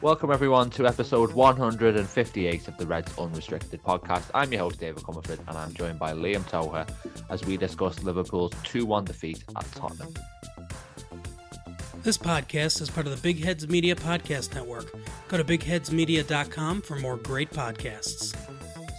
Welcome, 0.00 0.30
everyone, 0.30 0.70
to 0.70 0.86
episode 0.86 1.32
158 1.32 2.68
of 2.68 2.76
the 2.76 2.86
Reds 2.86 3.12
Unrestricted 3.18 3.82
podcast. 3.82 4.30
I'm 4.32 4.52
your 4.52 4.60
host, 4.60 4.78
David 4.78 5.02
Comerford, 5.02 5.40
and 5.48 5.58
I'm 5.58 5.74
joined 5.74 5.98
by 5.98 6.12
Liam 6.12 6.42
Togher 6.42 6.88
as 7.30 7.44
we 7.44 7.56
discuss 7.56 8.04
Liverpool's 8.04 8.52
2 8.62 8.86
1 8.86 9.06
defeat 9.06 9.42
at 9.56 9.72
Tottenham. 9.72 10.14
This 12.04 12.16
podcast 12.16 12.80
is 12.80 12.90
part 12.90 13.08
of 13.08 13.16
the 13.16 13.20
Big 13.20 13.42
Heads 13.42 13.66
Media 13.68 13.96
Podcast 13.96 14.54
Network. 14.54 14.92
Go 15.26 15.36
to 15.36 15.42
bigheadsmedia.com 15.42 16.82
for 16.82 16.94
more 17.00 17.16
great 17.16 17.50
podcasts. 17.50 18.36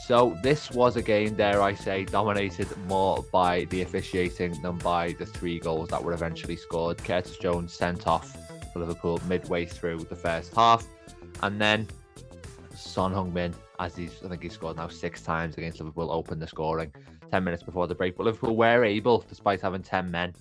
So, 0.05 0.37
this 0.43 0.69
was 0.71 0.97
a 0.97 1.01
game, 1.01 1.35
dare 1.35 1.61
I 1.61 1.75
say, 1.75 2.03
dominated 2.03 2.67
more 2.87 3.23
by 3.31 3.65
the 3.69 3.83
officiating 3.83 4.61
than 4.61 4.77
by 4.79 5.13
the 5.13 5.25
three 5.25 5.59
goals 5.59 5.87
that 5.89 6.03
were 6.03 6.11
eventually 6.11 6.57
scored. 6.57 6.97
Curtis 6.97 7.37
Jones 7.37 7.71
sent 7.71 8.05
off 8.05 8.35
for 8.71 8.79
Liverpool 8.79 9.19
midway 9.27 9.65
through 9.65 9.99
the 9.99 10.15
first 10.15 10.53
half. 10.53 10.85
And 11.41 11.59
then 11.59 11.87
Son 12.75 13.13
Heung-min, 13.13 13.53
as 13.79 13.95
he's, 13.95 14.23
I 14.23 14.29
think 14.29 14.43
he's 14.43 14.53
scored 14.53 14.77
now 14.77 14.87
six 14.87 15.21
times 15.21 15.57
against 15.57 15.79
Liverpool, 15.79 16.11
opened 16.11 16.41
the 16.41 16.47
scoring 16.47 16.93
10 17.31 17.43
minutes 17.43 17.63
before 17.63 17.87
the 17.87 17.95
break. 17.95 18.17
But 18.17 18.25
Liverpool 18.25 18.55
were 18.55 18.83
able, 18.83 19.25
despite 19.27 19.61
having 19.61 19.83
10 19.83 20.09
men, 20.09 20.33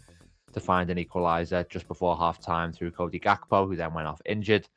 to 0.53 0.61
find 0.61 0.89
an 0.91 0.99
equaliser 0.99 1.69
just 1.69 1.87
before 1.89 2.17
half 2.17 2.41
time 2.41 2.73
through 2.73 2.93
Cody 2.93 3.21
Gakpo, 3.21 3.67
who 3.67 3.77
then 3.77 3.93
went 3.93 4.09
off 4.09 4.21
injured. 4.25 4.69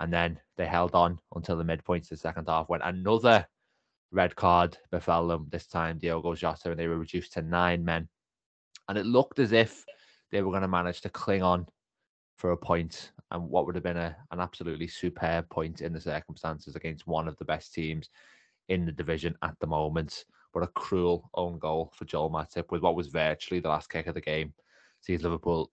And 0.00 0.12
then 0.12 0.40
they 0.56 0.66
held 0.66 0.94
on 0.94 1.20
until 1.34 1.56
the 1.56 1.64
midpoint 1.64 2.04
of 2.04 2.10
the 2.10 2.16
second 2.16 2.48
half 2.48 2.68
when 2.68 2.82
another 2.82 3.46
red 4.10 4.34
card 4.34 4.76
befell 4.90 5.26
them, 5.26 5.46
this 5.50 5.66
time 5.66 5.98
Diogo 5.98 6.34
Jota, 6.34 6.70
and 6.70 6.78
they 6.78 6.88
were 6.88 6.98
reduced 6.98 7.32
to 7.34 7.42
nine 7.42 7.84
men. 7.84 8.08
And 8.88 8.98
it 8.98 9.06
looked 9.06 9.38
as 9.38 9.52
if 9.52 9.84
they 10.30 10.42
were 10.42 10.50
going 10.50 10.62
to 10.62 10.68
manage 10.68 11.00
to 11.02 11.08
cling 11.08 11.42
on 11.42 11.66
for 12.36 12.52
a 12.52 12.56
point 12.56 13.12
and 13.30 13.48
what 13.48 13.66
would 13.66 13.74
have 13.74 13.84
been 13.84 13.96
a, 13.96 14.16
an 14.30 14.40
absolutely 14.40 14.88
superb 14.88 15.48
point 15.50 15.80
in 15.80 15.92
the 15.92 16.00
circumstances 16.00 16.76
against 16.76 17.06
one 17.06 17.28
of 17.28 17.36
the 17.38 17.44
best 17.44 17.72
teams 17.74 18.10
in 18.68 18.84
the 18.84 18.92
division 18.92 19.36
at 19.42 19.54
the 19.60 19.66
moment. 19.66 20.24
But 20.52 20.62
a 20.62 20.68
cruel 20.68 21.30
own 21.34 21.58
goal 21.58 21.92
for 21.96 22.04
Joel 22.04 22.30
Matip 22.30 22.70
with 22.70 22.82
what 22.82 22.94
was 22.96 23.08
virtually 23.08 23.60
the 23.60 23.68
last 23.68 23.90
kick 23.90 24.06
of 24.06 24.14
the 24.14 24.20
game. 24.20 24.52
Sees 25.00 25.22
Liverpool 25.22 25.70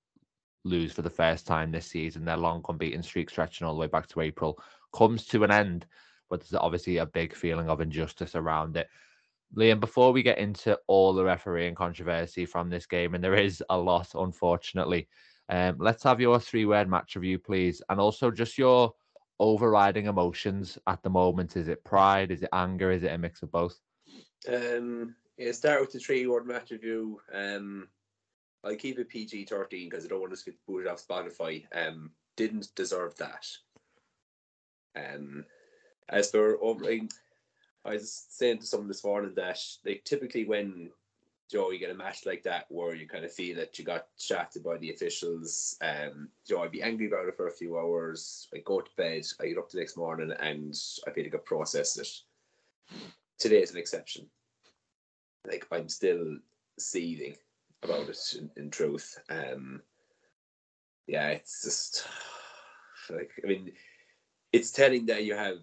lose 0.63 0.91
for 0.91 1.01
the 1.01 1.09
first 1.09 1.47
time 1.47 1.71
this 1.71 1.87
season. 1.87 2.25
Their 2.25 2.37
long 2.37 2.63
unbeaten 2.67 3.03
streak 3.03 3.29
stretching 3.29 3.65
all 3.65 3.73
the 3.73 3.79
way 3.79 3.87
back 3.87 4.07
to 4.07 4.21
April 4.21 4.61
comes 4.93 5.25
to 5.27 5.43
an 5.43 5.51
end, 5.51 5.85
but 6.29 6.39
there's 6.39 6.59
obviously 6.59 6.97
a 6.97 7.05
big 7.05 7.35
feeling 7.35 7.69
of 7.69 7.81
injustice 7.81 8.35
around 8.35 8.75
it. 8.77 8.87
Liam, 9.55 9.79
before 9.79 10.11
we 10.11 10.23
get 10.23 10.37
into 10.37 10.79
all 10.87 11.13
the 11.13 11.23
refereeing 11.23 11.75
controversy 11.75 12.45
from 12.45 12.69
this 12.69 12.85
game, 12.85 13.15
and 13.15 13.23
there 13.23 13.35
is 13.35 13.61
a 13.69 13.77
lot, 13.77 14.09
unfortunately, 14.13 15.07
um, 15.51 15.75
let's 15.79 16.03
have 16.03 16.21
your 16.21 16.39
three 16.39 16.65
word 16.65 16.89
match 16.89 17.15
review, 17.15 17.37
please. 17.37 17.81
And 17.89 17.99
also 17.99 18.31
just 18.31 18.57
your 18.57 18.93
overriding 19.39 20.05
emotions 20.05 20.77
at 20.87 21.03
the 21.03 21.09
moment. 21.09 21.57
Is 21.57 21.67
it 21.67 21.83
pride? 21.83 22.31
Is 22.31 22.41
it 22.41 22.49
anger? 22.53 22.91
Is 22.91 23.03
it 23.03 23.11
a 23.11 23.17
mix 23.17 23.43
of 23.43 23.51
both? 23.51 23.77
Um, 24.47 25.13
yeah, 25.37 25.51
start 25.51 25.81
with 25.81 25.91
the 25.91 25.99
three 25.99 26.25
word 26.25 26.47
match 26.47 26.71
review. 26.71 27.19
Um, 27.33 27.89
I'll 28.63 28.75
keep 28.75 28.97
it 28.97 29.09
PG 29.09 29.45
13 29.45 29.89
because 29.89 30.05
I 30.05 30.07
don't 30.07 30.21
want 30.21 30.37
to 30.37 30.45
get 30.45 30.55
booted 30.65 30.87
off 30.87 31.05
Spotify. 31.05 31.65
Um, 31.75 32.11
didn't 32.37 32.69
deserve 32.75 33.17
that. 33.17 33.45
Um, 34.95 35.45
as 36.07 36.31
for 36.31 36.57
over, 36.63 36.85
I 37.83 37.93
was 37.93 38.25
saying 38.29 38.59
to 38.59 38.65
someone 38.65 38.87
this 38.87 39.03
morning 39.03 39.33
that 39.35 39.59
like 39.85 40.03
typically 40.05 40.45
when 40.45 40.91
Joe, 41.51 41.71
you 41.71 41.79
get 41.79 41.89
a 41.89 41.95
match 41.95 42.25
like 42.25 42.43
that 42.43 42.65
where 42.69 42.95
you 42.95 43.05
kind 43.07 43.25
of 43.25 43.33
feel 43.33 43.57
that 43.57 43.77
you 43.77 43.83
got 43.83 44.07
shafted 44.17 44.63
by 44.63 44.77
the 44.77 44.89
officials. 44.91 45.75
Um, 45.81 46.29
Joe, 46.47 46.61
I'd 46.61 46.71
be 46.71 46.81
angry 46.81 47.07
about 47.07 47.27
it 47.27 47.35
for 47.35 47.47
a 47.47 47.51
few 47.51 47.77
hours. 47.77 48.47
I 48.55 48.59
go 48.59 48.79
to 48.79 48.89
bed, 48.95 49.25
I 49.41 49.47
get 49.47 49.57
up 49.57 49.69
the 49.69 49.79
next 49.79 49.97
morning, 49.97 50.31
and 50.39 50.73
I 51.05 51.11
feel 51.11 51.25
like 51.25 51.35
I 51.35 51.39
processed 51.39 51.99
it. 51.99 52.07
Today 53.37 53.61
is 53.61 53.71
an 53.71 53.77
exception. 53.77 54.27
Like 55.45 55.67
I'm 55.73 55.89
still 55.89 56.37
seething 56.79 57.35
about 57.83 58.07
it. 58.07 58.35
In, 58.39 58.49
in 58.55 58.69
truth, 58.71 59.17
um, 59.29 59.81
yeah, 61.07 61.29
it's 61.29 61.63
just 61.63 62.07
like 63.09 63.31
I 63.43 63.47
mean, 63.47 63.73
it's 64.53 64.71
telling 64.71 65.05
that 65.07 65.25
you 65.25 65.35
have 65.35 65.57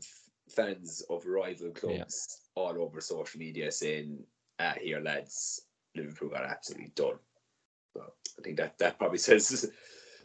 fans 0.51 1.03
of 1.09 1.25
rival 1.25 1.71
clubs 1.71 2.41
yeah. 2.57 2.63
all 2.63 2.83
over 2.83 3.01
social 3.01 3.39
media 3.39 3.73
saying, 3.73 4.19
"Ah, 4.59 4.75
here, 4.79 5.01
lads, 5.01 5.63
Liverpool 5.95 6.31
got 6.31 6.45
absolutely 6.45 6.93
done. 6.95 7.19
So 7.95 8.03
I 8.39 8.43
think 8.43 8.57
that 8.57 8.79
that 8.79 8.99
probably 8.99 9.19
says 9.29 9.71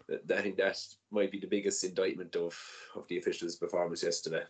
that 0.07 0.37
I 0.37 0.41
think 0.41 0.57
that 0.57 0.77
might 1.11 1.31
be 1.31 1.39
the 1.39 1.47
biggest 1.47 1.83
indictment 1.83 2.35
of 2.35 2.59
of 2.95 3.07
the 3.07 3.17
officials' 3.17 3.55
performance 3.55 4.03
yesterday. 4.03 4.43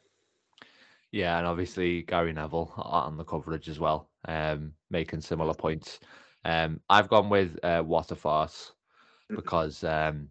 Yeah, 1.11 1.37
and 1.37 1.45
obviously 1.45 2.01
Gary 2.01 2.33
Neville 2.33 2.73
on 2.75 3.17
the 3.17 3.23
coverage 3.23 3.69
as 3.69 3.79
well, 3.79 4.09
um, 4.27 4.73
making 4.89 5.21
similar 5.21 5.53
points. 5.53 5.99
Um, 6.43 6.79
I've 6.89 7.07
gone 7.07 7.29
with 7.29 7.57
uh, 7.63 7.83
what 7.83 8.11
a 8.11 8.15
farce 8.15 8.73
because 9.29 9.83
um, 9.83 10.29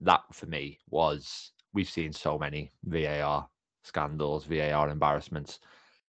that 0.00 0.22
for 0.32 0.46
me 0.46 0.78
was 0.88 1.52
we've 1.74 1.90
seen 1.90 2.12
so 2.12 2.38
many 2.38 2.70
VAR 2.84 3.48
scandals, 3.82 4.44
VAR 4.44 4.88
embarrassments. 4.88 5.58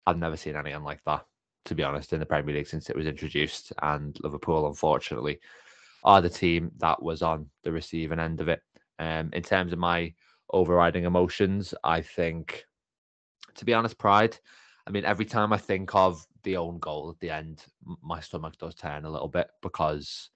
I've 0.06 0.20
never 0.20 0.38
seen 0.38 0.56
anything 0.56 0.84
like 0.84 1.04
that 1.06 1.26
to 1.66 1.76
be 1.76 1.84
honest, 1.84 2.14
in 2.14 2.20
the 2.20 2.26
Premier 2.26 2.56
League 2.56 2.68
since 2.68 2.90
it 2.90 2.96
was 2.96 3.08
introduced. 3.08 3.74
And 3.82 4.18
Liverpool, 4.22 4.68
unfortunately, 4.68 5.40
are 6.04 6.22
the 6.22 6.30
team 6.30 6.72
that 6.78 7.02
was 7.02 7.22
on 7.22 7.48
the 7.64 7.72
receiving 7.72 8.20
end 8.20 8.42
of 8.42 8.50
it. 8.50 8.62
Um, 9.00 9.30
in 9.34 9.42
terms 9.42 9.74
of 9.74 9.80
my 9.80 10.14
overriding 10.52 11.06
emotions, 11.06 11.74
I 11.84 12.02
think, 12.02 12.66
to 13.56 13.66
be 13.66 13.74
honest, 13.74 13.98
pride. 13.98 14.38
I 14.86 14.92
mean, 14.92 15.06
every 15.06 15.26
time 15.26 15.54
I 15.54 15.58
think 15.58 15.96
of 15.96 16.26
the 16.44 16.58
own 16.58 16.80
goal 16.80 17.10
at 17.10 17.20
the 17.20 17.30
end, 17.30 17.66
my 18.02 18.20
stomach 18.20 18.58
does 18.58 18.76
turn 18.76 19.06
a 19.06 19.10
little 19.10 19.30
bit 19.30 19.48
because, 19.62 20.30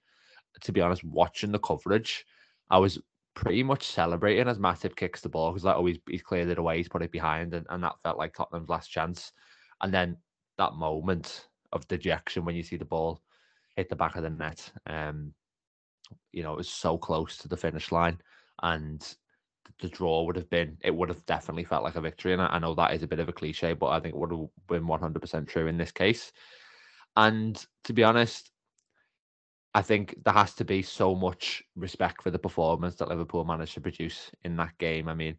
to 0.62 0.72
be 0.72 0.80
honest, 0.80 1.04
watching 1.04 1.52
the 1.52 1.58
coverage, 1.58 2.24
I 2.70 2.78
was 2.78 2.98
pretty 3.34 3.62
much 3.62 3.86
celebrating 3.86 4.48
as 4.48 4.58
Matip 4.58 4.96
kicks 4.96 5.20
the 5.20 5.28
ball 5.28 5.52
because 5.52 5.64
like, 5.64 5.76
oh, 5.76 5.86
he's, 5.86 5.98
he's 6.08 6.22
cleared 6.22 6.48
it 6.48 6.58
away, 6.58 6.78
he's 6.78 6.88
put 6.88 7.02
it 7.02 7.12
behind, 7.12 7.54
and, 7.54 7.66
and 7.70 7.84
that 7.84 8.00
felt 8.02 8.18
like 8.18 8.34
Tottenham's 8.34 8.70
last 8.70 8.88
chance. 8.88 9.32
And 9.82 9.92
then 9.92 10.16
that 10.58 10.74
moment 10.74 11.46
of 11.72 11.88
dejection 11.88 12.44
when 12.44 12.56
you 12.56 12.62
see 12.62 12.76
the 12.76 12.84
ball 12.84 13.22
hit 13.76 13.88
the 13.88 13.96
back 13.96 14.16
of 14.16 14.22
the 14.22 14.30
net. 14.30 14.70
Um, 14.86 15.32
you 16.32 16.42
know, 16.42 16.52
it 16.52 16.58
was 16.58 16.68
so 16.68 16.98
close 16.98 17.36
to 17.38 17.48
the 17.48 17.56
finish 17.56 17.92
line, 17.92 18.18
and 18.62 19.02
the 19.80 19.88
draw 19.88 20.24
would 20.24 20.36
have 20.36 20.50
been, 20.50 20.76
it 20.82 20.94
would 20.94 21.08
have 21.08 21.24
definitely 21.26 21.64
felt 21.64 21.84
like 21.84 21.96
a 21.96 22.00
victory. 22.00 22.32
And 22.32 22.42
I 22.42 22.58
know 22.58 22.74
that 22.74 22.94
is 22.94 23.02
a 23.02 23.06
bit 23.06 23.20
of 23.20 23.28
a 23.28 23.32
cliche, 23.32 23.74
but 23.74 23.88
I 23.88 24.00
think 24.00 24.14
it 24.14 24.18
would 24.18 24.32
have 24.32 24.48
been 24.66 24.84
100% 24.84 25.48
true 25.48 25.66
in 25.66 25.76
this 25.76 25.92
case. 25.92 26.32
And 27.16 27.64
to 27.84 27.92
be 27.92 28.04
honest, 28.04 28.50
I 29.74 29.82
think 29.82 30.16
there 30.24 30.34
has 30.34 30.54
to 30.54 30.64
be 30.64 30.82
so 30.82 31.14
much 31.14 31.62
respect 31.76 32.22
for 32.22 32.30
the 32.30 32.38
performance 32.38 32.96
that 32.96 33.08
Liverpool 33.08 33.44
managed 33.44 33.74
to 33.74 33.80
produce 33.80 34.30
in 34.42 34.56
that 34.56 34.76
game. 34.78 35.08
I 35.08 35.14
mean, 35.14 35.36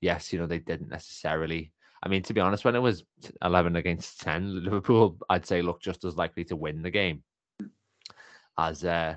yes, 0.00 0.32
you 0.32 0.38
know, 0.38 0.46
they 0.46 0.58
didn't 0.58 0.90
necessarily 0.90 1.72
I 2.02 2.08
mean, 2.08 2.22
to 2.22 2.34
be 2.34 2.40
honest, 2.40 2.64
when 2.64 2.76
it 2.76 2.80
was 2.80 3.04
11 3.42 3.76
against 3.76 4.20
10, 4.20 4.64
Liverpool, 4.64 5.18
I'd 5.28 5.46
say, 5.46 5.60
looked 5.60 5.84
just 5.84 6.04
as 6.04 6.16
likely 6.16 6.44
to 6.44 6.56
win 6.56 6.82
the 6.82 6.90
game 6.90 7.22
as 8.58 8.84
uh, 8.84 9.16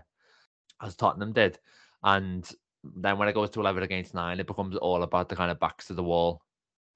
as 0.81 0.95
Tottenham 0.95 1.33
did. 1.33 1.59
And 2.03 2.49
then 2.83 3.17
when 3.17 3.27
it 3.29 3.33
goes 3.33 3.49
to 3.51 3.61
11 3.61 3.83
against 3.83 4.13
9, 4.13 4.39
it 4.39 4.47
becomes 4.47 4.75
all 4.75 5.03
about 5.03 5.29
the 5.29 5.35
kind 5.35 5.51
of 5.51 5.59
backs 5.59 5.87
to 5.87 5.93
the 5.93 6.03
wall 6.03 6.41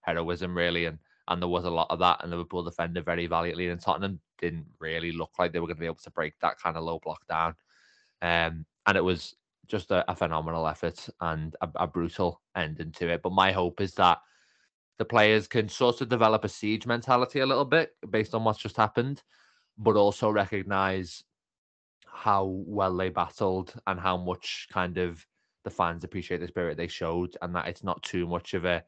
heroism, 0.02 0.56
really. 0.56 0.86
And 0.86 1.00
and 1.30 1.42
there 1.42 1.50
was 1.50 1.66
a 1.66 1.70
lot 1.70 1.88
of 1.90 2.00
that, 2.00 2.22
and 2.22 2.32
Liverpool 2.32 2.64
defended 2.64 3.04
very 3.04 3.28
valiantly, 3.28 3.68
and 3.68 3.82
Tottenham 3.82 4.20
didn't 4.40 4.66
really 4.80 5.12
look 5.12 5.32
like 5.38 5.52
they 5.52 5.60
were 5.60 5.68
going 5.68 5.76
to 5.76 5.82
be 5.82 5.86
able 5.86 5.96
to 5.96 6.12
break 6.12 6.34
that 6.40 6.60
kind 6.60 6.78
of 6.78 6.84
low 6.84 7.00
block 7.04 7.28
down. 7.28 7.54
Um, 8.22 8.66
and 8.86 8.96
it 8.96 9.04
was 9.04 9.36
just 9.68 9.92
a, 9.92 10.10
a 10.10 10.16
phenomenal 10.16 10.68
effort 10.68 11.10
and 11.20 11.56
a, 11.62 11.70
a 11.76 11.88
brutal 11.88 12.42
ending 12.56 12.94
to 12.94 13.10
it. 13.10 13.22
But 13.22 13.34
my 13.34 13.52
hope 13.52 13.82
is 13.82 13.94
that 13.96 14.20
the 14.98 15.06
players 15.06 15.48
can 15.48 15.70
sort 15.70 16.02
of 16.02 16.10
develop 16.10 16.44
a 16.44 16.50
siege 16.50 16.88
mentality 16.88 17.40
a 17.40 17.46
little 17.46 17.66
bit 17.66 17.92
based 18.10 18.34
on 18.34 18.44
what's 18.44 18.60
just 18.60 18.78
happened, 18.78 19.22
but 19.78 19.96
also 19.96 20.30
recognize 20.30 21.24
how 22.06 22.46
well 22.66 22.96
they 22.96 23.10
battled 23.10 23.74
and 23.86 24.00
how 24.00 24.18
much 24.18 24.68
kind 24.72 24.98
of 24.98 25.24
the 25.64 25.70
fans 25.70 26.04
appreciate 26.04 26.40
the 26.40 26.48
spirit 26.48 26.78
they 26.78 26.88
showed, 26.88 27.38
and 27.42 27.54
that 27.56 27.68
it's 27.68 27.84
not 27.84 28.02
too 28.02 28.26
much 28.26 28.54
of 28.54 28.66
a 28.66 28.84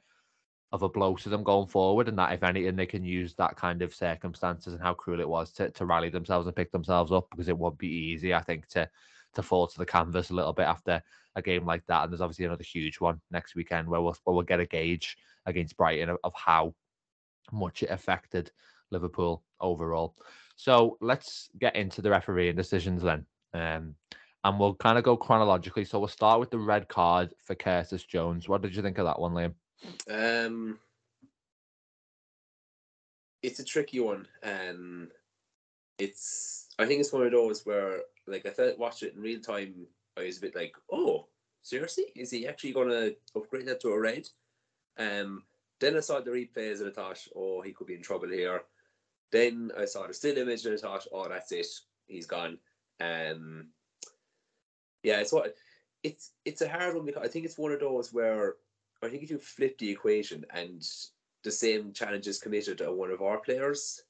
of 0.71 0.83
a 0.83 0.89
blow 0.89 1.15
to 1.15 1.29
them 1.29 1.43
going 1.43 1.67
forward, 1.67 2.07
and 2.07 2.17
that 2.17 2.31
if 2.31 2.43
anything, 2.43 2.75
they 2.75 2.85
can 2.85 3.03
use 3.03 3.33
that 3.33 3.55
kind 3.55 3.81
of 3.81 3.93
circumstances 3.93 4.73
and 4.73 4.81
how 4.81 4.93
cruel 4.93 5.19
it 5.19 5.27
was 5.27 5.51
to, 5.51 5.69
to 5.71 5.85
rally 5.85 6.09
themselves 6.09 6.45
and 6.45 6.55
pick 6.55 6.71
themselves 6.71 7.11
up 7.11 7.27
because 7.31 7.49
it 7.49 7.57
would 7.57 7.77
be 7.77 7.87
easy, 7.87 8.33
I 8.33 8.41
think, 8.41 8.67
to 8.69 8.89
to 9.33 9.43
fall 9.43 9.67
to 9.67 9.77
the 9.77 9.85
canvas 9.85 10.29
a 10.29 10.33
little 10.33 10.53
bit 10.53 10.65
after 10.65 11.01
a 11.35 11.41
game 11.41 11.65
like 11.65 11.85
that. 11.87 12.03
And 12.03 12.11
there's 12.11 12.21
obviously 12.21 12.45
another 12.45 12.63
huge 12.63 12.99
one 12.99 13.21
next 13.29 13.55
weekend 13.55 13.87
where 13.87 14.01
we'll, 14.01 14.17
where 14.23 14.35
we'll 14.35 14.43
get 14.43 14.59
a 14.59 14.65
gauge 14.65 15.17
against 15.49 15.77
Brighton 15.77 16.15
of, 16.23 16.33
how 16.35 16.73
much 17.51 17.83
it 17.83 17.89
affected 17.89 18.51
Liverpool 18.91 19.43
overall. 19.59 20.15
So 20.55 20.97
let's 21.01 21.49
get 21.59 21.75
into 21.75 22.01
the 22.01 22.09
refereeing 22.09 22.55
decisions 22.55 23.01
then. 23.01 23.25
Um, 23.53 23.95
and 24.43 24.59
we'll 24.59 24.75
kind 24.75 24.97
of 24.97 25.03
go 25.03 25.17
chronologically. 25.17 25.85
So 25.85 25.99
we'll 25.99 26.07
start 26.07 26.39
with 26.39 26.49
the 26.49 26.57
red 26.57 26.87
card 26.87 27.33
for 27.43 27.55
Curtis 27.55 28.03
Jones. 28.03 28.47
What 28.47 28.61
did 28.61 28.75
you 28.75 28.81
think 28.81 28.97
of 28.97 29.05
that 29.05 29.19
one, 29.19 29.33
Liam? 29.33 29.53
Um, 30.09 30.79
it's 33.41 33.59
a 33.59 33.63
tricky 33.63 33.99
one. 33.99 34.27
Um, 34.43 35.09
it's 35.97 36.67
I 36.79 36.85
think 36.85 37.01
it's 37.01 37.11
one 37.11 37.23
of 37.23 37.31
those 37.31 37.65
where 37.65 37.99
like 38.27 38.45
I 38.45 38.51
felt 38.51 38.79
watched 38.79 39.03
it 39.03 39.15
in 39.15 39.21
real 39.21 39.39
time. 39.39 39.73
I 40.17 40.23
was 40.23 40.37
a 40.37 40.41
bit 40.41 40.55
like, 40.55 40.73
oh, 40.91 41.27
seriously, 41.61 42.05
is 42.15 42.31
he 42.31 42.47
actually 42.47 42.73
going 42.73 42.89
to 42.89 43.15
upgrade 43.35 43.67
that 43.67 43.81
to 43.81 43.89
a 43.89 43.99
red? 43.99 44.27
Um, 44.99 45.43
then 45.79 45.95
I 45.95 46.01
saw 46.01 46.19
the 46.19 46.31
replays 46.31 46.79
and 46.79 46.89
I 46.89 46.91
thought, 46.91 47.25
oh, 47.35 47.61
he 47.61 47.71
could 47.71 47.87
be 47.87 47.95
in 47.95 48.01
trouble 48.01 48.29
here. 48.29 48.61
Then 49.31 49.71
I 49.77 49.85
saw 49.85 50.05
the 50.05 50.13
still 50.13 50.37
image 50.37 50.65
and 50.65 50.75
I 50.75 50.77
thought, 50.77 51.07
oh, 51.11 51.27
that's 51.29 51.51
it, 51.51 51.67
he's 52.07 52.25
gone. 52.25 52.57
Um, 52.99 53.67
yeah, 55.03 55.21
it's 55.21 55.31
what 55.31 55.55
it's 56.03 56.31
it's 56.45 56.61
a 56.61 56.69
hard 56.69 56.95
one 56.95 57.05
because 57.05 57.23
I 57.23 57.27
think 57.27 57.45
it's 57.45 57.57
one 57.57 57.71
of 57.71 57.79
those 57.79 58.13
where 58.13 58.55
I 59.01 59.07
think 59.07 59.23
if 59.23 59.31
you 59.31 59.39
flip 59.39 59.77
the 59.77 59.89
equation 59.89 60.45
and 60.53 60.85
the 61.43 61.51
same 61.51 61.93
challenge 61.93 62.27
is 62.27 62.39
committed 62.39 62.79
to 62.79 62.91
one 62.91 63.11
of 63.11 63.21
our 63.21 63.37
players, 63.37 64.01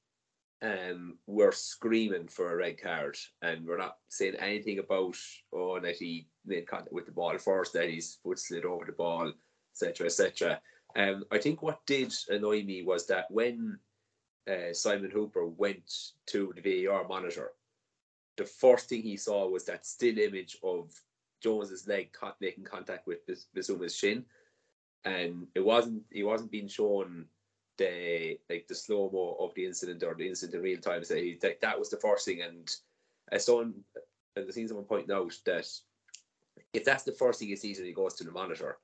um, 0.61 1.17
we're 1.27 1.51
screaming 1.51 2.27
for 2.27 2.51
a 2.51 2.57
red 2.57 2.81
card, 2.81 3.17
and 3.41 3.65
we're 3.65 3.77
not 3.77 3.97
saying 4.07 4.35
anything 4.35 4.79
about 4.79 5.17
oh 5.53 5.79
that 5.79 5.95
he 5.95 6.27
made 6.45 6.67
contact 6.67 6.93
with 6.93 7.05
the 7.05 7.11
ball 7.11 7.37
first, 7.37 7.73
that 7.73 7.89
his 7.89 8.17
foot 8.23 8.39
slid 8.39 8.65
over 8.65 8.85
the 8.85 8.91
ball, 8.91 9.31
etc., 9.73 10.07
etc. 10.07 10.59
Um, 10.95 11.25
I 11.31 11.37
think 11.37 11.61
what 11.61 11.85
did 11.85 12.13
annoy 12.29 12.63
me 12.63 12.83
was 12.83 13.05
that 13.07 13.29
when 13.29 13.79
uh, 14.49 14.73
Simon 14.73 15.11
Hooper 15.11 15.45
went 15.45 16.11
to 16.27 16.53
the 16.55 16.85
VAR 16.85 17.07
monitor, 17.07 17.51
the 18.37 18.45
first 18.45 18.89
thing 18.89 19.01
he 19.01 19.17
saw 19.17 19.47
was 19.47 19.65
that 19.65 19.85
still 19.85 20.17
image 20.17 20.57
of 20.63 20.91
Jones's 21.41 21.87
leg 21.87 22.09
making 22.39 22.63
contact 22.63 23.05
with 23.05 23.19
Bissouma's 23.55 23.95
shin, 23.95 24.25
and 25.05 25.47
it 25.55 25.63
wasn't 25.63 26.03
he 26.11 26.23
wasn't 26.23 26.51
being 26.51 26.67
shown 26.67 27.25
the 27.77 28.37
like 28.49 28.67
the 28.67 28.75
slow 28.75 29.09
mo 29.11 29.37
of 29.39 29.53
the 29.53 29.65
incident 29.65 30.03
or 30.03 30.15
the 30.15 30.27
incident 30.27 30.55
in 30.55 30.61
real 30.61 30.79
time. 30.81 31.03
So 31.03 31.15
he, 31.15 31.37
that, 31.41 31.61
that 31.61 31.79
was 31.79 31.89
the 31.89 31.97
first 31.97 32.25
thing, 32.25 32.41
and 32.41 32.69
as 33.31 33.45
someone 33.45 33.73
and 34.35 34.47
the 34.47 34.53
seen 34.53 34.67
someone 34.67 34.85
pointing 34.85 35.15
out 35.15 35.37
that 35.45 35.67
if 36.73 36.83
that's 36.83 37.03
the 37.03 37.11
first 37.11 37.39
thing 37.39 37.49
he 37.49 37.55
sees 37.55 37.77
when 37.77 37.87
he 37.87 37.93
goes 37.93 38.15
to 38.15 38.23
the 38.23 38.31
monitor, 38.31 38.77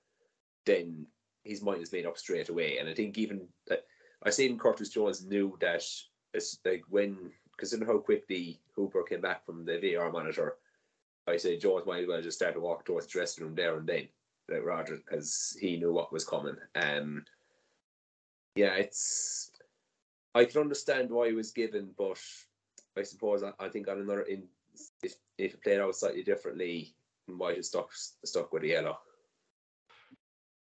then 0.65 1.05
his 1.45 1.61
mind 1.61 1.81
is 1.81 1.91
made 1.91 2.05
up 2.05 2.17
straight 2.17 2.49
away. 2.49 2.77
And 2.79 2.89
I 2.89 2.93
think 2.93 3.17
even 3.17 3.47
that 3.67 3.85
I 4.23 4.29
seen 4.29 4.57
Curtis 4.57 4.89
Jones 4.89 5.25
knew 5.25 5.57
that 5.61 5.83
it's 6.33 6.59
like 6.65 6.83
when 6.89 7.31
considering 7.57 7.89
how 7.89 7.99
quickly 7.99 8.59
Hooper 8.75 9.03
came 9.03 9.21
back 9.21 9.45
from 9.45 9.63
the 9.63 9.73
VR 9.73 10.11
monitor, 10.11 10.57
I 11.27 11.37
said 11.37 11.61
Jones 11.61 11.85
might 11.85 12.01
as 12.01 12.07
well 12.07 12.21
just 12.21 12.37
start 12.37 12.55
to 12.55 12.59
walk 12.59 12.85
towards 12.85 13.07
the 13.07 13.11
dressing 13.11 13.45
room 13.45 13.55
there 13.55 13.77
and 13.77 13.87
then, 13.87 14.07
like 14.49 14.65
Roger, 14.65 14.97
because 14.97 15.55
he 15.59 15.77
knew 15.77 15.93
what 15.93 16.11
was 16.11 16.25
coming. 16.25 16.57
Um, 16.75 17.23
yeah, 18.55 18.73
it's 18.75 19.51
I 20.33 20.45
can 20.45 20.61
understand 20.61 21.09
why 21.09 21.27
he 21.27 21.33
was 21.33 21.51
given, 21.51 21.91
but 21.97 22.19
I 22.97 23.03
suppose 23.03 23.43
I, 23.43 23.51
I 23.59 23.69
think 23.69 23.87
on 23.87 23.99
another 23.99 24.23
in 24.23 24.43
if 25.01 25.15
if 25.37 25.53
it 25.53 25.63
played 25.63 25.79
out 25.79 25.95
slightly 25.95 26.23
differently, 26.23 26.93
might 27.27 27.55
have 27.55 27.65
stuck 27.65 27.89
stuck 27.93 28.51
with 28.51 28.63
the 28.63 28.69
yellow. 28.69 28.97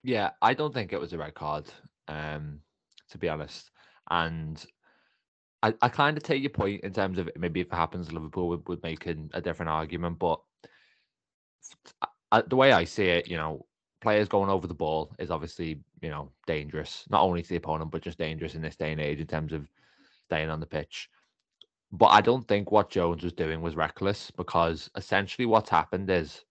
Yeah, 0.05 0.29
I 0.39 0.53
don't 0.53 0.71
think 0.71 0.93
it 0.93 0.99
was 0.99 1.13
a 1.13 1.17
red 1.17 1.33
card, 1.33 1.65
um, 2.07 2.59
to 3.09 3.17
be 3.17 3.27
honest. 3.27 3.71
And 4.11 4.63
I, 5.63 5.73
I 5.81 5.89
kind 5.89 6.15
of 6.15 6.21
take 6.21 6.43
your 6.43 6.51
point 6.51 6.83
in 6.83 6.93
terms 6.93 7.17
of 7.17 7.27
maybe 7.35 7.61
if 7.61 7.67
it 7.67 7.73
happens, 7.73 8.11
Liverpool 8.11 8.49
would, 8.49 8.67
would 8.67 8.83
make 8.83 9.07
an, 9.07 9.31
a 9.33 9.41
different 9.41 9.71
argument. 9.71 10.19
But 10.19 10.41
the 12.47 12.55
way 12.55 12.71
I 12.71 12.83
see 12.83 13.05
it, 13.05 13.27
you 13.27 13.35
know, 13.35 13.65
players 13.99 14.27
going 14.27 14.51
over 14.51 14.67
the 14.67 14.75
ball 14.75 15.11
is 15.17 15.31
obviously, 15.31 15.79
you 16.03 16.09
know, 16.11 16.31
dangerous, 16.45 17.05
not 17.09 17.23
only 17.23 17.41
to 17.41 17.49
the 17.49 17.55
opponent, 17.55 17.89
but 17.89 18.03
just 18.03 18.19
dangerous 18.19 18.53
in 18.53 18.61
this 18.61 18.75
day 18.75 18.91
and 18.91 19.01
age 19.01 19.19
in 19.19 19.25
terms 19.25 19.53
of 19.53 19.67
staying 20.25 20.51
on 20.51 20.59
the 20.59 20.67
pitch. 20.67 21.09
But 21.91 22.07
I 22.07 22.21
don't 22.21 22.47
think 22.47 22.71
what 22.71 22.91
Jones 22.91 23.23
was 23.23 23.33
doing 23.33 23.59
was 23.59 23.75
reckless 23.75 24.29
because 24.29 24.87
essentially 24.95 25.47
what's 25.47 25.71
happened 25.71 26.11
is 26.11 26.45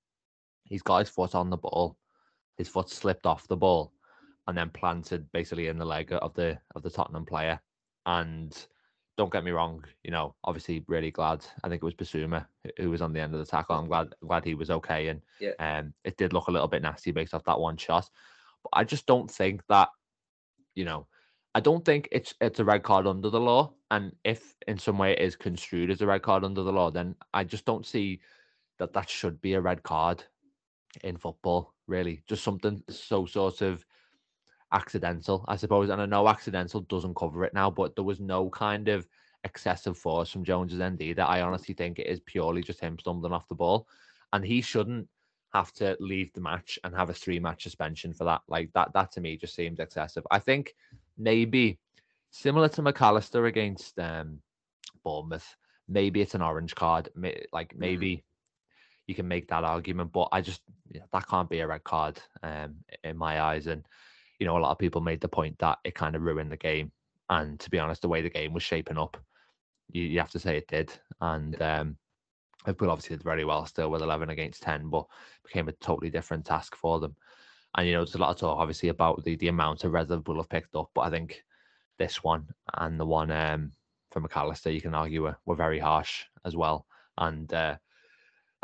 he's 0.64 0.82
got 0.82 0.98
his 0.98 1.08
foot 1.08 1.36
on 1.36 1.50
the 1.50 1.56
ball, 1.56 1.96
his 2.56 2.68
foot 2.68 2.90
slipped 2.90 3.26
off 3.26 3.48
the 3.48 3.56
ball, 3.56 3.92
and 4.46 4.56
then 4.56 4.70
planted 4.70 5.30
basically 5.32 5.68
in 5.68 5.78
the 5.78 5.84
leg 5.84 6.12
of 6.12 6.34
the 6.34 6.58
of 6.74 6.82
the 6.82 6.90
Tottenham 6.90 7.24
player. 7.24 7.60
And 8.06 8.54
don't 9.16 9.32
get 9.32 9.44
me 9.44 9.52
wrong, 9.52 9.84
you 10.02 10.10
know, 10.10 10.34
obviously 10.44 10.84
really 10.88 11.10
glad. 11.10 11.44
I 11.62 11.68
think 11.68 11.82
it 11.82 11.84
was 11.84 11.94
Bissouma 11.94 12.46
who 12.78 12.90
was 12.90 13.00
on 13.00 13.12
the 13.12 13.20
end 13.20 13.32
of 13.32 13.40
the 13.40 13.46
tackle. 13.46 13.76
I'm 13.76 13.86
glad 13.86 14.14
glad 14.20 14.44
he 14.44 14.54
was 14.54 14.70
okay. 14.70 15.08
And 15.08 15.22
yeah. 15.40 15.52
um 15.58 15.94
it 16.04 16.16
did 16.16 16.32
look 16.32 16.48
a 16.48 16.50
little 16.50 16.68
bit 16.68 16.82
nasty 16.82 17.12
based 17.12 17.34
off 17.34 17.44
that 17.44 17.60
one 17.60 17.76
shot. 17.76 18.10
But 18.62 18.70
I 18.72 18.84
just 18.84 19.06
don't 19.06 19.30
think 19.30 19.62
that, 19.68 19.88
you 20.74 20.84
know, 20.84 21.06
I 21.54 21.60
don't 21.60 21.84
think 21.84 22.08
it's 22.10 22.34
it's 22.40 22.58
a 22.58 22.64
red 22.64 22.82
card 22.82 23.06
under 23.06 23.30
the 23.30 23.40
law. 23.40 23.72
And 23.90 24.12
if 24.24 24.54
in 24.66 24.78
some 24.78 24.98
way 24.98 25.12
it 25.12 25.20
is 25.20 25.36
construed 25.36 25.90
as 25.90 26.00
a 26.00 26.06
red 26.06 26.22
card 26.22 26.44
under 26.44 26.62
the 26.62 26.72
law, 26.72 26.90
then 26.90 27.14
I 27.32 27.44
just 27.44 27.64
don't 27.64 27.86
see 27.86 28.20
that 28.78 28.92
that 28.92 29.08
should 29.08 29.40
be 29.40 29.54
a 29.54 29.60
red 29.60 29.82
card 29.84 30.24
in 31.02 31.16
football, 31.16 31.74
really. 31.86 32.22
Just 32.28 32.44
something 32.44 32.82
so 32.88 33.26
sort 33.26 33.60
of 33.62 33.84
accidental, 34.72 35.44
I 35.48 35.56
suppose. 35.56 35.90
And 35.90 36.00
I 36.00 36.06
know 36.06 36.28
accidental 36.28 36.80
doesn't 36.82 37.16
cover 37.16 37.44
it 37.44 37.54
now, 37.54 37.70
but 37.70 37.94
there 37.94 38.04
was 38.04 38.20
no 38.20 38.50
kind 38.50 38.88
of 38.88 39.06
excessive 39.44 39.96
force 39.96 40.30
from 40.30 40.44
Jones's 40.44 40.80
end 40.80 41.00
either. 41.02 41.22
I 41.22 41.42
honestly 41.42 41.74
think 41.74 41.98
it 41.98 42.06
is 42.06 42.20
purely 42.20 42.62
just 42.62 42.80
him 42.80 42.98
stumbling 42.98 43.32
off 43.32 43.48
the 43.48 43.54
ball. 43.54 43.86
And 44.32 44.44
he 44.44 44.60
shouldn't 44.60 45.08
have 45.52 45.72
to 45.74 45.96
leave 46.00 46.32
the 46.32 46.40
match 46.40 46.78
and 46.82 46.94
have 46.94 47.10
a 47.10 47.14
three 47.14 47.38
match 47.38 47.62
suspension 47.62 48.12
for 48.12 48.24
that. 48.24 48.42
Like 48.48 48.72
that, 48.74 48.92
that 48.94 49.12
to 49.12 49.20
me 49.20 49.36
just 49.36 49.54
seems 49.54 49.78
excessive. 49.78 50.26
I 50.30 50.40
think 50.40 50.74
maybe 51.16 51.78
similar 52.30 52.68
to 52.70 52.82
McAllister 52.82 53.46
against 53.46 53.98
um, 53.98 54.40
Bournemouth, 55.04 55.56
maybe 55.88 56.20
it's 56.20 56.34
an 56.34 56.42
orange 56.42 56.74
card. 56.74 57.08
Like 57.52 57.74
mm. 57.74 57.78
maybe. 57.78 58.24
You 59.06 59.14
can 59.14 59.28
make 59.28 59.48
that 59.48 59.64
argument, 59.64 60.12
but 60.12 60.28
I 60.32 60.40
just 60.40 60.62
that 61.12 61.28
can't 61.28 61.50
be 61.50 61.60
a 61.60 61.66
red 61.66 61.84
card 61.84 62.20
um, 62.42 62.76
in 63.02 63.16
my 63.16 63.40
eyes. 63.40 63.66
And 63.66 63.84
you 64.38 64.46
know, 64.46 64.56
a 64.56 64.60
lot 64.60 64.72
of 64.72 64.78
people 64.78 65.00
made 65.00 65.20
the 65.20 65.28
point 65.28 65.58
that 65.58 65.78
it 65.84 65.94
kind 65.94 66.16
of 66.16 66.22
ruined 66.22 66.50
the 66.50 66.56
game. 66.56 66.92
And 67.30 67.58
to 67.60 67.70
be 67.70 67.78
honest, 67.78 68.02
the 68.02 68.08
way 68.08 68.22
the 68.22 68.30
game 68.30 68.52
was 68.52 68.62
shaping 68.62 68.98
up, 68.98 69.16
you, 69.90 70.02
you 70.02 70.18
have 70.18 70.30
to 70.32 70.38
say 70.38 70.56
it 70.56 70.68
did. 70.68 70.92
And 71.20 71.60
um, 71.62 71.96
Liverpool 72.66 72.90
obviously 72.90 73.16
did 73.16 73.24
very 73.24 73.44
well 73.44 73.66
still 73.66 73.90
with 73.90 74.02
11 74.02 74.30
against 74.30 74.62
10, 74.62 74.88
but 74.90 75.06
became 75.44 75.68
a 75.68 75.72
totally 75.72 76.10
different 76.10 76.44
task 76.44 76.76
for 76.76 77.00
them. 77.00 77.16
And, 77.76 77.86
you 77.86 77.94
know, 77.94 78.00
there's 78.00 78.14
a 78.14 78.18
lot 78.18 78.30
of 78.30 78.36
talk 78.36 78.58
obviously 78.58 78.88
about 78.88 79.24
the, 79.24 79.36
the 79.36 79.48
amount 79.48 79.84
of 79.84 79.92
red 79.92 80.10
Liverpool 80.10 80.36
have 80.36 80.48
picked 80.48 80.76
up, 80.76 80.90
but 80.94 81.02
I 81.02 81.10
think 81.10 81.42
this 81.98 82.22
one 82.22 82.46
and 82.74 82.98
the 82.98 83.06
one 83.06 83.30
um, 83.30 83.72
from 84.10 84.22
Mac 84.22 84.36
Allister, 84.36 84.70
you 84.70 84.80
can 84.80 84.94
argue 84.94 85.22
were, 85.22 85.36
were 85.44 85.56
very 85.56 85.78
harsh 85.78 86.24
as 86.44 86.54
well. 86.54 86.86
And 87.18 87.52
uh, 87.52 87.76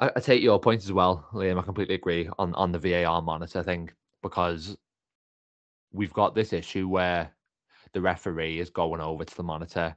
I, 0.01 0.11
I, 0.17 0.21
take 0.21 0.43
your 0.43 0.59
point 0.59 0.83
as 0.83 0.93
well, 0.93 1.29
Liam. 1.33 1.59
I 1.59 1.63
completely 1.63 1.95
agree 1.95 2.29
on, 2.39 2.55
on 2.55 2.73
the 2.73 2.79
VAR 2.79 3.23
monitor 3.23 3.63
thing 3.63 3.91
because 4.23 4.77
we've 5.93 6.13
got 6.13 6.35
this 6.35 6.53
issue 6.53 6.89
where 6.89 7.31
the 7.93 8.01
referee 8.01 8.59
is 8.59 8.71
going 8.71 9.01
over 9.01 9.25
to 9.25 9.37
the 9.37 9.43
monitor 9.43 9.95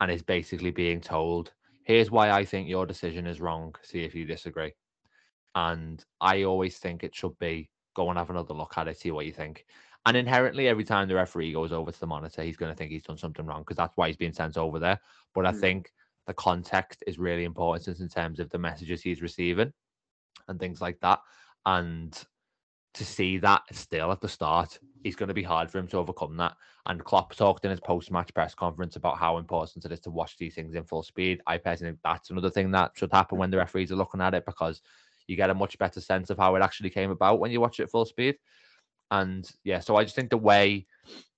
and 0.00 0.10
is 0.10 0.22
basically 0.22 0.70
being 0.70 1.00
told, 1.00 1.52
here's 1.84 2.10
why 2.10 2.30
I 2.30 2.44
think 2.44 2.68
your 2.68 2.86
decision 2.86 3.26
is 3.26 3.40
wrong. 3.40 3.74
See 3.82 4.02
if 4.02 4.14
you 4.14 4.24
disagree. 4.24 4.72
And 5.54 6.04
I 6.20 6.42
always 6.42 6.78
think 6.78 7.02
it 7.02 7.14
should 7.14 7.38
be 7.38 7.70
go 7.94 8.10
and 8.10 8.18
have 8.18 8.30
another 8.30 8.52
look 8.52 8.76
at 8.76 8.88
it, 8.88 8.98
see 8.98 9.10
what 9.10 9.26
you 9.26 9.32
think. 9.32 9.64
And 10.04 10.16
inherently, 10.16 10.68
every 10.68 10.84
time 10.84 11.08
the 11.08 11.14
referee 11.14 11.52
goes 11.52 11.72
over 11.72 11.90
to 11.90 12.00
the 12.00 12.06
monitor, 12.06 12.42
he's 12.42 12.56
going 12.56 12.70
to 12.70 12.76
think 12.76 12.92
he's 12.92 13.02
done 13.02 13.18
something 13.18 13.44
wrong 13.44 13.62
because 13.62 13.76
that's 13.76 13.96
why 13.96 14.06
he's 14.06 14.16
being 14.16 14.32
sent 14.32 14.56
over 14.56 14.78
there. 14.78 15.00
But 15.34 15.46
I 15.46 15.52
mm. 15.52 15.60
think 15.60 15.92
the 16.26 16.34
context 16.34 17.02
is 17.06 17.18
really 17.18 17.44
important 17.44 18.00
in 18.00 18.08
terms 18.08 18.40
of 18.40 18.50
the 18.50 18.58
messages 18.58 19.02
he's 19.02 19.22
receiving 19.22 19.72
and 20.48 20.58
things 20.58 20.80
like 20.80 20.98
that. 21.00 21.20
And 21.64 22.16
to 22.94 23.04
see 23.04 23.38
that 23.38 23.62
still 23.72 24.10
at 24.10 24.20
the 24.20 24.28
start, 24.28 24.78
it's 25.04 25.16
going 25.16 25.28
to 25.28 25.34
be 25.34 25.42
hard 25.42 25.70
for 25.70 25.78
him 25.78 25.86
to 25.88 25.98
overcome 25.98 26.36
that. 26.38 26.54
And 26.86 27.04
Klopp 27.04 27.34
talked 27.34 27.64
in 27.64 27.70
his 27.70 27.80
post-match 27.80 28.32
press 28.32 28.54
conference 28.54 28.96
about 28.96 29.18
how 29.18 29.38
important 29.38 29.84
it 29.84 29.92
is 29.92 30.00
to 30.00 30.10
watch 30.10 30.36
these 30.36 30.54
things 30.54 30.74
in 30.74 30.84
full 30.84 31.02
speed. 31.02 31.40
I 31.46 31.58
personally 31.58 31.92
think 31.92 32.00
that's 32.02 32.30
another 32.30 32.50
thing 32.50 32.70
that 32.72 32.92
should 32.94 33.12
happen 33.12 33.38
when 33.38 33.50
the 33.50 33.56
referees 33.56 33.92
are 33.92 33.96
looking 33.96 34.20
at 34.20 34.34
it 34.34 34.46
because 34.46 34.80
you 35.26 35.36
get 35.36 35.50
a 35.50 35.54
much 35.54 35.78
better 35.78 36.00
sense 36.00 36.30
of 36.30 36.38
how 36.38 36.54
it 36.54 36.62
actually 36.62 36.90
came 36.90 37.10
about 37.10 37.40
when 37.40 37.50
you 37.50 37.60
watch 37.60 37.80
it 37.80 37.90
full 37.90 38.04
speed. 38.04 38.36
And 39.10 39.48
yeah, 39.64 39.80
so 39.80 39.96
I 39.96 40.04
just 40.04 40.16
think 40.16 40.30
the 40.30 40.38
way 40.38 40.86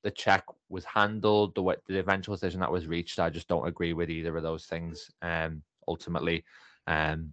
the 0.02 0.10
check 0.10 0.44
was 0.68 0.84
handled, 0.84 1.54
the 1.54 1.76
the 1.88 1.98
eventual 1.98 2.34
decision 2.34 2.60
that 2.60 2.72
was 2.72 2.86
reached, 2.86 3.18
I 3.18 3.30
just 3.30 3.48
don't 3.48 3.66
agree 3.66 3.92
with 3.92 4.10
either 4.10 4.36
of 4.36 4.42
those 4.42 4.66
things. 4.66 5.10
Um, 5.22 5.62
ultimately, 5.86 6.44
um, 6.86 7.32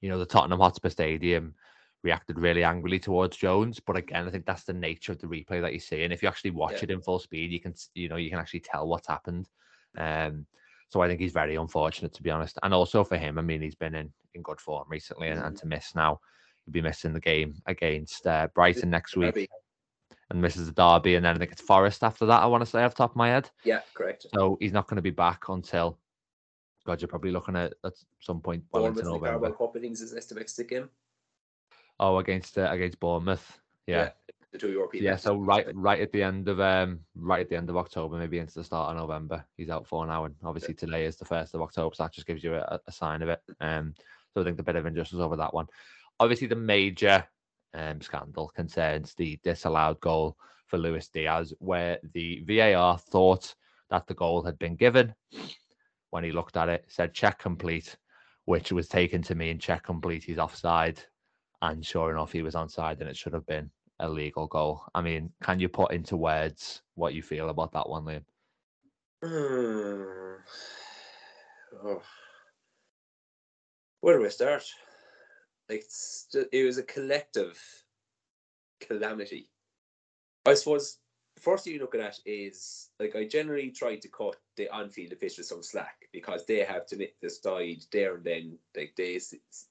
you 0.00 0.08
know, 0.08 0.18
the 0.18 0.26
Tottenham 0.26 0.60
Hotspur 0.60 0.88
Stadium 0.88 1.54
reacted 2.02 2.38
really 2.38 2.64
angrily 2.64 2.98
towards 2.98 3.36
Jones. 3.36 3.78
But 3.78 3.96
again, 3.96 4.26
I 4.26 4.30
think 4.30 4.44
that's 4.44 4.64
the 4.64 4.72
nature 4.72 5.12
of 5.12 5.20
the 5.20 5.26
replay 5.26 5.60
that 5.60 5.72
you 5.72 5.78
see. 5.78 6.02
And 6.02 6.12
if 6.12 6.22
you 6.22 6.28
actually 6.28 6.50
watch 6.50 6.74
yeah. 6.74 6.84
it 6.84 6.90
in 6.90 7.00
full 7.00 7.18
speed, 7.18 7.52
you 7.52 7.60
can 7.60 7.74
you 7.94 8.08
know 8.08 8.16
you 8.16 8.30
can 8.30 8.38
actually 8.38 8.60
tell 8.60 8.88
what's 8.88 9.08
happened. 9.08 9.48
Um, 9.96 10.46
so 10.88 11.00
I 11.00 11.08
think 11.08 11.20
he's 11.20 11.32
very 11.32 11.56
unfortunate 11.56 12.12
to 12.14 12.22
be 12.22 12.30
honest. 12.30 12.58
And 12.62 12.74
also 12.74 13.04
for 13.04 13.16
him, 13.16 13.38
I 13.38 13.42
mean, 13.42 13.62
he's 13.62 13.74
been 13.74 13.94
in 13.94 14.12
in 14.34 14.42
good 14.42 14.60
form 14.60 14.86
recently, 14.88 15.28
and, 15.28 15.40
and 15.40 15.54
mm-hmm. 15.54 15.68
to 15.68 15.74
miss 15.74 15.94
now, 15.94 16.20
he'll 16.64 16.72
be 16.72 16.82
missing 16.82 17.12
the 17.12 17.20
game 17.20 17.54
against 17.66 18.26
uh, 18.26 18.48
Brighton 18.54 18.90
next 18.90 19.16
week. 19.16 19.48
And 20.32 20.40
misses 20.40 20.66
the 20.66 20.72
derby, 20.72 21.14
and 21.14 21.24
then 21.24 21.36
I 21.36 21.38
think 21.38 21.52
it's 21.52 21.60
Forest 21.60 22.02
after 22.02 22.24
that. 22.26 22.42
I 22.42 22.46
want 22.46 22.62
to 22.62 22.66
say 22.66 22.82
off 22.82 22.94
the 22.94 22.98
top 23.04 23.10
of 23.10 23.16
my 23.16 23.28
head. 23.28 23.50
Yeah, 23.64 23.80
correct. 23.92 24.26
So 24.34 24.56
he's 24.60 24.72
not 24.72 24.86
going 24.88 24.96
to 24.96 25.02
be 25.02 25.10
back 25.10 25.48
until. 25.48 25.98
God, 26.84 27.00
you're 27.00 27.08
probably 27.08 27.30
looking 27.30 27.54
at 27.54 27.74
at 27.84 27.92
some 28.18 28.40
point 28.40 28.64
Bournemouth 28.72 28.98
in 28.98 29.04
November. 29.04 29.26
Carabao 29.26 29.56
Cup, 29.56 29.76
I 29.76 29.80
think, 29.80 29.92
is 29.92 30.00
his 30.00 30.14
next 30.14 30.26
domestic 30.26 30.70
game. 30.70 30.88
Oh, 32.00 32.18
against 32.18 32.56
uh, 32.56 32.68
against 32.70 32.98
Bournemouth. 32.98 33.60
Yeah. 33.86 34.10
the 34.52 34.58
two 34.58 34.72
European. 34.72 35.04
Yeah, 35.04 35.16
so 35.16 35.36
right, 35.36 35.66
right 35.74 36.00
at 36.00 36.12
the 36.12 36.22
end 36.22 36.48
of 36.48 36.60
um, 36.60 37.00
right 37.14 37.42
at 37.42 37.50
the 37.50 37.56
end 37.56 37.68
of 37.68 37.76
October, 37.76 38.16
maybe 38.16 38.38
into 38.38 38.54
the 38.54 38.64
start 38.64 38.90
of 38.90 38.96
November, 38.96 39.44
he's 39.56 39.68
out 39.68 39.86
for 39.86 40.06
now, 40.06 40.24
and 40.24 40.34
obviously 40.42 40.74
today 40.74 41.04
is 41.04 41.16
the 41.16 41.26
first 41.26 41.54
of 41.54 41.60
October, 41.60 41.94
so 41.94 42.04
that 42.04 42.14
just 42.14 42.26
gives 42.26 42.42
you 42.42 42.54
a, 42.54 42.80
a 42.86 42.92
sign 42.92 43.20
of 43.20 43.28
it. 43.28 43.42
Um, 43.60 43.94
so 44.32 44.40
I 44.40 44.44
think 44.44 44.56
the 44.56 44.62
bit 44.62 44.76
of 44.76 44.86
injustice 44.86 45.18
over 45.18 45.36
that 45.36 45.52
one. 45.52 45.66
Obviously, 46.18 46.46
the 46.46 46.56
major 46.56 47.24
um 47.74 48.00
scandal 48.00 48.48
concerns 48.48 49.14
the 49.14 49.38
disallowed 49.42 50.00
goal 50.00 50.36
for 50.66 50.78
Luis 50.78 51.08
Diaz, 51.08 51.52
where 51.58 51.98
the 52.14 52.42
VAR 52.46 52.98
thought 52.98 53.54
that 53.90 54.06
the 54.06 54.14
goal 54.14 54.42
had 54.42 54.58
been 54.58 54.76
given. 54.76 55.14
When 56.10 56.24
he 56.24 56.32
looked 56.32 56.56
at 56.56 56.68
it, 56.68 56.84
said 56.88 57.14
check 57.14 57.38
complete, 57.38 57.96
which 58.46 58.72
was 58.72 58.88
taken 58.88 59.22
to 59.22 59.34
mean 59.34 59.58
check 59.58 59.82
complete. 59.82 60.24
He's 60.24 60.38
offside, 60.38 61.00
and 61.60 61.84
sure 61.84 62.10
enough, 62.10 62.32
he 62.32 62.42
was 62.42 62.54
onside, 62.54 63.00
and 63.00 63.08
it 63.08 63.16
should 63.16 63.32
have 63.34 63.46
been 63.46 63.70
a 64.00 64.08
legal 64.08 64.46
goal. 64.46 64.82
I 64.94 65.00
mean, 65.00 65.30
can 65.42 65.60
you 65.60 65.68
put 65.68 65.92
into 65.92 66.16
words 66.16 66.82
what 66.94 67.14
you 67.14 67.22
feel 67.22 67.50
about 67.50 67.72
that 67.72 67.88
one, 67.88 68.04
Liam? 68.04 68.24
Hmm. 69.22 70.40
Oh. 71.84 72.02
Where 74.02 74.18
do 74.18 74.22
we 74.22 74.28
start? 74.28 74.62
It's 75.72 76.28
it 76.52 76.64
was 76.64 76.78
a 76.78 76.82
collective 76.82 77.60
calamity. 78.80 79.48
I 80.44 80.54
suppose 80.54 80.98
the 81.36 81.40
first 81.40 81.64
thing 81.64 81.74
you 81.74 81.80
look 81.80 81.94
at 81.94 82.18
is 82.26 82.90
like 83.00 83.16
I 83.16 83.26
generally 83.26 83.70
try 83.70 83.96
to 83.96 84.08
cut 84.08 84.36
the 84.56 84.68
on-field 84.68 85.12
officials 85.12 85.48
some 85.48 85.62
slack 85.62 86.08
because 86.12 86.44
they 86.44 86.58
have 86.64 86.86
to 86.86 86.96
make 86.96 87.18
decide 87.20 87.84
there 87.90 88.16
and 88.16 88.24
then. 88.24 88.58
Like 88.76 88.94
they 88.96 89.20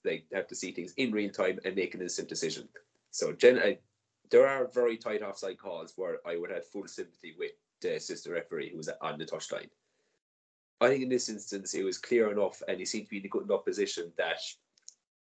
they 0.03 0.25
have 0.33 0.47
to 0.47 0.55
see 0.55 0.71
things 0.71 0.93
in 0.97 1.11
real 1.11 1.31
time 1.31 1.59
and 1.65 1.75
make 1.75 1.93
an 1.93 2.01
instant 2.01 2.29
decision. 2.29 2.67
So 3.11 3.33
gen- 3.33 3.59
I, 3.59 3.79
there 4.29 4.47
are 4.47 4.67
very 4.73 4.97
tight 4.97 5.21
offside 5.21 5.57
calls 5.57 5.93
where 5.97 6.17
I 6.25 6.37
would 6.37 6.51
have 6.51 6.65
full 6.65 6.87
sympathy 6.87 7.35
with 7.37 7.51
the 7.81 7.95
assistant 7.95 8.35
referee 8.35 8.69
who 8.69 8.77
was 8.77 8.89
on 9.01 9.19
the 9.19 9.25
touchline. 9.25 9.69
I 10.79 10.87
think 10.87 11.03
in 11.03 11.09
this 11.09 11.29
instance 11.29 11.73
it 11.73 11.83
was 11.83 11.97
clear 11.97 12.31
enough, 12.31 12.63
and 12.67 12.79
he 12.79 12.85
seemed 12.85 13.05
to 13.05 13.09
be 13.11 13.17
in 13.17 13.25
a 13.25 13.29
good 13.29 13.43
enough 13.43 13.65
position 13.65 14.11
that 14.17 14.39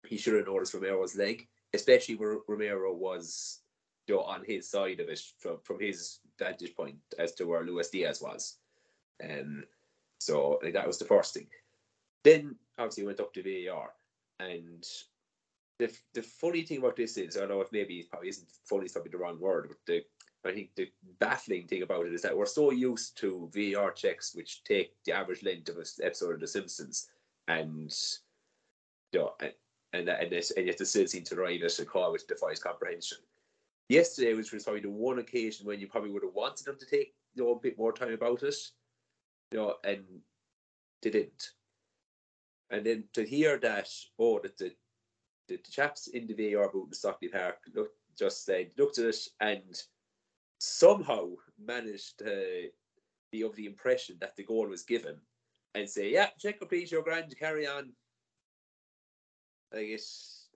he 0.09 0.17
should 0.17 0.35
have 0.35 0.47
noticed 0.47 0.75
Romero's 0.75 1.17
leg, 1.17 1.49
especially 1.75 2.17
where 2.17 2.39
Romero 2.49 2.95
was, 2.95 3.61
you 4.07 4.15
know, 4.15 4.23
on 4.23 4.45
his 4.45 4.69
side 4.69 5.01
of 5.01 5.09
it 5.09 5.21
from 5.39 5.59
from 5.63 5.81
his 5.81 6.21
vantage 6.39 6.75
point 6.75 6.99
as 7.19 7.33
to 7.35 7.45
where 7.45 7.65
Luis 7.65 7.91
Diaz 7.91 8.21
was. 8.21 8.59
Um, 9.23 9.65
so 10.19 10.59
like, 10.63 10.75
that 10.75 10.87
was 10.87 10.99
the 10.99 11.05
first 11.05 11.35
thing. 11.35 11.49
Then 12.25 12.57
obviously 12.79 13.05
went 13.05 13.21
up 13.21 13.33
to 13.35 13.43
VAR, 13.43 13.91
and 14.41 14.85
the 15.79 15.93
the 16.15 16.23
funny 16.23 16.63
thing 16.63 16.79
about 16.79 16.97
this 16.97 17.17
is, 17.17 17.37
I 17.37 17.41
don't 17.41 17.51
know 17.51 17.61
if 17.61 17.73
maybe 17.73 18.01
it 18.01 18.11
probably 18.11 18.29
isn't 18.31 18.49
funny, 18.65 18.87
is 18.87 18.93
probably 18.93 19.11
the 19.11 19.19
wrong 19.19 19.39
word, 19.41 19.69
but 19.69 19.79
the 19.87 20.05
I 20.45 20.53
think 20.53 20.71
the 20.77 20.91
baffling 21.19 21.67
thing 21.67 21.83
about 21.83 22.07
it 22.07 22.15
is 22.15 22.23
that 22.23 22.37
we're 22.37 22.47
so 22.47 22.71
used 22.71 23.19
to 23.19 23.51
VAR 23.53 23.91
checks 23.91 24.35
which 24.35 24.63
take 24.65 24.93
the 25.05 25.13
average 25.13 25.43
length 25.43 25.69
of 25.69 25.77
an 25.79 25.85
episode 26.03 26.35
of 26.35 26.41
The 26.41 26.47
Simpsons, 26.47 27.09
and 27.49 27.93
you 29.13 29.21
know, 29.21 29.35
and 29.97 30.31
this, 30.31 30.51
and 30.53 30.67
yet 30.67 30.79
they 30.79 30.85
still 30.85 31.07
seem 31.07 31.25
to 31.25 31.35
arrive 31.37 31.63
at 31.63 31.79
a 31.79 31.85
call 31.85 32.13
which 32.13 32.27
defies 32.27 32.59
comprehension. 32.59 33.19
Yesterday, 33.89 34.35
was 34.35 34.51
probably 34.51 34.81
the 34.81 34.91
one 34.91 35.19
occasion 35.19 35.67
when 35.67 35.81
you 35.81 35.87
probably 35.87 36.11
would 36.11 36.25
have 36.25 36.35
wanted 36.35 36.67
them 36.67 36.77
to 36.79 36.87
take 36.87 37.15
you 37.35 37.45
know 37.45 37.53
a 37.53 37.61
bit 37.61 37.79
more 37.79 37.93
time 37.93 38.13
about 38.13 38.43
it, 38.43 38.57
you 39.53 39.59
know, 39.59 39.75
and 39.85 40.05
they 41.03 41.11
didn't. 41.11 41.51
And 42.71 42.85
then 42.85 43.05
to 43.15 43.25
hear 43.25 43.59
that, 43.59 43.89
oh, 44.19 44.41
that 44.41 44.59
the 44.59 44.73
the, 45.49 45.57
the 45.57 45.71
chaps 45.71 46.09
in 46.09 46.27
the 46.27 46.53
VAR 46.53 46.69
booth 46.69 46.89
in 46.89 46.95
Stockley 46.95 47.29
Park 47.29 47.59
look, 47.75 47.91
just 48.19 48.45
said 48.45 48.71
looked 48.77 48.99
at 48.99 49.07
it 49.07 49.29
and 49.41 49.83
somehow 50.59 51.29
managed 51.65 52.19
to 52.19 52.69
be 53.31 53.43
of 53.43 53.55
the 53.57 53.67
impression 53.67 54.17
that 54.21 54.37
the 54.37 54.43
goal 54.43 54.67
was 54.67 54.83
given 54.83 55.17
and 55.75 55.89
say, 55.89 56.11
"Yeah, 56.11 56.31
check 56.39 56.59
complete, 56.59 56.91
you're 56.91 57.03
grand, 57.03 57.37
carry 57.39 57.67
on." 57.67 57.93
Like 59.77 59.89
it's 59.89 60.49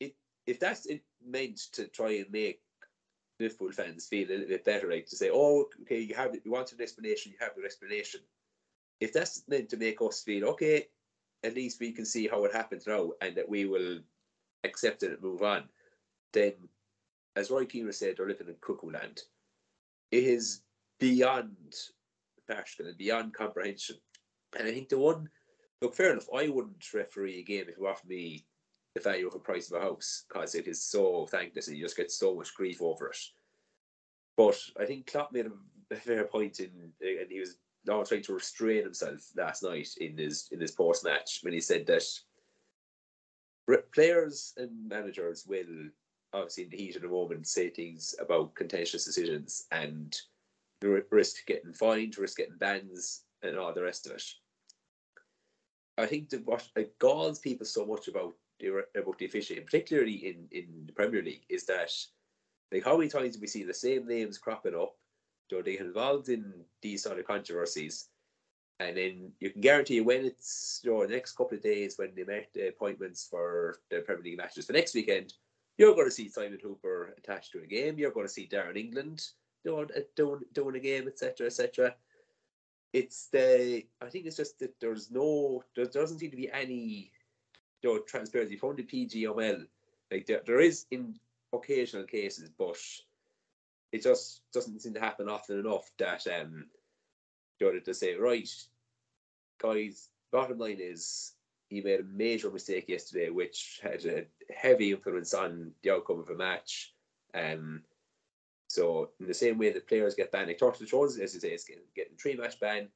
it 0.00 0.14
if 0.46 0.58
that's 0.58 0.86
it 0.86 1.02
meant 1.24 1.58
to 1.72 1.86
try 1.88 2.12
and 2.12 2.30
make 2.30 2.62
Liverpool 3.38 3.72
fans 3.72 4.06
feel 4.06 4.28
a 4.28 4.30
little 4.30 4.48
bit 4.48 4.64
better, 4.64 4.90
like 4.90 5.06
to 5.08 5.16
say, 5.16 5.30
"Oh, 5.30 5.68
okay, 5.82 6.00
you 6.00 6.14
have 6.14 6.34
you 6.34 6.50
want 6.50 6.72
an 6.72 6.80
explanation, 6.80 7.32
you 7.32 7.38
have 7.40 7.56
an 7.58 7.64
explanation." 7.64 8.20
If 9.00 9.12
that's 9.12 9.46
meant 9.48 9.68
to 9.70 9.76
make 9.76 10.00
us 10.00 10.22
feel 10.22 10.48
okay, 10.48 10.88
at 11.44 11.54
least 11.54 11.78
we 11.78 11.92
can 11.92 12.06
see 12.06 12.26
how 12.26 12.44
it 12.46 12.54
happens 12.54 12.86
now, 12.86 13.12
and 13.20 13.36
that 13.36 13.48
we 13.48 13.66
will 13.66 13.98
accept 14.64 15.02
it 15.02 15.12
and 15.12 15.22
move 15.22 15.42
on. 15.42 15.68
Then, 16.32 16.54
as 17.36 17.50
Roy 17.50 17.66
Keane 17.66 17.92
said, 17.92 18.16
they're 18.16 18.26
living 18.26 18.48
in 18.48 18.56
cuckoo 18.62 18.90
land. 18.90 19.20
It 20.10 20.24
is 20.24 20.62
beyond 20.98 21.74
farcical 22.46 22.86
and 22.86 22.96
beyond 22.96 23.34
comprehension. 23.34 23.96
And 24.58 24.66
I 24.66 24.72
think 24.72 24.88
the 24.88 24.98
one, 24.98 25.28
look, 25.82 25.94
fair 25.94 26.12
enough, 26.12 26.28
I 26.34 26.48
wouldn't 26.48 26.92
referee 26.92 27.40
a 27.40 27.42
game 27.42 27.66
if 27.68 27.76
you 27.78 27.86
offered 27.86 28.08
me 28.08 28.44
the 28.94 29.00
value 29.00 29.28
of 29.28 29.34
a 29.34 29.38
price 29.38 29.70
of 29.70 29.80
a 29.80 29.84
house 29.84 30.24
because 30.28 30.54
it 30.54 30.66
is 30.66 30.82
so 30.82 31.26
thankless 31.26 31.68
and 31.68 31.76
you 31.76 31.84
just 31.84 31.96
get 31.96 32.10
so 32.10 32.34
much 32.34 32.54
grief 32.54 32.80
over 32.80 33.08
it. 33.08 33.18
But 34.36 34.58
I 34.80 34.86
think 34.86 35.06
Klopp 35.06 35.32
made 35.32 35.46
a, 35.46 35.96
fair 35.96 36.24
point 36.24 36.60
in, 36.60 36.70
and 37.00 37.30
he 37.30 37.40
was 37.40 37.58
now 37.86 38.02
trying 38.02 38.22
to 38.22 38.34
restrain 38.34 38.82
himself 38.82 39.30
last 39.36 39.62
night 39.62 39.88
in 40.00 40.18
his 40.18 40.48
in 40.50 40.60
his 40.60 40.72
post 40.72 41.04
match 41.04 41.40
when 41.42 41.52
he 41.52 41.60
said 41.60 41.86
that 41.86 42.02
players 43.92 44.52
and 44.56 44.88
managers 44.88 45.46
will 45.46 45.88
obviously 46.32 46.64
in 46.64 46.70
the 46.70 46.76
heat 46.76 46.96
of 46.96 47.02
the 47.02 47.08
moment 47.08 47.46
say 47.46 47.70
things 47.70 48.14
about 48.20 48.54
contentious 48.54 49.04
decisions 49.04 49.66
and 49.70 50.20
ri- 50.82 51.02
risk 51.10 51.46
getting 51.46 51.72
fined, 51.72 52.18
risk 52.18 52.38
getting 52.38 52.58
bans, 52.58 53.22
and 53.42 53.56
all 53.56 53.72
the 53.72 53.82
rest 53.82 54.06
of 54.06 54.12
it. 54.12 54.24
I 55.98 56.06
think 56.06 56.30
that 56.30 56.46
what 56.46 56.68
like, 56.76 56.98
galls 56.98 57.38
people 57.38 57.66
so 57.66 57.86
much 57.86 58.08
about 58.08 58.34
the 58.60 58.84
about 58.96 59.18
the 59.18 59.26
officiating, 59.26 59.64
particularly 59.64 60.14
in 60.14 60.48
in 60.50 60.84
the 60.86 60.92
Premier 60.92 61.22
League, 61.22 61.44
is 61.48 61.64
that 61.66 61.90
like 62.72 62.84
how 62.84 62.96
many 62.96 63.08
times 63.08 63.36
do 63.36 63.40
we 63.40 63.46
see 63.46 63.64
the 63.64 63.74
same 63.74 64.06
names 64.06 64.38
cropping 64.38 64.74
up? 64.74 64.94
So 65.50 65.62
they 65.62 65.76
get 65.76 65.86
involved 65.86 66.28
in 66.28 66.52
these 66.82 67.02
sort 67.02 67.18
of 67.18 67.26
controversies, 67.26 68.08
and 68.80 68.96
then 68.96 69.32
you 69.40 69.50
can 69.50 69.60
guarantee 69.60 70.00
when 70.00 70.24
it's 70.24 70.80
your 70.84 71.06
know, 71.06 71.14
next 71.14 71.32
couple 71.32 71.56
of 71.56 71.62
days 71.62 71.94
when 71.96 72.14
they 72.14 72.24
make 72.24 72.52
the 72.52 72.68
appointments 72.68 73.26
for 73.30 73.78
the 73.90 74.00
Premier 74.00 74.24
League 74.24 74.38
matches 74.38 74.66
for 74.66 74.72
next 74.72 74.94
weekend, 74.94 75.32
you're 75.78 75.94
going 75.94 76.06
to 76.06 76.10
see 76.10 76.28
Simon 76.28 76.58
Hooper 76.62 77.14
attached 77.16 77.52
to 77.52 77.62
a 77.62 77.66
game. 77.66 77.98
You're 77.98 78.10
going 78.10 78.26
to 78.26 78.32
see 78.32 78.48
Darren 78.50 78.76
England 78.76 79.22
doing 79.64 79.88
doing, 80.14 80.40
doing 80.52 80.76
a 80.76 80.80
game, 80.80 81.08
etc., 81.08 81.46
etc. 81.46 81.94
It's 82.96 83.28
the 83.28 83.84
I 84.00 84.06
think 84.08 84.24
it's 84.24 84.38
just 84.38 84.58
that 84.60 84.80
there's 84.80 85.10
no 85.10 85.62
there 85.74 85.84
doesn't 85.84 86.18
seem 86.18 86.30
to 86.30 86.36
be 86.36 86.50
any 86.50 87.12
you 87.82 87.94
know, 87.94 87.98
transparency 87.98 88.56
from 88.56 88.74
the 88.74 88.84
PGMOL. 88.84 89.66
Like 90.10 90.24
there, 90.24 90.40
there 90.46 90.60
is 90.60 90.86
in 90.90 91.14
occasional 91.52 92.04
cases, 92.04 92.48
but 92.56 92.78
it 93.92 94.02
just 94.02 94.40
doesn't 94.50 94.80
seem 94.80 94.94
to 94.94 95.00
happen 95.00 95.28
often 95.28 95.58
enough 95.58 95.90
that 95.98 96.26
um 96.26 96.68
you 97.60 97.70
know, 97.70 97.80
to 97.80 97.92
say 97.92 98.14
right, 98.14 98.48
guys. 99.60 100.08
Bottom 100.32 100.58
line 100.58 100.78
is 100.80 101.34
he 101.68 101.82
made 101.82 102.00
a 102.00 102.04
major 102.04 102.50
mistake 102.50 102.88
yesterday, 102.88 103.28
which 103.28 103.78
had 103.82 104.06
a 104.06 104.24
heavy 104.54 104.92
influence 104.92 105.34
on 105.34 105.72
the 105.82 105.90
outcome 105.90 106.20
of 106.20 106.30
a 106.30 106.34
match. 106.34 106.94
Um, 107.34 107.82
so 108.68 109.10
in 109.20 109.26
the 109.26 109.34
same 109.34 109.58
way 109.58 109.72
that 109.72 109.88
players 109.88 110.14
get 110.14 110.32
banned, 110.32 110.48
like 110.48 110.58
Curtis 110.58 110.90
Jones, 110.90 111.18
as 111.18 111.34
you 111.34 111.40
say, 111.40 111.52
is 111.52 111.64
getting, 111.64 111.84
getting 111.94 112.16
three 112.16 112.36
match 112.36 112.58
ban. 112.60 112.88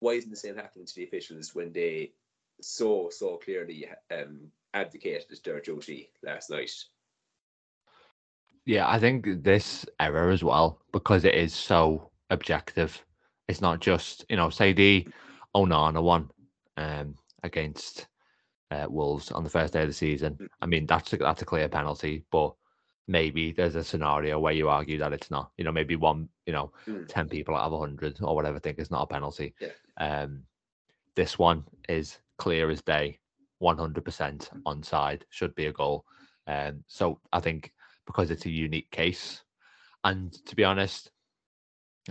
Why 0.00 0.12
isn't 0.12 0.30
the 0.30 0.36
same 0.36 0.56
happening 0.56 0.86
to 0.86 0.94
the 0.94 1.04
officials 1.04 1.54
when 1.54 1.72
they 1.72 2.12
so 2.60 3.08
so 3.10 3.36
clearly 3.36 3.88
um, 4.12 4.50
abdicated 4.74 5.38
their 5.44 5.60
duty 5.60 6.10
last 6.22 6.50
night? 6.50 6.72
Yeah, 8.66 8.88
I 8.88 8.98
think 8.98 9.42
this 9.42 9.86
error 10.00 10.30
as 10.30 10.42
well 10.44 10.80
because 10.92 11.24
it 11.24 11.34
is 11.34 11.54
so 11.54 12.10
objective. 12.30 13.02
It's 13.48 13.60
not 13.60 13.80
just 13.80 14.24
you 14.28 14.36
know, 14.36 14.50
say 14.50 14.72
the 14.72 15.06
Onana 15.54 16.02
one 16.02 16.30
um, 16.76 17.14
against 17.42 18.08
uh, 18.70 18.86
Wolves 18.88 19.30
on 19.30 19.44
the 19.44 19.50
first 19.50 19.72
day 19.72 19.82
of 19.82 19.88
the 19.88 19.94
season. 19.94 20.36
I 20.60 20.66
mean, 20.66 20.86
that's 20.86 21.12
a, 21.12 21.16
that's 21.16 21.42
a 21.42 21.46
clear 21.46 21.68
penalty, 21.68 22.24
but 22.30 22.54
maybe 23.08 23.52
there's 23.52 23.76
a 23.76 23.84
scenario 23.84 24.38
where 24.38 24.52
you 24.52 24.68
argue 24.68 24.98
that 24.98 25.12
it's 25.12 25.30
not. 25.30 25.50
You 25.56 25.64
know, 25.64 25.72
maybe 25.72 25.96
one, 25.96 26.28
you 26.46 26.52
know, 26.52 26.72
Mm. 26.86 27.06
ten 27.08 27.28
people 27.28 27.54
out 27.56 27.70
of 27.72 27.78
hundred 27.78 28.18
or 28.22 28.34
whatever 28.34 28.58
think 28.58 28.78
it's 28.78 28.90
not 28.90 29.02
a 29.02 29.06
penalty. 29.06 29.54
Yeah. 29.60 29.72
Um, 29.98 30.42
this 31.14 31.38
one 31.38 31.64
is 31.88 32.18
clear 32.36 32.70
as 32.70 32.82
day, 32.82 33.18
one 33.58 33.78
hundred 33.78 34.04
percent 34.04 34.50
onside. 34.66 35.22
Should 35.30 35.54
be 35.54 35.66
a 35.66 35.72
goal. 35.72 36.04
Um, 36.46 36.84
so 36.86 37.20
I 37.32 37.40
think 37.40 37.72
because 38.06 38.30
it's 38.30 38.46
a 38.46 38.50
unique 38.50 38.90
case, 38.90 39.42
and 40.04 40.32
to 40.46 40.54
be 40.54 40.64
honest, 40.64 41.10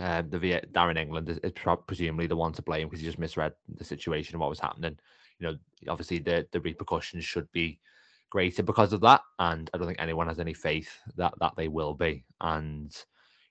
uh, 0.00 0.22
the 0.28 0.38
v- 0.38 0.60
Darren 0.72 0.98
England 0.98 1.28
is, 1.30 1.38
is 1.38 1.52
presumably 1.86 2.26
the 2.26 2.36
one 2.36 2.52
to 2.52 2.62
blame 2.62 2.86
because 2.86 3.00
he 3.00 3.06
just 3.06 3.18
misread 3.18 3.54
the 3.76 3.84
situation 3.84 4.34
and 4.34 4.40
what 4.40 4.50
was 4.50 4.60
happening. 4.60 4.98
You 5.38 5.46
know, 5.46 5.56
obviously 5.88 6.18
the 6.18 6.46
the 6.52 6.60
repercussions 6.60 7.24
should 7.24 7.50
be 7.52 7.80
greater 8.30 8.62
because 8.62 8.92
of 8.92 9.00
that, 9.02 9.22
and 9.38 9.70
I 9.72 9.78
don't 9.78 9.86
think 9.86 10.00
anyone 10.00 10.28
has 10.28 10.40
any 10.40 10.54
faith 10.54 10.90
that 11.16 11.34
that 11.40 11.54
they 11.56 11.68
will 11.68 11.94
be. 11.94 12.24
And 12.40 12.94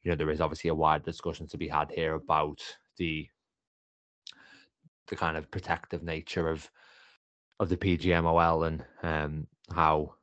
you 0.04 0.12
know, 0.12 0.16
there 0.16 0.30
is 0.30 0.42
obviously 0.42 0.70
a 0.70 0.76
wide 0.76 1.04
discussion 1.04 1.48
to 1.48 1.58
be 1.58 1.68
had 1.68 1.92
here 1.92 2.16
about 2.16 2.62
the 2.98 3.28
the 5.08 5.16
kind 5.16 5.38
of 5.38 5.52
protective 5.52 6.04
nature 6.04 6.50
of 6.50 6.70
of 7.60 7.70
the 7.70 7.78
PGMOL 7.78 8.68
and 8.68 8.86
um, 9.04 9.48
how 9.74 10.14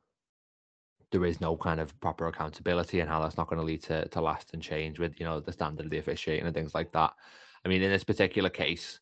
there 1.11 1.25
is 1.25 1.41
no 1.41 1.55
kind 1.55 1.79
of 1.79 1.99
proper 1.99 2.27
accountability 2.27 2.99
and 2.99 3.09
how 3.09 3.21
that's 3.21 3.37
not 3.37 3.47
going 3.47 3.59
to 3.59 3.65
lead 3.65 3.83
to, 3.83 4.07
to 4.09 4.21
lasting 4.21 4.59
change 4.59 4.99
with 4.99 5.19
you 5.19 5.25
know 5.25 5.39
the 5.39 5.51
standard 5.51 5.85
of 5.85 5.91
the 5.91 5.97
officiating 5.99 6.45
and 6.45 6.55
things 6.55 6.75
like 6.75 6.91
that. 6.91 7.11
I 7.65 7.69
mean, 7.69 7.81
in 7.81 7.91
this 7.91 8.03
particular 8.03 8.49
case, 8.49 8.99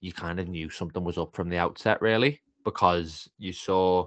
you 0.00 0.12
kind 0.12 0.40
of 0.40 0.48
knew 0.48 0.68
something 0.70 1.04
was 1.04 1.18
up 1.18 1.34
from 1.34 1.48
the 1.48 1.58
outset, 1.58 2.00
really, 2.00 2.40
because 2.64 3.28
you 3.38 3.52
saw 3.52 4.06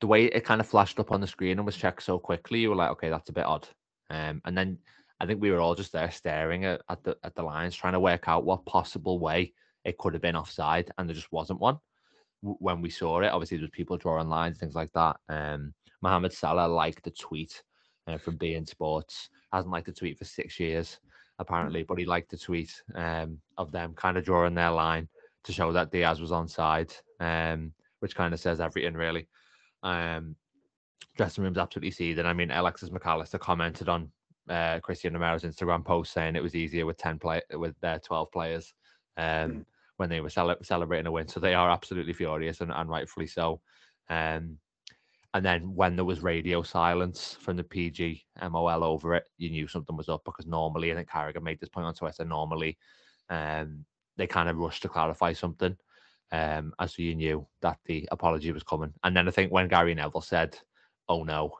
the 0.00 0.06
way 0.06 0.26
it 0.26 0.44
kind 0.44 0.60
of 0.60 0.66
flashed 0.66 1.00
up 1.00 1.12
on 1.12 1.20
the 1.20 1.26
screen 1.26 1.58
and 1.58 1.66
was 1.66 1.76
checked 1.76 2.02
so 2.02 2.18
quickly. 2.18 2.60
You 2.60 2.70
were 2.70 2.76
like, 2.76 2.90
okay, 2.92 3.10
that's 3.10 3.30
a 3.30 3.32
bit 3.34 3.46
odd. 3.46 3.68
Um, 4.10 4.40
and 4.44 4.56
then 4.56 4.78
I 5.20 5.26
think 5.26 5.40
we 5.40 5.50
were 5.50 5.60
all 5.60 5.74
just 5.74 5.92
there 5.92 6.10
staring 6.10 6.64
at, 6.64 6.82
at 6.88 7.02
the 7.02 7.16
at 7.24 7.34
the 7.34 7.42
lines, 7.42 7.74
trying 7.74 7.94
to 7.94 8.00
work 8.00 8.28
out 8.28 8.44
what 8.44 8.64
possible 8.66 9.18
way 9.18 9.52
it 9.84 9.98
could 9.98 10.12
have 10.14 10.22
been 10.22 10.36
offside, 10.36 10.90
and 10.96 11.08
there 11.08 11.14
just 11.14 11.32
wasn't 11.32 11.60
one 11.60 11.78
when 12.40 12.80
we 12.80 12.90
saw 12.90 13.20
it. 13.20 13.28
Obviously, 13.28 13.56
there 13.56 13.64
was 13.64 13.70
people 13.70 13.96
drawing 13.96 14.28
lines, 14.28 14.58
things 14.58 14.74
like 14.74 14.92
that. 14.92 15.16
Um, 15.28 15.74
Mohamed 16.02 16.32
Salah 16.32 16.68
liked 16.68 17.02
the 17.02 17.10
tweet 17.10 17.62
uh, 18.06 18.18
from 18.18 18.38
beIN 18.38 18.68
Sports. 18.68 19.28
Hasn't 19.52 19.72
liked 19.72 19.86
the 19.86 19.92
tweet 19.92 20.18
for 20.18 20.24
six 20.24 20.60
years, 20.60 21.00
apparently, 21.38 21.82
but 21.82 21.98
he 21.98 22.04
liked 22.04 22.30
the 22.30 22.38
tweet 22.38 22.82
um, 22.94 23.38
of 23.56 23.72
them 23.72 23.94
kind 23.94 24.16
of 24.16 24.24
drawing 24.24 24.54
their 24.54 24.70
line 24.70 25.08
to 25.44 25.52
show 25.52 25.72
that 25.72 25.90
Diaz 25.90 26.20
was 26.20 26.32
on 26.32 26.46
side, 26.46 26.92
um, 27.18 27.72
which 28.00 28.14
kind 28.14 28.34
of 28.34 28.40
says 28.40 28.60
everything, 28.60 28.94
really. 28.94 29.26
Um, 29.82 30.36
dressing 31.16 31.44
room's 31.44 31.58
absolutely 31.58 31.90
seething. 31.90 32.26
I 32.26 32.32
mean, 32.32 32.50
Alexis 32.50 32.90
Mac 32.90 33.06
Allister 33.06 33.38
commented 33.38 33.88
on 33.88 34.10
uh, 34.48 34.80
Cristian 34.80 35.12
Romero's 35.12 35.42
Instagram 35.42 35.84
post 35.84 36.12
saying 36.12 36.36
it 36.36 36.42
was 36.42 36.54
easier 36.54 36.86
with 36.86 36.96
ten 36.96 37.18
play 37.18 37.42
with 37.52 37.74
their 37.80 37.98
twelve 37.98 38.30
players. 38.32 38.74
Um, 39.16 39.50
mm 39.50 39.64
when 39.98 40.08
they 40.08 40.20
were 40.20 40.30
cele- 40.30 40.62
celebrating 40.62 41.06
a 41.06 41.12
win. 41.12 41.28
So 41.28 41.40
they 41.40 41.54
are 41.54 41.70
absolutely 41.70 42.12
furious 42.12 42.60
and, 42.60 42.72
and 42.72 42.88
rightfully 42.88 43.26
so. 43.26 43.60
Um, 44.08 44.58
and 45.34 45.44
then 45.44 45.74
when 45.74 45.94
there 45.94 46.04
was 46.04 46.22
radio 46.22 46.62
silence 46.62 47.36
from 47.40 47.56
the 47.56 47.64
PG 47.64 48.24
MOL 48.50 48.84
over 48.84 49.14
it, 49.14 49.28
you 49.36 49.50
knew 49.50 49.68
something 49.68 49.96
was 49.96 50.08
up 50.08 50.22
because 50.24 50.46
normally, 50.46 50.90
I 50.90 50.94
think 50.94 51.10
Carragher 51.10 51.42
made 51.42 51.60
this 51.60 51.68
point 51.68 51.86
on 51.86 51.94
Twitter, 51.94 52.24
normally 52.24 52.78
um, 53.28 53.84
they 54.16 54.26
kind 54.26 54.48
of 54.48 54.56
rush 54.56 54.80
to 54.80 54.88
clarify 54.88 55.32
something. 55.32 55.76
Um, 56.30 56.74
as 56.78 56.94
so 56.94 57.02
you 57.02 57.14
knew 57.14 57.46
that 57.62 57.78
the 57.86 58.06
apology 58.12 58.52
was 58.52 58.62
coming. 58.62 58.92
And 59.02 59.16
then 59.16 59.28
I 59.28 59.30
think 59.30 59.50
when 59.50 59.68
Gary 59.68 59.94
Neville 59.94 60.20
said, 60.20 60.58
oh 61.08 61.24
no, 61.24 61.52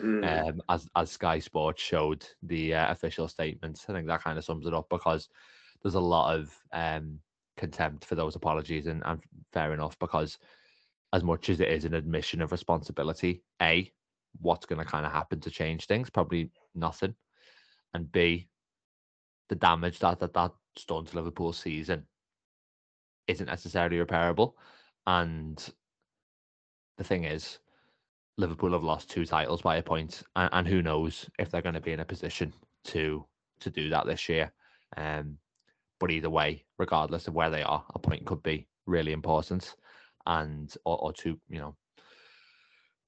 mm. 0.00 0.48
um, 0.48 0.62
as, 0.68 0.88
as 0.96 1.10
Sky 1.10 1.38
Sports 1.38 1.82
showed 1.82 2.26
the 2.42 2.74
uh, 2.74 2.90
official 2.90 3.28
statements, 3.28 3.84
I 3.88 3.92
think 3.92 4.06
that 4.08 4.22
kind 4.22 4.38
of 4.38 4.44
sums 4.44 4.66
it 4.66 4.74
up 4.74 4.88
because 4.90 5.28
there's 5.82 5.94
a 5.94 6.00
lot 6.00 6.34
of 6.34 6.52
um, 6.72 7.20
contempt 7.56 8.04
for 8.04 8.16
those 8.16 8.36
apologies, 8.36 8.86
and, 8.86 9.02
and 9.06 9.20
fair 9.52 9.72
enough 9.72 9.98
because 9.98 10.38
as 11.12 11.22
much 11.22 11.48
as 11.48 11.60
it 11.60 11.68
is 11.68 11.84
an 11.84 11.94
admission 11.94 12.42
of 12.42 12.52
responsibility, 12.52 13.42
a 13.62 13.90
what's 14.40 14.66
going 14.66 14.78
to 14.78 14.84
kind 14.84 15.06
of 15.06 15.12
happen 15.12 15.40
to 15.40 15.50
change 15.50 15.86
things? 15.86 16.10
Probably 16.10 16.50
nothing, 16.74 17.14
and 17.94 18.10
b 18.10 18.48
the 19.48 19.54
damage 19.54 20.00
that 20.00 20.18
that 20.18 20.34
that's 20.34 20.84
done 20.88 21.04
to 21.04 21.16
Liverpool's 21.16 21.58
season 21.58 22.04
isn't 23.28 23.46
necessarily 23.46 23.98
repairable, 23.98 24.52
and 25.06 25.72
the 26.98 27.04
thing 27.04 27.24
is. 27.24 27.58
Liverpool 28.38 28.72
have 28.72 28.84
lost 28.84 29.08
two 29.08 29.24
titles 29.24 29.62
by 29.62 29.76
a 29.76 29.82
point, 29.82 30.22
and, 30.36 30.50
and 30.52 30.68
who 30.68 30.82
knows 30.82 31.26
if 31.38 31.50
they're 31.50 31.62
going 31.62 31.74
to 31.74 31.80
be 31.80 31.92
in 31.92 32.00
a 32.00 32.04
position 32.04 32.52
to 32.84 33.24
to 33.60 33.70
do 33.70 33.88
that 33.88 34.04
this 34.04 34.28
year. 34.28 34.52
Um, 34.96 35.38
but 35.98 36.10
either 36.10 36.30
way, 36.30 36.64
regardless 36.78 37.28
of 37.28 37.34
where 37.34 37.50
they 37.50 37.62
are, 37.62 37.82
a 37.94 37.98
point 37.98 38.26
could 38.26 38.42
be 38.42 38.68
really 38.86 39.12
important. 39.12 39.74
And 40.26 40.74
or, 40.84 40.98
or 40.98 41.12
to 41.14 41.38
you 41.48 41.58
know, 41.58 41.76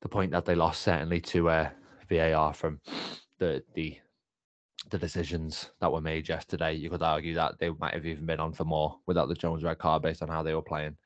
the 0.01 0.09
point 0.09 0.31
that 0.33 0.45
they 0.45 0.55
lost 0.55 0.83
certainly 0.83 1.21
to 1.23 1.51
uh, 1.51 1.71
VAR 2.09 2.55
from 2.55 2.81
the 3.39 3.63
the 3.75 3.99
the 4.91 4.99
decisions 4.99 5.71
that 5.81 5.93
were 5.93 6.01
made 6.01 6.29
yesterday. 6.29 6.75
You 6.75 6.91
could 6.91 7.03
argue 7.03 7.35
that 7.35 7.59
they 7.59 7.71
might 7.71 7.95
have 7.95 8.07
even 8.07 8.27
been 8.27 8.41
on 8.41 8.53
for 8.53 8.65
more 8.65 8.99
without 9.07 9.29
the 9.29 9.35
Jones 9.35 9.63
red 9.63 9.79
card 9.79 10.03
based 10.03 10.23
on 10.23 10.29
how 10.29 10.43
they 10.43 10.55
were 10.55 10.63
playing. 10.63 10.97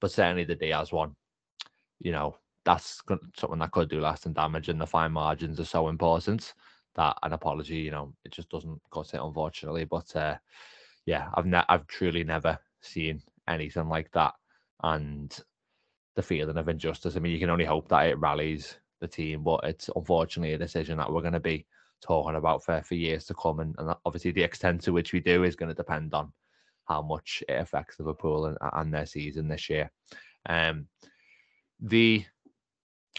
But 0.00 0.12
certainly 0.12 0.44
the 0.44 0.54
Diaz 0.54 0.92
one, 0.92 1.14
you 2.00 2.12
know, 2.12 2.36
that's 2.64 3.02
something 3.36 3.58
that 3.58 3.70
could 3.72 3.88
do 3.88 4.00
lasting 4.00 4.34
damage, 4.34 4.68
and 4.68 4.80
the 4.80 4.86
fine 4.86 5.12
margins 5.12 5.58
are 5.58 5.64
so 5.64 5.88
important 5.88 6.54
that 6.94 7.16
an 7.22 7.32
apology, 7.32 7.78
you 7.78 7.90
know, 7.90 8.12
it 8.24 8.32
just 8.32 8.50
doesn't 8.50 8.80
cut 8.92 9.14
it, 9.14 9.20
unfortunately. 9.22 9.84
But 9.84 10.14
uh, 10.14 10.36
yeah, 11.06 11.28
I've 11.34 11.46
ne- 11.46 11.64
I've 11.68 11.86
truly 11.86 12.22
never 12.22 12.58
seen 12.80 13.22
anything 13.48 13.88
like 13.88 14.10
that, 14.12 14.34
and 14.82 15.36
the 16.14 16.22
feeling 16.22 16.56
of 16.56 16.68
injustice. 16.68 17.16
I 17.16 17.20
mean, 17.20 17.32
you 17.32 17.38
can 17.38 17.50
only 17.50 17.64
hope 17.64 17.88
that 17.88 18.06
it 18.06 18.18
rallies 18.18 18.76
the 19.00 19.08
team, 19.08 19.42
but 19.42 19.60
it's 19.64 19.90
unfortunately 19.96 20.54
a 20.54 20.58
decision 20.58 20.98
that 20.98 21.12
we're 21.12 21.22
going 21.22 21.32
to 21.32 21.40
be 21.40 21.66
talking 22.02 22.36
about 22.36 22.64
for, 22.64 22.82
for 22.82 22.94
years 22.94 23.24
to 23.26 23.34
come, 23.34 23.60
and, 23.60 23.74
and 23.78 23.94
obviously 24.04 24.32
the 24.32 24.42
extent 24.42 24.82
to 24.82 24.92
which 24.92 25.12
we 25.12 25.20
do 25.20 25.44
is 25.44 25.56
going 25.56 25.68
to 25.68 25.74
depend 25.74 26.12
on 26.14 26.32
how 26.84 27.00
much 27.00 27.42
it 27.48 27.54
affects 27.54 27.98
Liverpool 27.98 28.46
and, 28.46 28.58
and 28.60 28.92
their 28.92 29.06
season 29.06 29.48
this 29.48 29.70
year. 29.70 29.90
Um, 30.46 30.86
the 31.80 32.24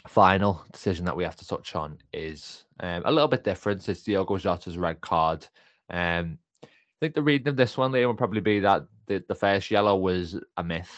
final 0.07 0.65
decision 0.71 1.05
that 1.05 1.15
we 1.15 1.23
have 1.23 1.37
to 1.37 1.47
touch 1.47 1.75
on 1.75 1.97
is 2.11 2.65
um, 2.79 3.03
a 3.05 3.11
little 3.11 3.27
bit 3.27 3.43
different. 3.43 3.87
It's 3.87 4.03
Diogo 4.03 4.37
Jota's 4.37 4.77
red 4.77 4.99
card. 5.01 5.47
Um, 5.89 6.37
I 6.63 6.67
think 6.99 7.15
the 7.15 7.21
reading 7.21 7.49
of 7.49 7.55
this 7.55 7.77
one, 7.77 7.91
Liam, 7.91 8.07
would 8.07 8.17
probably 8.17 8.41
be 8.41 8.59
that 8.61 8.85
the, 9.07 9.23
the 9.27 9.35
first 9.35 9.71
yellow 9.71 9.95
was 9.95 10.39
a 10.57 10.63
myth, 10.63 10.93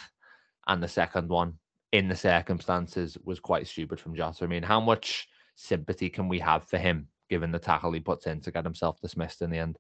and 0.67 0.81
the 0.81 0.87
second 0.87 1.29
one, 1.29 1.53
in 1.91 2.07
the 2.07 2.15
circumstances, 2.15 3.17
was 3.23 3.39
quite 3.39 3.67
stupid 3.67 3.99
from 3.99 4.15
Jota. 4.15 4.43
I 4.43 4.47
mean, 4.47 4.63
how 4.63 4.79
much 4.79 5.27
sympathy 5.55 6.09
can 6.09 6.27
we 6.27 6.39
have 6.39 6.65
for 6.65 6.77
him 6.77 7.07
given 7.29 7.51
the 7.51 7.59
tackle 7.59 7.91
he 7.91 7.99
puts 7.99 8.27
in 8.27 8.41
to 8.41 8.51
get 8.51 8.63
himself 8.63 8.99
dismissed 9.01 9.41
in 9.41 9.49
the 9.49 9.57
end? 9.57 9.77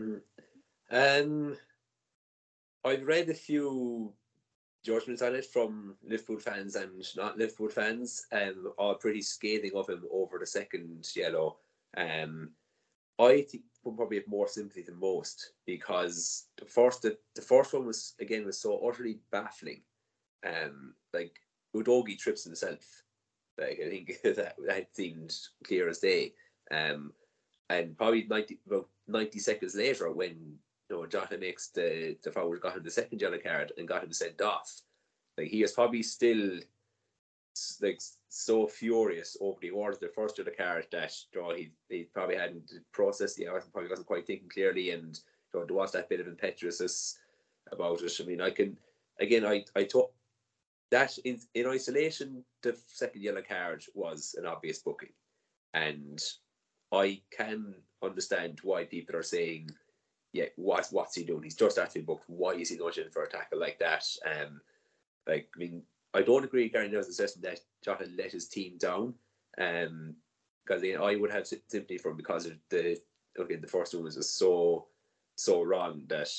Mm. 0.00 0.20
Um, 0.90 1.56
I've 2.84 3.06
read 3.06 3.28
a 3.28 3.34
few 3.34 4.12
judgments 4.84 5.22
on 5.22 5.34
it 5.34 5.44
from 5.44 5.96
Liverpool 6.06 6.38
fans 6.38 6.76
and 6.76 7.04
not 7.16 7.36
Liverpool 7.36 7.68
fans, 7.68 8.26
um, 8.30 8.72
are 8.78 8.94
pretty 8.94 9.20
scathing 9.20 9.72
of 9.74 9.88
him 9.88 10.04
over 10.12 10.38
the 10.38 10.46
second 10.46 11.08
yellow. 11.16 11.56
Um, 11.96 12.50
I 13.18 13.42
think 13.42 13.64
probably 13.82 14.18
have 14.18 14.28
more 14.28 14.48
sympathy 14.48 14.82
than 14.82 14.98
most 14.98 15.52
because 15.64 16.46
the 16.58 16.64
first 16.64 17.02
the, 17.02 17.16
the 17.34 17.42
first 17.42 17.72
one 17.72 17.86
was 17.86 18.14
again 18.20 18.44
was 18.44 18.58
so 18.58 18.78
utterly 18.86 19.18
baffling. 19.30 19.82
Um, 20.44 20.94
like 21.12 21.38
Udogie 21.74 22.18
trips 22.18 22.44
himself. 22.44 23.02
Like 23.58 23.80
I 23.84 23.88
think 23.88 24.20
that 24.36 24.56
that 24.66 24.88
seemed 24.94 25.34
clear 25.64 25.88
as 25.88 25.98
day. 25.98 26.34
Um, 26.70 27.12
and 27.68 27.96
probably 27.96 28.26
ninety 28.28 28.58
about 28.66 28.88
ninety 29.06 29.38
seconds 29.38 29.74
later, 29.74 30.10
when 30.10 30.58
you 30.90 30.96
know 30.96 31.06
Jota 31.06 31.38
makes 31.38 31.68
the 31.68 32.16
the 32.22 32.30
foul, 32.30 32.54
got 32.56 32.76
him 32.76 32.82
the 32.82 32.90
second 32.90 33.20
yellow 33.20 33.38
card 33.38 33.72
and 33.76 33.88
got 33.88 34.04
him 34.04 34.12
sent 34.12 34.40
off. 34.40 34.80
Like 35.36 35.48
he 35.48 35.62
is 35.62 35.72
probably 35.72 36.02
still 36.02 36.60
like 37.80 38.00
so 38.28 38.66
furious 38.66 39.36
over 39.40 39.58
the 39.60 39.70
order 39.70 39.96
the 40.00 40.08
first 40.08 40.36
the 40.36 40.50
card 40.50 40.86
that 40.92 41.12
you 41.32 41.40
know, 41.40 41.54
he, 41.54 41.70
he 41.88 42.04
probably 42.12 42.36
hadn't 42.36 42.70
processed 42.92 43.36
the 43.36 43.48
hours 43.48 43.64
probably 43.72 43.88
wasn't 43.88 44.06
quite 44.06 44.26
thinking 44.26 44.48
clearly 44.48 44.90
and 44.90 45.20
you 45.54 45.60
know, 45.60 45.66
there 45.66 45.76
was 45.76 45.92
that 45.92 46.08
bit 46.08 46.20
of 46.20 46.26
impetuousness 46.26 47.18
about 47.72 48.02
it. 48.02 48.12
I 48.20 48.24
mean 48.24 48.40
I 48.40 48.50
can 48.50 48.76
again 49.20 49.46
I 49.46 49.64
I 49.74 49.84
thought 49.84 50.10
that 50.90 51.16
in, 51.18 51.40
in 51.54 51.66
isolation 51.66 52.44
the 52.62 52.76
second 52.86 53.22
yellow 53.22 53.42
card 53.42 53.84
was 53.94 54.34
an 54.38 54.46
obvious 54.46 54.80
booking 54.80 55.12
and 55.72 56.22
I 56.92 57.20
can 57.36 57.74
understand 58.02 58.60
why 58.62 58.84
people 58.84 59.16
are 59.16 59.22
saying 59.22 59.70
yeah 60.32 60.44
what 60.56 60.86
what's 60.90 61.14
he 61.14 61.24
doing 61.24 61.42
he's 61.42 61.54
just 61.54 61.78
actually 61.78 62.02
booked 62.02 62.28
why 62.28 62.52
is 62.52 62.68
he 62.68 62.76
nudging 62.76 63.08
for 63.10 63.24
a 63.24 63.28
tackle 63.28 63.58
like 63.58 63.78
that 63.78 64.04
um 64.26 64.60
like 65.26 65.48
I 65.56 65.58
mean 65.58 65.82
I 66.16 66.22
don't 66.22 66.44
agree 66.44 66.70
Gary 66.70 66.86
Neville's 66.86 67.08
assessment 67.08 67.44
that 67.44 67.60
Jota 67.84 68.08
let 68.16 68.32
his 68.32 68.48
team 68.48 68.78
down. 68.78 69.14
Um, 69.58 70.14
because 70.64 70.82
you 70.82 70.96
know, 70.96 71.04
I 71.04 71.14
would 71.14 71.30
have 71.30 71.46
sympathy 71.46 71.98
for 71.98 72.10
him 72.10 72.16
because 72.16 72.50
the 72.70 72.98
okay, 73.38 73.56
the 73.56 73.68
first 73.68 73.94
one 73.94 74.04
was 74.04 74.16
just 74.16 74.36
so 74.36 74.86
so 75.36 75.62
wrong 75.62 76.02
that 76.08 76.30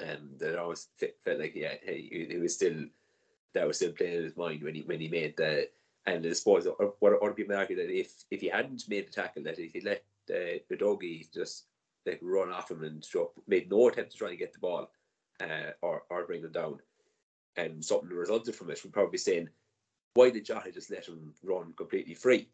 um 0.00 0.30
that 0.38 0.58
always 0.58 0.88
felt 1.24 1.40
like 1.40 1.54
yeah, 1.54 1.74
he, 1.82 2.26
he 2.30 2.38
was 2.38 2.54
still 2.54 2.86
that 3.52 3.66
was 3.66 3.76
still 3.76 3.92
playing 3.92 4.18
in 4.18 4.24
his 4.24 4.36
mind 4.36 4.62
when 4.62 4.76
he 4.76 4.82
when 4.82 5.00
he 5.00 5.08
made 5.08 5.36
the 5.36 5.68
And 6.06 6.24
I 6.26 6.32
suppose 6.32 6.66
what 6.98 7.22
other 7.22 7.34
people 7.34 7.56
argue 7.56 7.76
that 7.76 7.90
if 7.90 8.24
if 8.30 8.40
he 8.40 8.48
hadn't 8.48 8.88
made 8.88 9.08
the 9.08 9.12
tackle, 9.12 9.42
that 9.44 9.58
if 9.58 9.72
he 9.72 9.80
let 9.80 10.02
uh, 10.30 10.58
Udogie 10.72 11.32
just 11.32 11.66
like 12.06 12.18
run 12.22 12.50
off 12.50 12.70
him 12.70 12.82
and 12.84 13.06
drop, 13.08 13.32
made 13.46 13.70
no 13.70 13.88
attempt 13.88 14.12
to 14.12 14.16
try 14.16 14.30
and 14.30 14.38
get 14.38 14.52
the 14.52 14.58
ball 14.58 14.90
uh, 15.42 15.72
or 15.82 16.04
or 16.08 16.26
bring 16.26 16.42
him 16.42 16.52
down, 16.52 16.80
and 17.56 17.84
something 17.84 18.08
resulted 18.08 18.54
from 18.54 18.70
it, 18.70 18.82
we'd 18.82 18.92
probably 18.92 19.18
saying, 19.18 19.48
why 20.14 20.30
did 20.30 20.46
Jota 20.46 20.72
just 20.72 20.90
let 20.90 21.06
him 21.06 21.34
run 21.42 21.74
completely 21.76 22.14
free? 22.14 22.48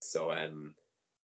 So 0.00 0.32
um, 0.32 0.74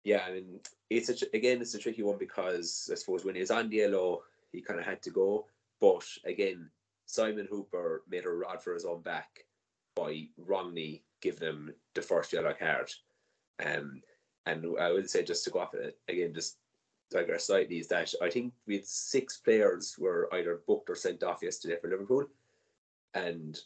yeah, 0.04 0.24
I 0.28 0.32
mean, 0.34 0.60
it's 0.90 1.10
a, 1.10 1.16
again, 1.36 1.62
it's 1.62 1.76
a 1.76 1.80
tricky 1.80 2.04
one 2.04 2.18
because 2.18 2.90
I 2.92 2.96
suppose 2.96 3.24
when 3.24 3.36
he 3.36 3.42
was 3.42 3.52
on 3.52 3.70
the 3.70 3.78
yellow, 3.78 4.24
he 4.52 4.62
kind 4.62 4.80
of 4.80 4.86
had 4.86 5.02
to 5.04 5.12
go. 5.12 5.46
But 5.80 6.06
again, 6.26 6.70
Simon 7.06 7.48
Hooper 7.50 8.04
made 8.10 8.26
a 8.26 8.30
rod 8.30 8.64
for 8.64 8.74
his 8.74 8.86
own 8.86 9.02
back 9.02 9.46
by 9.96 10.28
wrongly 10.38 11.04
giving 11.22 11.48
him 11.48 11.74
the 11.94 12.02
first 12.02 12.34
yellow 12.34 12.54
card. 12.54 12.92
Um, 13.64 14.02
and 14.46 14.66
I 14.80 14.92
would 14.92 15.10
say 15.10 15.24
just 15.24 15.44
to 15.46 15.50
go 15.50 15.60
off 15.60 15.74
it 15.74 15.98
again, 16.08 16.34
just 16.34 16.58
digress 17.10 17.48
slightly, 17.48 17.80
is 17.80 17.88
that 17.88 18.14
I 18.22 18.30
think 18.30 18.54
we 18.66 18.76
had 18.76 18.86
six 18.86 19.38
players 19.38 19.96
were 19.98 20.30
either 20.34 20.62
booked 20.68 20.90
or 20.90 20.96
sent 20.96 21.24
off 21.24 21.44
yesterday 21.44 21.78
for 21.80 21.90
Liverpool, 21.90 22.26
and 23.14 23.60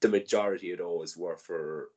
the 0.00 0.08
majority 0.08 0.72
of 0.72 0.78
those 0.78 1.16
were 1.16 1.36
for 1.36 1.90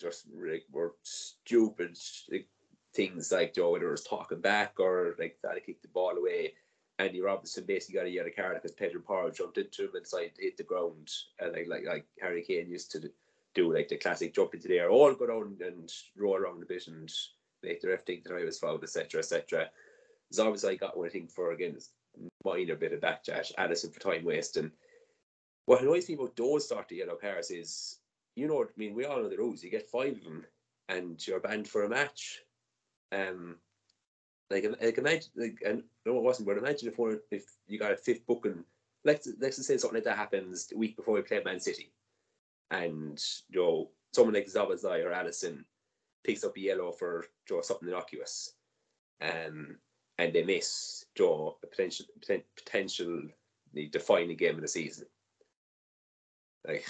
just 0.00 0.26
like 0.34 0.64
were 0.72 0.94
stupid 1.02 1.96
like, 2.30 2.48
things 2.94 3.30
like 3.32 3.54
Joe, 3.54 3.72
whether 3.72 3.88
it 3.88 3.92
was 3.92 4.04
talking 4.04 4.40
back 4.40 4.78
or 4.78 5.14
like 5.18 5.36
that, 5.42 5.64
kicked 5.64 5.82
the 5.82 5.88
ball 5.88 6.16
away. 6.16 6.54
Andy 6.98 7.20
Robertson 7.20 7.64
basically 7.64 7.96
got 7.96 8.06
a 8.06 8.10
yellow 8.10 8.30
card 8.34 8.54
because 8.54 8.76
Pedro 8.76 9.00
Porro 9.00 9.30
jumped 9.30 9.58
into 9.58 9.84
him 9.84 9.94
and 9.94 10.04
decided 10.04 10.32
hit 10.38 10.56
the 10.56 10.62
ground, 10.62 11.10
and 11.40 11.52
like 11.52 11.66
like 11.68 11.84
like 11.86 12.06
Harry 12.20 12.42
Kane 12.42 12.70
used 12.70 12.92
to 12.92 13.10
do, 13.54 13.72
like 13.72 13.88
the 13.88 13.96
classic 13.96 14.34
jump 14.34 14.54
into 14.54 14.68
the 14.68 14.78
air, 14.78 14.90
all 14.90 15.14
go 15.14 15.26
down 15.26 15.56
and 15.60 15.92
roll 16.16 16.36
around 16.36 16.62
a 16.62 16.66
bit 16.66 16.86
and 16.86 17.12
make 17.62 17.80
the 17.80 17.88
ref 17.88 18.04
think 18.04 18.24
that 18.24 18.34
I 18.34 18.44
was 18.44 18.58
fouled, 18.58 18.84
etc. 18.84 19.20
etc. 19.20 19.70
As 20.30 20.38
obviously 20.38 20.72
I 20.72 20.76
got 20.76 20.96
one 20.96 21.10
thing 21.10 21.26
for 21.26 21.52
again 21.52 21.78
minor 22.44 22.76
bit 22.76 22.92
of 22.92 23.00
backchat, 23.00 23.54
Alisson 23.58 23.92
for 23.92 24.00
time 24.00 24.24
wasting. 24.24 24.70
What 25.66 25.82
annoys 25.82 26.08
me 26.08 26.14
about 26.14 26.36
those 26.36 26.68
sort 26.68 26.90
of 26.90 26.96
yellow 26.96 27.16
cards 27.16 27.50
is, 27.50 27.98
you 28.36 28.46
know, 28.46 28.56
what 28.56 28.68
I 28.68 28.72
mean, 28.76 28.94
we 28.94 29.04
all 29.04 29.22
know 29.22 29.28
the 29.28 29.36
rules. 29.36 29.64
You 29.64 29.70
get 29.70 29.90
five 29.90 30.16
of 30.16 30.24
them, 30.24 30.44
and 30.88 31.26
you're 31.26 31.40
banned 31.40 31.66
for 31.66 31.84
a 31.84 31.88
match. 31.88 32.42
Um, 33.10 33.56
like, 34.50 34.66
like 34.80 34.98
imagine, 34.98 35.30
like, 35.36 35.58
and 35.64 35.82
no, 36.04 36.16
it 36.16 36.22
wasn't, 36.22 36.46
but 36.46 36.58
imagine 36.58 36.88
if 36.88 36.98
one, 36.98 37.20
if 37.30 37.44
you 37.66 37.78
got 37.78 37.92
a 37.92 37.96
fifth 37.96 38.26
booking, 38.26 38.64
let's 39.04 39.28
let's 39.40 39.56
just 39.56 39.68
say 39.68 39.76
something 39.76 39.96
like 39.96 40.04
that 40.04 40.16
happens 40.16 40.66
the 40.66 40.76
week 40.76 40.96
before 40.96 41.14
we 41.14 41.22
play 41.22 41.40
Man 41.44 41.60
City, 41.60 41.92
and 42.70 43.22
you 43.48 43.60
know 43.60 43.90
someone 44.12 44.34
like 44.34 44.46
Szoboszlai 44.46 45.04
or 45.04 45.10
Alisson 45.10 45.64
picks 46.24 46.44
up 46.44 46.56
a 46.56 46.60
yellow 46.60 46.92
for 46.92 47.24
you 47.48 47.56
know, 47.56 47.62
something 47.62 47.88
innocuous, 47.88 48.52
um, 49.20 49.78
and 50.18 50.32
they 50.32 50.44
miss 50.44 51.04
you 51.18 51.24
know, 51.24 51.56
a 51.62 51.66
potential 51.66 52.06
potential 52.56 53.22
defining 53.90 54.36
game 54.36 54.56
of 54.56 54.62
the 54.62 54.68
season. 54.68 55.06
Like 56.66 56.86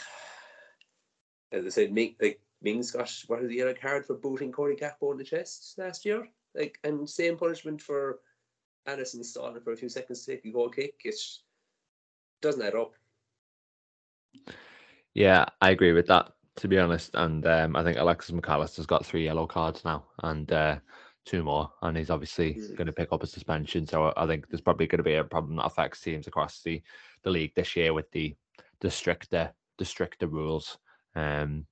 as 1.52 1.64
I 1.64 1.68
said, 1.68 1.92
Ming, 1.92 2.16
like 2.20 2.40
Mings 2.62 2.90
got 2.90 3.12
what 3.28 3.42
is 3.42 3.48
the 3.48 3.56
yellow 3.56 3.74
card 3.74 4.06
for 4.06 4.14
booting 4.14 4.52
Cody 4.52 4.76
Gakpo 4.76 5.12
in 5.12 5.18
the 5.18 5.24
chest 5.24 5.74
last 5.78 6.04
year? 6.04 6.28
Like, 6.54 6.78
and 6.84 7.08
same 7.08 7.36
punishment 7.36 7.80
for 7.80 8.20
Alisson 8.88 9.24
stalling 9.24 9.60
for 9.60 9.72
a 9.72 9.76
few 9.76 9.88
seconds 9.88 10.24
to 10.24 10.32
take 10.32 10.44
a 10.44 10.50
goal 10.50 10.68
kick. 10.68 10.94
It 11.04 11.16
doesn't 12.42 12.62
add 12.62 12.74
up. 12.74 12.92
Yeah, 15.14 15.46
I 15.60 15.70
agree 15.70 15.92
with 15.92 16.06
that. 16.08 16.32
To 16.58 16.68
be 16.68 16.78
honest, 16.78 17.10
and 17.14 17.44
um, 17.46 17.74
I 17.74 17.82
think 17.82 17.98
Alexis 17.98 18.32
Mac 18.32 18.48
Allister's 18.48 18.86
got 18.86 19.04
three 19.04 19.24
yellow 19.24 19.44
cards 19.44 19.84
now, 19.84 20.04
and 20.22 20.52
uh, 20.52 20.76
two 21.24 21.42
more, 21.42 21.68
and 21.82 21.96
he's 21.96 22.10
obviously 22.10 22.54
mm. 22.54 22.76
going 22.76 22.86
to 22.86 22.92
pick 22.92 23.12
up 23.12 23.24
a 23.24 23.26
suspension. 23.26 23.86
So 23.86 24.12
I 24.16 24.26
think 24.26 24.48
there's 24.48 24.60
probably 24.60 24.86
going 24.86 24.98
to 24.98 25.02
be 25.02 25.14
a 25.14 25.24
problem 25.24 25.56
that 25.56 25.64
affects 25.64 26.00
teams 26.00 26.28
across 26.28 26.62
the, 26.62 26.80
the 27.24 27.30
league 27.30 27.54
this 27.56 27.74
year 27.74 27.92
with 27.92 28.10
the 28.12 28.36
the 28.80 28.90
stricter 28.90 29.52
the 29.78 29.84
stricter 29.84 30.26
rules. 30.26 30.78
Um, 31.16 31.66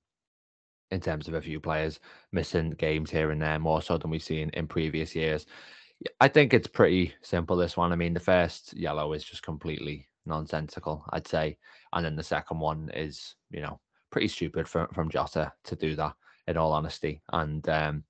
in 0.93 1.01
terms 1.01 1.27
of 1.27 1.33
a 1.33 1.41
few 1.41 1.59
players 1.59 1.99
missing 2.31 2.71
games 2.71 3.09
here 3.11 3.31
and 3.31 3.41
there 3.41 3.59
more 3.59 3.81
so 3.81 3.97
than 3.97 4.11
we've 4.11 4.23
seen 4.23 4.49
in 4.53 4.67
previous 4.67 5.15
years. 5.15 5.45
I 6.21 6.27
think 6.27 6.53
it's 6.53 6.67
pretty 6.67 7.13
simple. 7.21 7.55
This 7.55 7.77
one, 7.77 7.91
I 7.91 7.95
mean, 7.95 8.13
the 8.13 8.19
first 8.19 8.73
yellow 8.75 9.13
is 9.13 9.23
just 9.23 9.43
completely 9.43 10.07
nonsensical, 10.25 11.03
I'd 11.11 11.27
say, 11.27 11.57
and 11.93 12.05
then 12.05 12.15
the 12.15 12.23
second 12.23 12.59
one 12.59 12.89
is, 12.93 13.35
you 13.51 13.61
know, 13.61 13.79
pretty 14.11 14.27
stupid 14.27 14.67
from 14.67 14.87
from 14.93 15.09
Jota 15.09 15.51
to 15.65 15.75
do 15.75 15.95
that. 15.95 16.13
In 16.45 16.57
all 16.57 16.73
honesty, 16.73 17.21
and 17.31 17.67
um, 17.69 18.03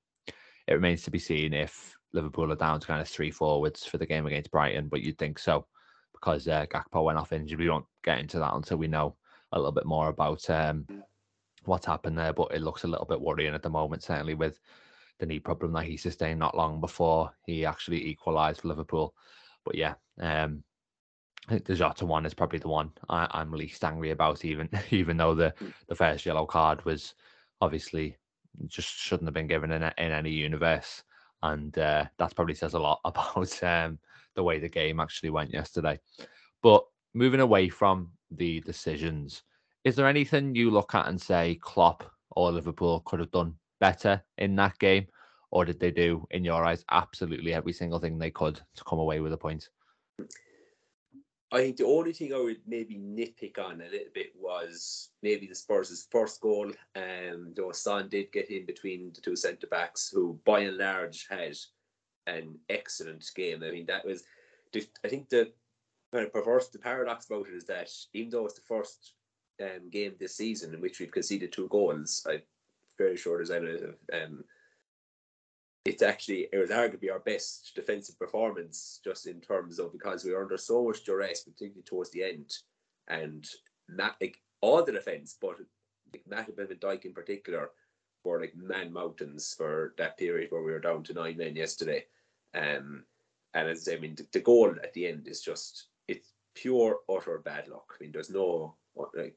it 0.68 0.74
remains 0.74 1.04
to 1.04 1.12
be 1.12 1.20
seen 1.20 1.54
if 1.54 1.96
Liverpool 2.14 2.52
are 2.52 2.56
down 2.56 2.80
to 2.80 2.88
kind 2.88 3.00
of 3.00 3.08
three 3.08 3.30
forwards 3.30 3.86
for 3.86 4.00
the 4.00 4.08
game 4.08 4.26
against 4.26 4.50
Brighton. 4.50 4.88
But 4.88 5.04
you'd 5.04 5.20
think 5.20 5.38
so 5.38 5.68
because 6.14 6.48
uh, 6.48 6.66
Gakpo 6.66 7.04
went 7.04 7.20
off 7.20 7.32
injured. 7.32 7.60
We 7.60 7.70
won't 7.70 7.86
get 8.04 8.18
into 8.18 8.40
that 8.40 8.56
until 8.56 8.78
we 8.78 8.88
know 8.88 9.16
a 9.52 9.60
little 9.60 9.72
bit 9.72 9.86
more 9.86 10.08
about 10.08 10.50
um, 10.50 10.88
what's 11.66 11.86
happened 11.86 12.18
there, 12.18 12.34
but 12.34 12.54
it 12.54 12.62
looks 12.62 12.84
a 12.84 12.88
little 12.88 13.06
bit 13.06 13.22
worrying 13.22 13.54
at 13.54 13.62
the 13.62 13.70
moment, 13.70 14.04
certainly 14.04 14.34
with 14.34 14.60
the 15.20 15.26
knee 15.26 15.40
problem 15.40 15.74
that 15.74 15.86
he 15.86 15.98
sustained 15.98 16.40
not 16.40 16.58
long 16.58 16.80
before 16.82 17.32
he 17.46 17.66
actually 17.66 18.06
equalised 18.08 18.62
for 18.62 18.68
Liverpool. 18.68 19.14
But 19.66 19.76
yeah, 19.76 19.94
um, 20.20 20.64
I 21.48 21.54
think 21.54 21.66
the 21.66 21.76
Jota 21.76 22.06
one 22.06 22.26
is 22.26 22.34
probably 22.34 22.60
the 22.60 22.70
one 22.70 22.92
I, 23.10 23.42
am 23.42 23.52
least 23.52 23.84
angry 23.84 24.12
about, 24.12 24.46
even 24.46 24.70
even 24.92 25.18
though 25.18 25.36
the 25.36 25.54
the 25.88 25.96
first 25.96 26.26
yellow 26.26 26.46
card 26.46 26.84
was 26.86 27.16
obviously 27.62 28.18
just 28.68 28.90
shouldn't 28.90 29.28
have 29.28 29.34
been 29.34 29.48
given 29.48 29.72
in, 29.72 29.84
in 29.84 30.12
any 30.12 30.32
universe, 30.32 31.04
and 31.42 31.78
uh, 31.78 32.06
that 32.18 32.36
probably 32.36 32.56
says 32.56 32.74
a 32.74 32.80
lot 32.80 33.00
about 33.06 33.64
um, 33.64 34.00
the 34.36 34.44
way 34.44 34.60
the 34.60 34.70
game 34.70 35.00
actually 35.00 35.30
went 35.30 35.54
yesterday. 35.54 36.00
But 36.62 36.86
moving 37.14 37.42
away 37.42 37.70
from 37.70 38.12
the 38.32 38.62
decisions, 38.62 39.44
is 39.84 39.96
there 39.96 40.08
anything 40.08 40.56
you 40.56 40.72
look 40.72 40.96
at 40.96 41.08
and 41.08 41.22
say 41.22 41.60
Klopp 41.62 42.10
or 42.32 42.52
Liverpool 42.52 43.02
could 43.06 43.20
have 43.20 43.32
done 43.32 43.56
better 43.80 44.22
in 44.38 44.56
that 44.56 44.78
game? 44.80 45.08
Or 45.52 45.66
did 45.66 45.80
they 45.80 45.92
do, 45.92 46.26
in 46.32 46.44
your 46.44 46.66
eyes, 46.66 46.84
absolutely 46.90 47.54
every 47.54 47.74
single 47.74 48.00
thing 48.00 48.18
they 48.18 48.32
could 48.32 48.60
to 48.76 48.84
come 48.86 48.98
away 49.00 49.20
with 49.20 49.34
a 49.34 49.38
point? 49.38 49.70
I 51.52 51.58
think 51.58 51.78
the 51.78 51.86
only 51.86 52.14
thing 52.14 52.34
I 52.34 52.40
would 52.40 52.62
maybe 52.66 52.96
nitpick 52.96 53.60
on 53.60 53.82
a 53.82 53.90
little 53.92 54.12
bit 54.16 54.32
was 54.36 55.10
maybe 55.22 55.46
the 55.46 55.54
Spurs' 55.54 56.08
first 56.10 56.42
goal. 56.42 56.72
Um, 56.96 57.54
though 57.56 57.72
Son 57.72 58.10
did 58.10 58.32
get 58.32 58.50
in 58.50 58.66
between 58.66 59.12
the 59.14 59.22
two 59.22 59.36
centre 59.36 59.68
backs, 59.68 60.10
who 60.10 60.40
by 60.46 60.62
and 60.62 60.78
large 60.78 61.28
had 61.30 61.56
an 62.26 62.58
excellent 62.70 63.30
game. 63.36 63.62
I 63.62 63.70
mean, 63.70 63.86
that 63.86 64.04
was, 64.04 64.24
I 64.76 65.08
think 65.08 65.30
the 65.30 65.52
kind 66.12 66.26
of 66.26 66.34
perverse, 66.34 66.70
the 66.70 66.80
paradox 66.80 67.28
about 67.28 67.48
it 67.48 67.54
is 67.54 67.66
that 67.66 67.92
even 68.14 68.32
though 68.32 68.46
it's 68.46 68.56
the 68.56 68.62
first 68.62 69.14
um, 69.62 69.90
game 69.90 70.14
this 70.20 70.36
season 70.36 70.74
in 70.74 70.82
which 70.82 71.00
we've 71.00 71.12
conceded 71.12 71.52
two 71.52 71.68
goals. 71.70 72.26
I'm 72.30 72.42
fairly 72.98 73.18
sure 73.18 73.38
there's 73.38 73.52
any 73.52 73.78
um, 74.14 74.44
it's 75.86 76.02
actually 76.02 76.48
it 76.54 76.58
was 76.58 76.70
arguably 76.70 77.12
our 77.12 77.20
best 77.20 77.74
defensive 77.76 78.18
performance 78.18 79.02
just 79.04 79.28
in 79.28 79.42
terms 79.42 79.80
of 79.80 79.92
because 79.92 80.24
we 80.24 80.32
were 80.32 80.42
under 80.42 80.58
so 80.58 80.86
much 80.86 81.04
duress, 81.04 81.44
particularly 81.44 81.84
towards 81.84 82.10
the 82.12 82.24
end, 82.24 82.54
and 83.10 83.48
not 83.90 84.16
like 84.22 84.38
all 84.62 84.84
the 84.84 84.94
defense, 84.94 85.36
but 85.42 85.58
like 86.12 86.24
Matip 86.30 86.60
and 86.60 86.80
Dijk 86.80 87.06
in 87.06 87.14
particular 87.14 87.72
were 88.24 88.40
like 88.40 88.56
man 88.56 88.94
mountains 88.94 89.54
for 89.58 89.94
that 89.98 90.18
period 90.18 90.52
where 90.52 90.64
we 90.64 90.72
were 90.72 90.80
down 90.80 91.04
to 91.04 91.14
nine 91.14 91.38
men 91.38 91.56
yesterday. 91.56 92.06
Um, 92.56 93.04
and 93.54 93.68
as 93.68 93.90
I 93.92 93.98
mean, 93.98 94.16
the, 94.16 94.26
the 94.32 94.40
goal 94.40 94.74
at 94.82 94.94
the 94.94 95.08
end 95.08 95.28
is 95.28 95.42
just 95.42 95.88
it's 96.08 96.32
pure 96.56 97.00
utter 97.10 97.40
bad 97.40 97.68
luck. 97.68 97.94
I 97.94 98.02
mean, 98.02 98.14
there's 98.14 98.30
no 98.30 98.76
like 98.96 99.36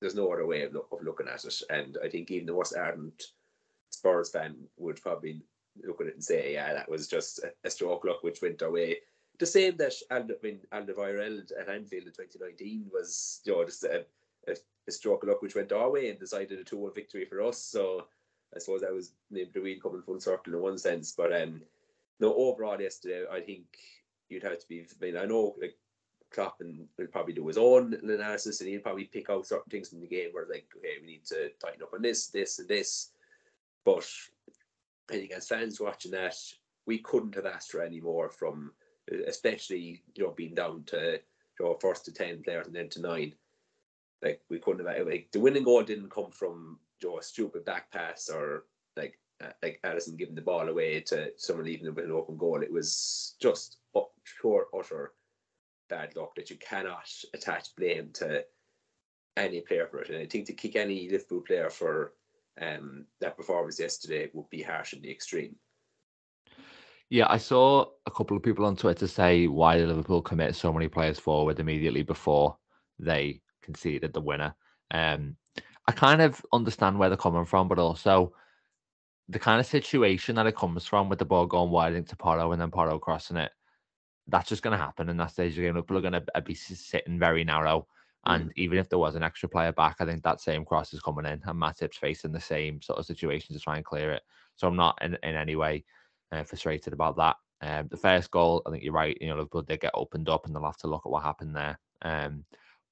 there's 0.00 0.14
no 0.14 0.32
other 0.32 0.46
way 0.46 0.62
of, 0.62 0.72
look, 0.72 0.88
of 0.92 1.02
looking 1.02 1.28
at 1.28 1.44
it. 1.44 1.62
And 1.70 1.98
I 2.02 2.08
think 2.08 2.30
even 2.30 2.46
the 2.46 2.52
most 2.52 2.76
ardent 2.76 3.22
Spurs 3.90 4.30
fan 4.30 4.56
would 4.78 5.00
probably 5.00 5.42
look 5.84 6.00
at 6.00 6.08
it 6.08 6.14
and 6.14 6.24
say, 6.24 6.54
yeah, 6.54 6.72
that 6.72 6.90
was 6.90 7.08
just 7.08 7.40
a, 7.40 7.52
a 7.64 7.70
stroke 7.70 8.04
luck 8.04 8.22
which 8.22 8.42
went 8.42 8.62
our 8.62 8.70
way. 8.70 8.98
The 9.38 9.46
same 9.46 9.76
that 9.78 9.94
Alde, 10.10 10.32
I 10.32 10.42
mean, 10.42 10.60
at 10.72 11.68
Anfield 11.68 12.06
in 12.06 12.12
2019 12.12 12.86
was 12.92 13.40
you 13.44 13.52
know, 13.52 13.64
just 13.64 13.84
a, 13.84 14.04
a, 14.48 14.56
a 14.88 14.92
stroke 14.92 15.22
of 15.22 15.30
luck 15.30 15.42
which 15.42 15.54
went 15.54 15.72
our 15.72 15.90
way 15.90 16.10
and 16.10 16.18
decided 16.18 16.58
a 16.58 16.64
2 16.64 16.76
1 16.76 16.94
victory 16.94 17.24
for 17.24 17.42
us. 17.42 17.58
So 17.58 18.06
I 18.54 18.58
suppose 18.58 18.80
that 18.82 18.92
was 18.92 19.12
maybe 19.30 19.50
the 19.52 19.60
wheel 19.60 19.80
coming 19.82 20.02
full 20.02 20.20
circle 20.20 20.54
in 20.54 20.60
one 20.60 20.78
sense. 20.78 21.12
But 21.16 21.32
um, 21.32 21.62
no, 22.18 22.34
overall 22.34 22.80
yesterday, 22.80 23.24
I 23.30 23.40
think 23.40 23.64
you'd 24.28 24.42
have 24.42 24.58
to 24.58 24.68
be. 24.68 24.80
I 24.82 25.04
mean, 25.04 25.16
I 25.16 25.24
know 25.24 25.54
like 25.60 25.76
Klopp 26.30 26.60
and 26.60 26.86
will 26.98 27.06
probably 27.06 27.32
do 27.32 27.46
his 27.46 27.58
own 27.58 27.94
analysis 28.02 28.60
and 28.60 28.68
he'll 28.68 28.80
probably 28.80 29.04
pick 29.04 29.30
out 29.30 29.46
certain 29.46 29.70
things 29.70 29.88
from 29.88 30.00
the 30.00 30.06
game 30.06 30.30
where 30.32 30.46
like, 30.48 30.66
okay, 30.76 30.94
we 31.00 31.06
need 31.06 31.24
to 31.26 31.50
tighten 31.60 31.82
up 31.82 31.92
on 31.94 32.02
this, 32.02 32.28
this, 32.28 32.58
and 32.58 32.68
this. 32.68 33.10
But 33.84 34.08
I 35.10 35.14
think 35.14 35.32
as 35.32 35.48
fans 35.48 35.80
watching 35.80 36.12
that, 36.12 36.36
we 36.86 36.98
couldn't 36.98 37.34
have 37.34 37.46
asked 37.46 37.70
for 37.70 37.82
any 37.82 38.00
more 38.00 38.30
from, 38.30 38.72
especially 39.26 40.02
you 40.14 40.24
know 40.24 40.30
being 40.30 40.54
down 40.54 40.84
to 40.86 41.18
you 41.58 41.66
know, 41.66 41.74
first 41.80 42.04
to 42.04 42.12
ten 42.12 42.42
players 42.42 42.66
and 42.66 42.74
then 42.76 42.88
to 42.90 43.00
nine. 43.00 43.34
Like 44.22 44.40
we 44.48 44.58
couldn't 44.58 44.86
have 44.86 45.06
like 45.06 45.28
the 45.32 45.40
winning 45.40 45.64
goal 45.64 45.82
didn't 45.82 46.10
come 46.10 46.30
from 46.30 46.78
Joe 47.00 47.18
a 47.18 47.22
stupid 47.22 47.64
back 47.64 47.90
pass 47.90 48.28
or 48.28 48.64
like 48.96 49.18
like 49.62 49.80
Alisson 49.84 50.18
giving 50.18 50.34
the 50.34 50.42
ball 50.42 50.68
away 50.68 51.00
to 51.00 51.32
someone 51.36 51.64
leaving 51.64 51.86
it 51.86 51.94
with 51.94 52.04
an 52.04 52.12
open 52.12 52.36
goal. 52.36 52.62
It 52.62 52.72
was 52.72 53.34
just 53.40 53.78
pure 54.40 54.66
utter 54.76 55.12
bad 55.90 56.16
luck 56.16 56.34
that 56.36 56.48
you 56.48 56.56
cannot 56.56 57.08
attach 57.34 57.74
blame 57.76 58.10
to 58.14 58.44
any 59.36 59.60
player 59.60 59.86
for 59.86 60.00
it. 60.00 60.10
And 60.10 60.18
I 60.18 60.26
think 60.26 60.46
to 60.46 60.52
kick 60.52 60.76
any 60.76 61.10
Liverpool 61.10 61.42
player 61.42 61.68
for 61.68 62.12
um, 62.60 63.06
that 63.20 63.36
performance 63.36 63.78
yesterday 63.78 64.30
would 64.32 64.48
be 64.50 64.62
harsh 64.62 64.92
in 64.92 65.02
the 65.02 65.10
extreme. 65.10 65.56
Yeah, 67.10 67.26
I 67.28 67.38
saw 67.38 67.86
a 68.06 68.10
couple 68.10 68.36
of 68.36 68.42
people 68.42 68.64
on 68.64 68.76
Twitter 68.76 69.08
say 69.08 69.48
why 69.48 69.76
did 69.76 69.88
Liverpool 69.88 70.22
commit 70.22 70.54
so 70.54 70.72
many 70.72 70.86
players 70.88 71.18
forward 71.18 71.58
immediately 71.58 72.02
before 72.02 72.56
they 72.98 73.40
conceded 73.62 74.12
the 74.12 74.20
winner. 74.20 74.54
Um, 74.92 75.36
I 75.88 75.92
kind 75.92 76.22
of 76.22 76.40
understand 76.52 76.98
where 76.98 77.08
they're 77.08 77.18
coming 77.18 77.44
from, 77.44 77.66
but 77.66 77.80
also 77.80 78.32
the 79.28 79.38
kind 79.38 79.58
of 79.58 79.66
situation 79.66 80.36
that 80.36 80.46
it 80.46 80.56
comes 80.56 80.86
from 80.86 81.08
with 81.08 81.18
the 81.18 81.24
ball 81.24 81.46
going 81.46 81.70
wide 81.70 81.94
into 81.94 82.16
Porro 82.16 82.52
and 82.52 82.60
then 82.60 82.70
Porro 82.70 82.98
crossing 82.98 83.36
it, 83.36 83.50
that's 84.30 84.48
just 84.48 84.62
going 84.62 84.76
to 84.76 84.84
happen 84.84 85.08
in 85.08 85.16
that 85.18 85.32
stage 85.32 85.52
of 85.52 85.56
the 85.56 85.62
game. 85.62 85.74
Liverpool 85.74 85.98
are 85.98 86.10
going 86.10 86.24
to 86.34 86.42
be 86.42 86.54
sitting 86.54 87.18
very 87.18 87.44
narrow. 87.44 87.86
And 88.26 88.50
mm. 88.50 88.52
even 88.56 88.78
if 88.78 88.88
there 88.88 88.98
was 88.98 89.14
an 89.14 89.22
extra 89.22 89.48
player 89.48 89.72
back, 89.72 89.96
I 89.98 90.04
think 90.04 90.22
that 90.22 90.40
same 90.40 90.64
cross 90.64 90.92
is 90.92 91.00
coming 91.00 91.24
in, 91.24 91.40
and 91.44 91.60
Matip's 91.60 91.96
facing 91.96 92.32
the 92.32 92.40
same 92.40 92.82
sort 92.82 92.98
of 92.98 93.06
situation 93.06 93.54
to 93.54 93.60
try 93.60 93.76
and 93.76 93.84
clear 93.84 94.12
it. 94.12 94.22
So 94.56 94.68
I'm 94.68 94.76
not 94.76 94.98
in, 95.00 95.16
in 95.22 95.34
any 95.34 95.56
way 95.56 95.84
uh, 96.30 96.44
frustrated 96.44 96.92
about 96.92 97.16
that. 97.16 97.36
Um, 97.62 97.88
the 97.90 97.96
first 97.96 98.30
goal, 98.30 98.62
I 98.66 98.70
think 98.70 98.82
you're 98.82 98.92
right. 98.92 99.16
You 99.20 99.28
know, 99.28 99.36
Liverpool 99.36 99.62
did 99.62 99.80
get 99.80 99.92
opened 99.94 100.28
up, 100.28 100.44
and 100.44 100.54
they'll 100.54 100.64
have 100.64 100.76
to 100.78 100.86
look 100.86 101.02
at 101.06 101.10
what 101.10 101.22
happened 101.22 101.56
there. 101.56 101.78
Um, 102.02 102.44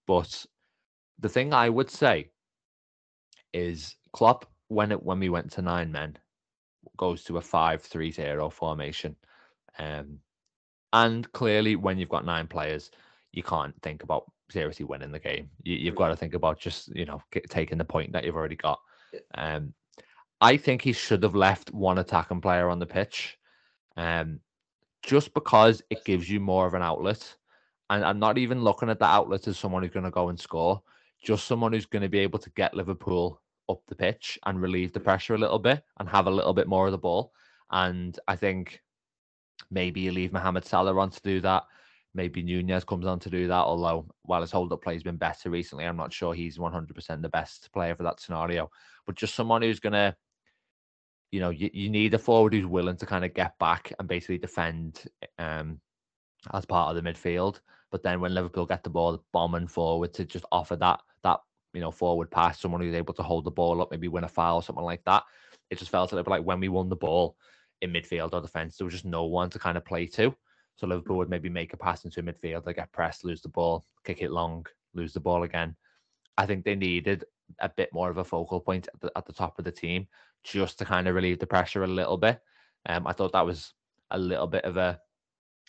but 0.06 0.46
the 1.18 1.28
thing 1.28 1.52
I 1.52 1.68
would 1.68 1.90
say 1.90 2.30
is 3.52 3.96
Klopp 4.12 4.46
when 4.68 4.92
it 4.92 5.02
when 5.02 5.20
we 5.20 5.28
went 5.28 5.50
to 5.52 5.62
nine 5.62 5.92
men 5.92 6.18
goes 6.96 7.22
to 7.24 7.36
a 7.36 7.42
five-three-zero 7.42 8.48
formation. 8.48 9.14
Um, 9.78 10.20
and 10.92 11.30
clearly, 11.32 11.76
when 11.76 11.98
you've 11.98 12.08
got 12.08 12.24
nine 12.24 12.46
players, 12.46 12.90
you 13.32 13.42
can't 13.42 13.74
think 13.82 14.02
about 14.02 14.30
seriously 14.50 14.84
winning 14.84 15.12
the 15.12 15.18
game. 15.18 15.50
You, 15.62 15.86
have 15.86 15.96
got 15.96 16.08
to 16.08 16.16
think 16.16 16.34
about 16.34 16.58
just 16.58 16.94
you 16.94 17.04
know 17.04 17.22
taking 17.48 17.78
the 17.78 17.84
point 17.84 18.12
that 18.12 18.24
you've 18.24 18.36
already 18.36 18.56
got. 18.56 18.80
Um, 19.34 19.74
I 20.40 20.56
think 20.56 20.82
he 20.82 20.92
should 20.92 21.22
have 21.22 21.34
left 21.34 21.72
one 21.72 21.98
attacking 21.98 22.40
player 22.40 22.68
on 22.68 22.78
the 22.78 22.86
pitch, 22.86 23.38
um, 23.96 24.40
just 25.02 25.34
because 25.34 25.82
it 25.90 26.04
gives 26.04 26.30
you 26.30 26.40
more 26.40 26.66
of 26.66 26.74
an 26.74 26.82
outlet. 26.82 27.34
And 27.90 28.04
I'm 28.04 28.18
not 28.18 28.38
even 28.38 28.62
looking 28.62 28.90
at 28.90 28.98
the 28.98 29.06
outlet 29.06 29.48
as 29.48 29.58
someone 29.58 29.82
who's 29.82 29.92
going 29.92 30.04
to 30.04 30.10
go 30.10 30.28
and 30.28 30.38
score, 30.38 30.82
just 31.22 31.46
someone 31.46 31.72
who's 31.72 31.86
going 31.86 32.02
to 32.02 32.08
be 32.08 32.18
able 32.18 32.38
to 32.38 32.50
get 32.50 32.74
Liverpool 32.74 33.40
up 33.68 33.80
the 33.88 33.94
pitch 33.94 34.38
and 34.46 34.60
relieve 34.60 34.92
the 34.92 35.00
pressure 35.00 35.34
a 35.34 35.38
little 35.38 35.58
bit 35.58 35.82
and 35.98 36.08
have 36.08 36.26
a 36.26 36.30
little 36.30 36.54
bit 36.54 36.68
more 36.68 36.86
of 36.86 36.92
the 36.92 36.98
ball. 36.98 37.32
And 37.70 38.18
I 38.28 38.36
think 38.36 38.80
maybe 39.70 40.00
you 40.00 40.12
leave 40.12 40.32
Mohamed 40.32 40.64
Salah 40.64 40.96
on 40.98 41.10
to 41.10 41.20
do 41.22 41.40
that. 41.40 41.64
Maybe 42.14 42.42
Nunez 42.42 42.84
comes 42.84 43.06
on 43.06 43.18
to 43.20 43.30
do 43.30 43.48
that. 43.48 43.54
Although 43.54 44.06
while 44.22 44.40
his 44.40 44.50
hold 44.50 44.72
up 44.72 44.82
play 44.82 44.94
has 44.94 45.02
been 45.02 45.16
better 45.16 45.50
recently, 45.50 45.84
I'm 45.84 45.96
not 45.96 46.12
sure 46.12 46.34
he's 46.34 46.58
100% 46.58 47.22
the 47.22 47.28
best 47.28 47.70
player 47.72 47.94
for 47.94 48.02
that 48.04 48.20
scenario. 48.20 48.70
But 49.06 49.16
just 49.16 49.34
someone 49.34 49.62
who's 49.62 49.80
going 49.80 49.92
to, 49.92 50.16
you 51.30 51.40
know, 51.40 51.50
you, 51.50 51.70
you 51.72 51.90
need 51.90 52.14
a 52.14 52.18
forward 52.18 52.54
who's 52.54 52.66
willing 52.66 52.96
to 52.96 53.06
kind 53.06 53.24
of 53.24 53.34
get 53.34 53.58
back 53.58 53.92
and 53.98 54.08
basically 54.08 54.38
defend 54.38 55.04
um, 55.38 55.80
as 56.52 56.64
part 56.64 56.96
of 56.96 57.02
the 57.02 57.08
midfield. 57.08 57.60
But 57.90 58.02
then 58.02 58.20
when 58.20 58.34
Liverpool 58.34 58.66
get 58.66 58.82
the 58.82 58.90
ball, 58.90 59.22
bombing 59.32 59.66
forward 59.66 60.14
to 60.14 60.24
just 60.24 60.44
offer 60.50 60.76
that 60.76 61.00
that 61.22 61.40
you 61.74 61.80
know, 61.80 61.90
forward 61.90 62.30
pass, 62.30 62.60
someone 62.60 62.80
who's 62.80 62.94
able 62.94 63.14
to 63.14 63.22
hold 63.22 63.44
the 63.44 63.50
ball 63.50 63.82
up, 63.82 63.90
maybe 63.90 64.08
win 64.08 64.24
a 64.24 64.28
foul, 64.28 64.56
or 64.56 64.62
something 64.62 64.84
like 64.84 65.04
that. 65.04 65.22
It 65.70 65.78
just 65.78 65.90
felt 65.90 66.12
a 66.12 66.14
little 66.14 66.24
bit 66.24 66.38
like 66.38 66.46
when 66.46 66.60
we 66.60 66.68
won 66.68 66.88
the 66.88 66.96
ball 66.96 67.36
in 67.82 67.92
midfield 67.92 68.32
or 68.32 68.40
defence, 68.40 68.76
there 68.76 68.84
was 68.84 68.94
just 68.94 69.04
no 69.04 69.24
one 69.24 69.50
to 69.50 69.58
kind 69.58 69.76
of 69.76 69.84
play 69.84 70.06
to. 70.06 70.34
So 70.76 70.86
Liverpool 70.86 71.16
would 71.16 71.30
maybe 71.30 71.48
make 71.48 71.72
a 71.72 71.76
pass 71.76 72.04
into 72.04 72.22
midfield, 72.22 72.64
they 72.64 72.74
get 72.74 72.92
pressed, 72.92 73.24
lose 73.24 73.42
the 73.42 73.48
ball, 73.48 73.84
kick 74.04 74.22
it 74.22 74.30
long, 74.30 74.66
lose 74.94 75.12
the 75.12 75.20
ball 75.20 75.42
again. 75.42 75.74
I 76.36 76.46
think 76.46 76.64
they 76.64 76.76
needed 76.76 77.24
a 77.60 77.68
bit 77.68 77.92
more 77.92 78.10
of 78.10 78.18
a 78.18 78.24
focal 78.24 78.60
point 78.60 78.88
at 78.94 79.00
the, 79.00 79.12
at 79.16 79.26
the 79.26 79.32
top 79.32 79.58
of 79.58 79.64
the 79.64 79.72
team 79.72 80.06
just 80.44 80.78
to 80.78 80.84
kind 80.84 81.08
of 81.08 81.14
relieve 81.14 81.40
the 81.40 81.46
pressure 81.46 81.82
a 81.82 81.88
little 81.88 82.16
bit. 82.16 82.40
Um, 82.86 83.06
I 83.06 83.12
thought 83.12 83.32
that 83.32 83.46
was 83.46 83.74
a 84.12 84.18
little 84.18 84.46
bit 84.46 84.64
of 84.64 84.76
a, 84.76 85.00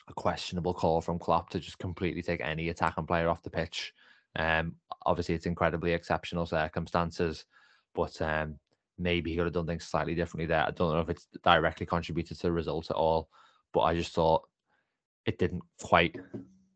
a 0.08 0.13
questionable 0.13 0.74
call 0.74 1.02
from 1.02 1.17
Klopp 1.17 1.50
to 1.50 1.60
just 1.60 1.80
completely 1.80 2.22
take 2.22 2.41
any 2.41 2.69
attacking 2.69 3.08
player 3.08 3.30
off 3.30 3.41
the 3.41 3.50
pitch 3.50 3.93
um, 4.36 4.76
obviously, 5.06 5.36
it's 5.36 5.45
incredibly 5.45 5.93
exceptional 5.93 6.45
circumstances, 6.45 7.45
but 7.95 8.22
um, 8.22 8.56
maybe 8.99 9.31
he 9.31 9.38
could 9.38 9.45
have 9.45 9.53
done 9.53 9.65
things 9.65 9.85
slightly 9.85 10.15
differently 10.15 10.45
there. 10.45 10.65
I 10.67 10.71
don't 10.71 10.93
know 10.93 10.99
if 10.99 11.09
it's 11.09 11.27
directly 11.43 11.85
contributed 11.85 12.38
to 12.38 12.47
the 12.47 12.51
result 12.51 12.89
at 12.89 12.97
all, 12.97 13.29
but 13.73 13.81
I 13.81 13.95
just 13.95 14.13
thought 14.13 14.47
it 15.25 15.39
didn't 15.39 15.63
quite 15.81 16.15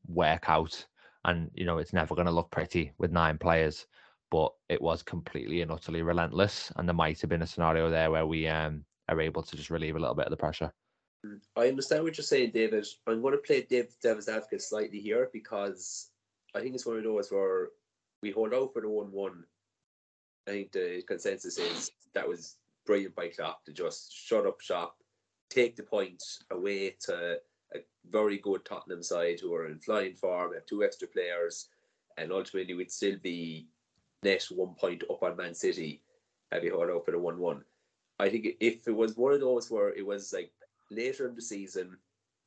work 0.07 0.49
out. 0.49 0.85
And, 1.25 1.51
you 1.53 1.65
know, 1.65 1.77
it's 1.77 1.93
never 1.93 2.15
going 2.15 2.25
to 2.25 2.31
look 2.31 2.51
pretty 2.51 2.91
with 2.97 3.11
nine 3.11 3.37
players, 3.37 3.85
but 4.31 4.51
it 4.69 4.81
was 4.81 5.03
completely 5.03 5.61
and 5.61 5.71
utterly 5.71 6.01
relentless. 6.01 6.71
And 6.75 6.87
there 6.87 6.95
might 6.95 7.21
have 7.21 7.29
been 7.29 7.43
a 7.43 7.47
scenario 7.47 7.89
there 7.89 8.11
where 8.11 8.25
we 8.25 8.47
um, 8.47 8.83
are 9.09 9.21
able 9.21 9.43
to 9.43 9.55
just 9.55 9.69
relieve 9.69 9.95
a 9.95 9.99
little 9.99 10.15
bit 10.15 10.25
of 10.25 10.31
the 10.31 10.37
pressure. 10.37 10.73
Mm, 11.25 11.39
I 11.55 11.67
understand 11.67 12.03
what 12.03 12.17
you're 12.17 12.23
saying, 12.23 12.51
David. 12.51 12.85
I'm 13.07 13.21
going 13.21 13.33
to 13.33 13.37
play 13.37 13.61
Dave 13.61 13.93
Devil's 14.01 14.27
advocate 14.27 14.61
slightly 14.61 14.99
here 14.99 15.29
because 15.31 16.09
I 16.55 16.59
think 16.59 16.75
it's 16.75 16.85
one 16.85 16.97
of 16.97 17.03
those 17.03 17.31
where 17.31 17.69
we 18.21 18.31
hold 18.31 18.53
out 18.53 18.73
for 18.73 18.81
the 18.81 18.89
one 18.89 19.11
one. 19.11 19.43
I 20.47 20.51
think 20.51 20.71
the 20.71 21.03
consensus 21.07 21.57
is 21.57 21.91
that 22.13 22.27
was 22.27 22.57
brilliant 22.85 23.15
by 23.15 23.29
Klopp 23.29 23.63
to 23.65 23.71
just 23.71 24.13
shut 24.13 24.45
up 24.45 24.59
shop, 24.59 24.97
take 25.49 25.75
the 25.75 25.83
points 25.83 26.43
away 26.51 26.95
to 27.05 27.37
a 27.73 27.77
very 28.09 28.37
good 28.37 28.65
Tottenham 28.65 29.03
side 29.03 29.39
who 29.39 29.53
are 29.53 29.67
in 29.67 29.79
flying 29.79 30.15
form, 30.15 30.53
have 30.53 30.65
two 30.65 30.83
extra 30.83 31.07
players, 31.07 31.69
and 32.17 32.31
ultimately 32.31 32.73
we'd 32.73 32.91
still 32.91 33.17
be 33.21 33.67
net 34.21 34.45
one 34.51 34.75
point 34.75 35.03
up 35.09 35.23
on 35.23 35.37
Man 35.37 35.53
City 35.53 36.01
had 36.51 36.63
we 36.63 36.69
held 36.69 37.05
for 37.05 37.11
the 37.11 37.19
one 37.19 37.39
one. 37.39 37.63
I 38.19 38.29
think 38.29 38.47
if 38.59 38.87
it 38.87 38.95
was 38.95 39.17
one 39.17 39.33
of 39.33 39.39
those 39.39 39.71
where 39.71 39.89
it 39.89 40.05
was 40.05 40.33
like 40.33 40.51
later 40.91 41.27
in 41.27 41.35
the 41.35 41.41
season, 41.41 41.97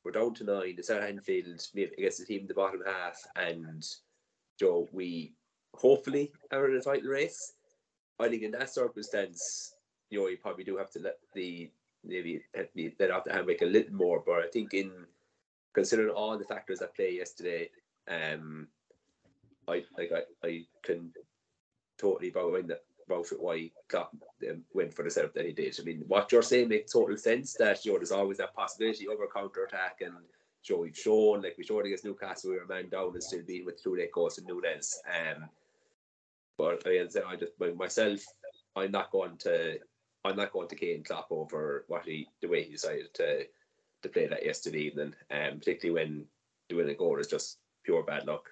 we're 0.03 0.11
down 0.11 0.33
to 0.35 0.43
nine. 0.43 0.75
It's 0.77 0.89
at 0.89 1.03
Anfield 1.03 1.45
against 1.75 2.19
the 2.19 2.25
team 2.25 2.41
in 2.41 2.47
the 2.47 2.53
bottom 2.53 2.81
half, 2.85 3.19
and 3.35 3.85
Joe, 4.59 4.87
we 4.91 5.33
hopefully 5.73 6.31
are 6.51 6.69
in 6.69 6.77
a 6.77 6.81
title 6.81 7.09
race. 7.09 7.53
I 8.19 8.29
think 8.29 8.43
in 8.43 8.51
that 8.51 8.73
circumstance, 8.73 9.75
you 10.09 10.19
know, 10.19 10.27
you 10.27 10.37
probably 10.37 10.63
do 10.63 10.77
have 10.77 10.91
to 10.91 10.99
let 10.99 11.17
the 11.33 11.69
maybe 12.03 12.41
let 12.99 13.11
off 13.11 13.25
the 13.25 13.31
handbrake 13.31 13.61
a 13.61 13.65
little 13.65 13.93
more. 13.93 14.23
But 14.25 14.39
I 14.39 14.47
think 14.47 14.73
in 14.73 14.91
considering 15.73 16.09
all 16.09 16.37
the 16.37 16.45
factors 16.45 16.81
at 16.81 16.95
play 16.95 17.15
yesterday, 17.15 17.69
um, 18.09 18.67
I 19.67 19.83
like 19.97 20.11
I, 20.11 20.47
I 20.47 20.65
can 20.83 21.11
totally 21.97 22.29
bow 22.29 22.55
in 22.55 22.67
that 22.67 22.83
vouch 23.07 23.27
for 23.27 23.35
why 23.35 23.71
Klopp 23.89 24.15
um, 24.49 24.63
went 24.73 24.93
for 24.93 25.03
the 25.03 25.11
setup 25.11 25.33
that 25.33 25.45
he 25.45 25.53
did. 25.53 25.77
I 25.79 25.83
mean, 25.83 26.03
what 26.07 26.31
you're 26.31 26.41
saying 26.41 26.69
makes 26.69 26.93
total 26.93 27.17
sense. 27.17 27.53
That 27.53 27.85
you 27.85 27.91
know, 27.91 27.97
there's 27.99 28.11
always 28.11 28.37
that 28.37 28.55
possibility 28.55 29.07
of 29.07 29.19
a 29.19 29.27
counter 29.27 29.65
attack, 29.65 30.01
and 30.01 30.13
you 30.63 30.79
we've 30.79 30.97
shown 30.97 31.41
like 31.41 31.55
we 31.57 31.63
showed 31.63 31.85
against 31.85 32.05
Newcastle, 32.05 32.51
we 32.51 32.57
were 32.57 32.65
man 32.65 32.89
down 32.89 33.11
and 33.13 33.23
still 33.23 33.43
being 33.45 33.65
with 33.65 33.81
two 33.81 33.95
late 33.95 34.11
goals 34.11 34.37
and 34.37 34.47
Nunez. 34.47 34.99
Um, 35.07 35.49
but 36.57 36.85
again, 36.85 37.07
I 37.27 37.35
just 37.35 37.53
myself, 37.77 38.19
I'm 38.75 38.91
not 38.91 39.11
going 39.11 39.37
to, 39.39 39.77
I'm 40.25 40.35
not 40.35 40.51
going 40.51 40.67
to 40.69 40.75
cane 40.75 41.03
Klopp 41.03 41.27
over 41.31 41.85
what 41.87 42.05
he 42.05 42.27
the 42.41 42.47
way 42.47 42.63
he 42.63 42.71
decided 42.71 43.13
to 43.15 43.45
to 44.03 44.09
play 44.09 44.27
that 44.27 44.45
yesterday 44.45 44.79
evening, 44.79 45.13
um, 45.31 45.59
particularly 45.59 46.01
when 46.01 46.25
doing 46.69 46.89
a 46.89 46.93
goal 46.93 47.19
is 47.19 47.27
just 47.27 47.57
pure 47.83 48.03
bad 48.03 48.27
luck. 48.27 48.49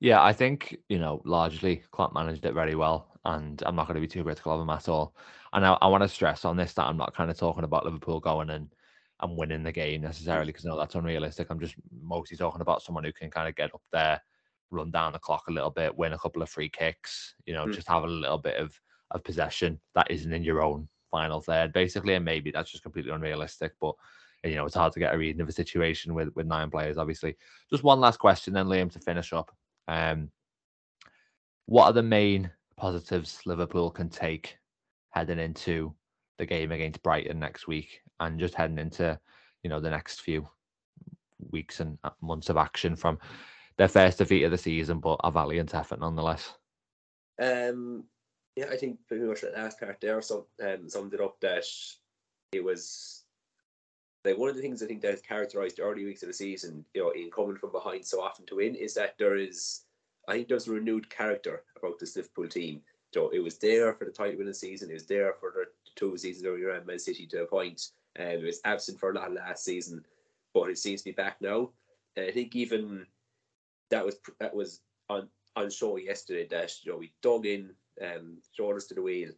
Yeah, 0.00 0.22
I 0.22 0.32
think 0.32 0.76
you 0.88 0.98
know 0.98 1.22
largely 1.24 1.82
Klopp 1.90 2.12
managed 2.12 2.44
it 2.44 2.54
very 2.54 2.74
well, 2.74 3.18
and 3.24 3.62
I'm 3.64 3.76
not 3.76 3.86
going 3.86 3.96
to 3.96 4.00
be 4.00 4.06
too 4.06 4.24
critical 4.24 4.52
of 4.52 4.60
him 4.60 4.70
at 4.70 4.88
all. 4.88 5.14
And 5.52 5.64
I, 5.64 5.78
I 5.80 5.86
want 5.88 6.02
to 6.02 6.08
stress 6.08 6.44
on 6.44 6.56
this 6.56 6.74
that 6.74 6.86
I'm 6.86 6.98
not 6.98 7.14
kind 7.14 7.30
of 7.30 7.38
talking 7.38 7.64
about 7.64 7.84
Liverpool 7.84 8.20
going 8.20 8.50
and 8.50 8.68
and 9.20 9.36
winning 9.36 9.62
the 9.62 9.72
game 9.72 10.02
necessarily 10.02 10.52
because 10.52 10.64
no, 10.64 10.76
that's 10.76 10.94
unrealistic. 10.94 11.48
I'm 11.48 11.60
just 11.60 11.74
mostly 12.02 12.36
talking 12.36 12.60
about 12.60 12.82
someone 12.82 13.04
who 13.04 13.12
can 13.12 13.30
kind 13.30 13.48
of 13.48 13.54
get 13.54 13.74
up 13.74 13.82
there, 13.90 14.20
run 14.70 14.90
down 14.90 15.12
the 15.12 15.18
clock 15.18 15.44
a 15.48 15.52
little 15.52 15.70
bit, 15.70 15.96
win 15.96 16.12
a 16.12 16.18
couple 16.18 16.42
of 16.42 16.48
free 16.48 16.68
kicks, 16.68 17.34
you 17.46 17.54
know, 17.54 17.66
mm. 17.66 17.74
just 17.74 17.88
have 17.88 18.04
a 18.04 18.08
little 18.08 18.38
bit 18.38 18.56
of 18.56 18.78
of 19.12 19.22
possession 19.22 19.78
that 19.94 20.10
isn't 20.10 20.32
in 20.32 20.42
your 20.42 20.62
own 20.62 20.88
final 21.10 21.40
third, 21.40 21.72
basically. 21.72 22.14
And 22.14 22.24
maybe 22.24 22.50
that's 22.50 22.70
just 22.70 22.82
completely 22.82 23.12
unrealistic, 23.12 23.72
but 23.80 23.94
you 24.44 24.54
know, 24.54 24.66
it's 24.66 24.74
hard 24.74 24.92
to 24.92 25.00
get 25.00 25.14
a 25.14 25.18
reading 25.18 25.40
of 25.40 25.48
a 25.48 25.52
situation 25.52 26.14
with 26.14 26.28
with 26.34 26.46
nine 26.46 26.70
players, 26.70 26.98
obviously. 26.98 27.36
Just 27.70 27.84
one 27.84 28.00
last 28.00 28.18
question, 28.18 28.54
then 28.54 28.66
Liam 28.66 28.90
to 28.92 28.98
finish 29.00 29.32
up. 29.32 29.50
Um, 29.88 30.30
what 31.66 31.86
are 31.86 31.92
the 31.92 32.02
main 32.02 32.50
positives 32.76 33.40
Liverpool 33.46 33.90
can 33.90 34.08
take 34.08 34.58
heading 35.10 35.38
into 35.38 35.94
the 36.38 36.46
game 36.46 36.72
against 36.72 37.02
Brighton 37.02 37.38
next 37.38 37.66
week 37.66 38.02
and 38.20 38.38
just 38.38 38.54
heading 38.54 38.78
into 38.78 39.18
you 39.62 39.70
know 39.70 39.80
the 39.80 39.90
next 39.90 40.20
few 40.20 40.46
weeks 41.50 41.80
and 41.80 41.98
uh, 42.04 42.10
months 42.20 42.48
of 42.48 42.56
action 42.56 42.94
from 42.96 43.18
their 43.78 43.88
first 43.88 44.18
defeat 44.18 44.44
of 44.44 44.50
the 44.50 44.58
season, 44.58 45.00
but 45.00 45.20
a 45.22 45.30
valiant 45.30 45.74
effort 45.74 46.00
nonetheless. 46.00 46.54
Um, 47.40 48.04
Yeah, 48.56 48.70
I 48.72 48.76
think 48.76 48.98
pretty 49.06 49.24
much 49.24 49.42
that 49.42 49.54
last 49.54 49.78
part 49.78 50.00
there 50.00 50.22
so, 50.22 50.46
um, 50.62 50.88
summed 50.88 51.12
it 51.12 51.20
up 51.20 51.38
that 51.40 51.66
it 52.52 52.64
was 52.64 53.24
like 54.24 54.38
one 54.38 54.48
of 54.48 54.56
the 54.56 54.62
things 54.62 54.82
I 54.82 54.86
think 54.86 55.02
that 55.02 55.10
has 55.10 55.20
characterized 55.20 55.76
the 55.76 55.82
early 55.82 56.04
weeks 56.06 56.22
of 56.22 56.28
the 56.28 56.32
season, 56.32 56.84
you 56.94 57.02
know, 57.02 57.10
in 57.10 57.30
coming 57.30 57.56
from 57.56 57.70
behind 57.70 58.04
so 58.04 58.22
often 58.22 58.46
to 58.46 58.56
win, 58.56 58.74
is 58.74 58.94
that 58.94 59.14
there 59.18 59.36
is, 59.36 59.82
I 60.26 60.32
think 60.32 60.48
there's 60.48 60.68
a 60.68 60.72
renewed 60.72 61.10
character 61.10 61.64
about 61.76 61.98
this 61.98 62.16
Liverpool 62.16 62.48
team. 62.48 62.80
So 63.12 63.28
it 63.28 63.40
was 63.40 63.58
there 63.58 63.92
for 63.92 64.06
the 64.06 64.10
title 64.10 64.38
winning 64.38 64.54
season, 64.54 64.90
it 64.90 64.94
was 64.94 65.06
there 65.06 65.34
for 65.38 65.52
the 65.54 65.66
two 65.94 66.16
seasons 66.16 66.46
earlier 66.46 66.68
around 66.68 66.86
Man 66.86 66.98
City 66.98 67.26
to 67.26 67.42
a 67.42 67.46
point, 67.46 67.90
and 68.16 68.38
um, 68.38 68.42
it 68.42 68.46
was 68.46 68.60
absent 68.64 68.98
for 68.98 69.10
a 69.10 69.14
lot 69.14 69.32
last 69.32 69.64
season, 69.64 70.04
but 70.54 70.70
it 70.70 70.78
seems 70.78 71.02
to 71.02 71.10
be 71.10 71.12
back 71.12 71.36
now. 71.40 71.70
And 72.16 72.26
I 72.26 72.30
think 72.30 72.56
even 72.56 73.06
that 73.90 74.04
was 74.04 74.16
that 74.40 74.54
was 74.54 74.80
on 75.08 75.28
on 75.54 75.70
show 75.70 75.96
yesterday 75.96 76.46
that 76.50 76.72
you 76.82 76.92
know 76.92 76.98
we 76.98 77.12
dug 77.22 77.46
in, 77.46 77.70
um, 78.02 78.38
shoulders 78.56 78.86
to 78.86 78.94
the 78.94 79.02
wheel, 79.02 79.30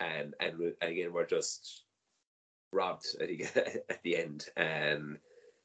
um, 0.00 0.32
and, 0.40 0.58
we, 0.58 0.72
and 0.80 0.90
again 0.90 1.12
we're 1.12 1.26
just 1.26 1.84
robbed 2.72 3.06
at 3.20 3.28
the, 3.28 3.82
at 3.88 4.02
the 4.02 4.16
end. 4.16 4.46
Um, 4.56 5.18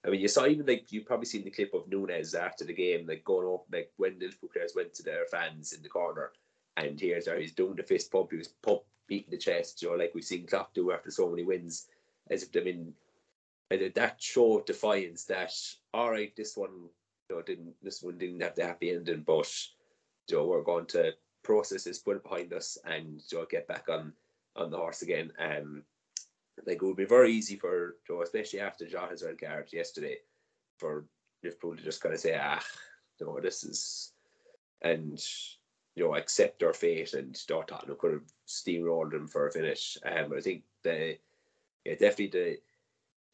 I 0.05 0.09
mean, 0.09 0.21
you 0.21 0.27
saw 0.27 0.45
even 0.45 0.67
like 0.67 0.91
you 0.91 1.01
probably 1.01 1.25
seen 1.25 1.43
the 1.43 1.49
clip 1.49 1.73
of 1.73 1.87
Nunez 1.87 2.35
after 2.35 2.63
the 2.63 2.73
game, 2.73 3.07
like 3.07 3.23
going 3.23 3.51
up, 3.51 3.65
like 3.71 3.91
when 3.97 4.19
the 4.19 4.25
Liverpool 4.25 4.49
players 4.53 4.73
went 4.75 4.93
to 4.95 5.03
their 5.03 5.25
fans 5.25 5.73
in 5.73 5.81
the 5.81 5.89
corner, 5.89 6.31
and 6.77 6.99
here's 6.99 7.27
how 7.27 7.35
he's 7.35 7.53
doing 7.53 7.75
the 7.75 7.83
fist 7.83 8.11
pump, 8.11 8.29
he 8.31 8.37
was 8.37 8.49
pump 8.61 8.81
beating 9.07 9.31
the 9.31 9.37
chest, 9.37 9.81
you 9.81 9.89
know, 9.89 9.95
like 9.95 10.11
we've 10.13 10.23
seen 10.23 10.45
Klopp 10.45 10.73
do 10.73 10.91
after 10.91 11.11
so 11.11 11.29
many 11.29 11.43
wins, 11.43 11.87
as 12.29 12.43
if 12.43 12.49
I 12.55 12.63
mean, 12.63 12.93
that 13.69 14.21
showed 14.21 14.65
defiance 14.65 15.25
that 15.25 15.51
all 15.93 16.11
right, 16.11 16.35
this 16.35 16.55
one, 16.55 16.89
you 17.29 17.35
know, 17.35 17.41
didn't 17.41 17.73
this 17.81 18.01
one 18.01 18.17
didn't 18.17 18.41
have 18.41 18.55
the 18.55 18.65
happy 18.65 18.91
ending, 18.91 19.23
but 19.25 19.51
you 20.27 20.37
know, 20.37 20.45
we're 20.45 20.63
going 20.63 20.85
to 20.87 21.13
process 21.43 21.83
this, 21.83 21.99
put 21.99 22.17
it 22.17 22.23
behind 22.23 22.53
us, 22.53 22.77
and 22.85 23.21
you 23.31 23.37
know, 23.37 23.45
get 23.49 23.67
back 23.67 23.89
on 23.89 24.13
on 24.55 24.71
the 24.71 24.77
horse 24.77 25.01
again. 25.01 25.31
Um, 25.39 25.83
like 26.65 26.77
it 26.77 26.83
would 26.83 26.97
be 26.97 27.05
very 27.05 27.31
easy 27.33 27.57
for 27.57 27.95
Joe, 28.07 28.21
especially 28.21 28.61
after 28.61 28.85
Jota's 28.85 29.23
red 29.23 29.39
card 29.39 29.69
yesterday, 29.71 30.17
for 30.77 31.05
Liverpool 31.43 31.75
to 31.75 31.83
just 31.83 32.01
kind 32.01 32.15
of 32.15 32.21
say, 32.21 32.39
ah, 32.41 32.61
you 33.19 33.25
know, 33.25 33.39
this 33.41 33.63
is, 33.63 34.13
and 34.81 35.21
you 35.95 36.03
know, 36.03 36.15
accept 36.15 36.59
their 36.59 36.73
fate, 36.73 37.13
and 37.13 37.37
you 37.49 37.55
know, 37.55 37.61
Tottenham 37.63 37.97
could 37.99 38.13
have 38.13 38.33
steamrolled 38.47 39.11
them 39.11 39.27
for 39.27 39.47
a 39.47 39.51
finish. 39.51 39.97
Um, 40.05 40.33
I 40.35 40.41
think 40.41 40.63
the, 40.83 41.17
yeah, 41.85 41.93
definitely 41.93 42.27
the 42.27 42.57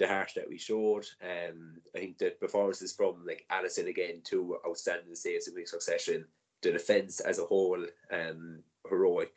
the 0.02 0.08
heart 0.08 0.32
that 0.36 0.50
we 0.50 0.58
showed. 0.58 1.06
Um, 1.22 1.76
I 1.96 2.00
think 2.00 2.18
the 2.18 2.32
performances 2.32 2.92
from 2.92 3.24
like 3.26 3.46
Alisson 3.52 3.88
again, 3.88 4.22
two 4.24 4.58
outstanding 4.68 5.16
saves 5.16 5.48
in 5.48 5.54
quick 5.54 5.68
succession. 5.68 6.26
The 6.64 6.72
defense 6.72 7.20
as 7.20 7.38
a 7.38 7.46
whole, 7.46 7.86
um, 8.12 8.64
heroic, 8.90 9.34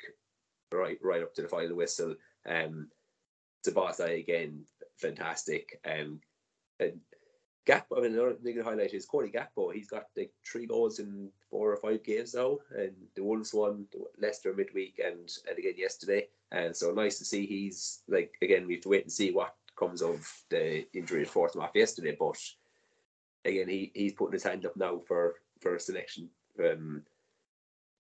right, 0.73 0.99
right 1.03 1.23
up 1.23 1.35
to 1.35 1.43
the 1.43 1.49
final 1.49 1.77
whistle. 1.77 2.15
Um, 2.49 2.89
Tabata 3.67 4.19
again, 4.19 4.65
fantastic. 4.97 5.81
Um, 5.85 6.21
and 6.81 7.01
Gap, 7.67 7.87
I 7.97 8.01
mean, 8.01 8.13
another 8.13 8.35
thing 8.35 8.57
to 8.57 8.65
highlight 8.65 8.93
is 8.93 9.07
Cody 9.07 9.31
Gakpo. 9.31 9.73
He's 9.73 9.89
got 9.89 10.05
like 10.17 10.33
three 10.51 10.67
goals 10.67 10.99
in 10.99 11.31
four 11.51 11.73
or 11.73 11.77
five 11.77 12.05
games 12.05 12.35
now, 12.35 12.59
and 12.77 12.93
the 13.17 13.23
Wolves 13.23 13.55
won 13.55 13.87
Leicester 14.19 14.53
midweek 14.53 15.01
and, 15.03 15.31
and 15.49 15.59
again 15.59 15.75
yesterday. 15.77 16.29
And 16.53 16.77
so 16.77 16.93
nice 16.93 17.19
to 17.19 17.25
see 17.25 17.47
he's 17.47 18.03
like 18.07 18.35
again. 18.43 18.67
We 18.67 18.75
have 18.75 18.83
to 18.83 18.91
wait 18.91 19.05
and 19.05 19.13
see 19.13 19.31
what 19.31 19.55
comes 19.77 20.03
of 20.03 20.31
the 20.51 20.87
injury 20.97 21.25
to 21.25 21.31
Forth 21.31 21.57
off 21.57 21.71
yesterday, 21.75 22.17
but 22.19 22.39
again, 23.45 23.69
he, 23.69 23.91
he's 23.95 24.13
putting 24.13 24.33
his 24.33 24.45
hand 24.45 24.65
up 24.67 24.77
now 24.77 25.01
for 25.07 25.37
for 25.61 25.79
selection. 25.79 26.29
Um, 26.59 27.03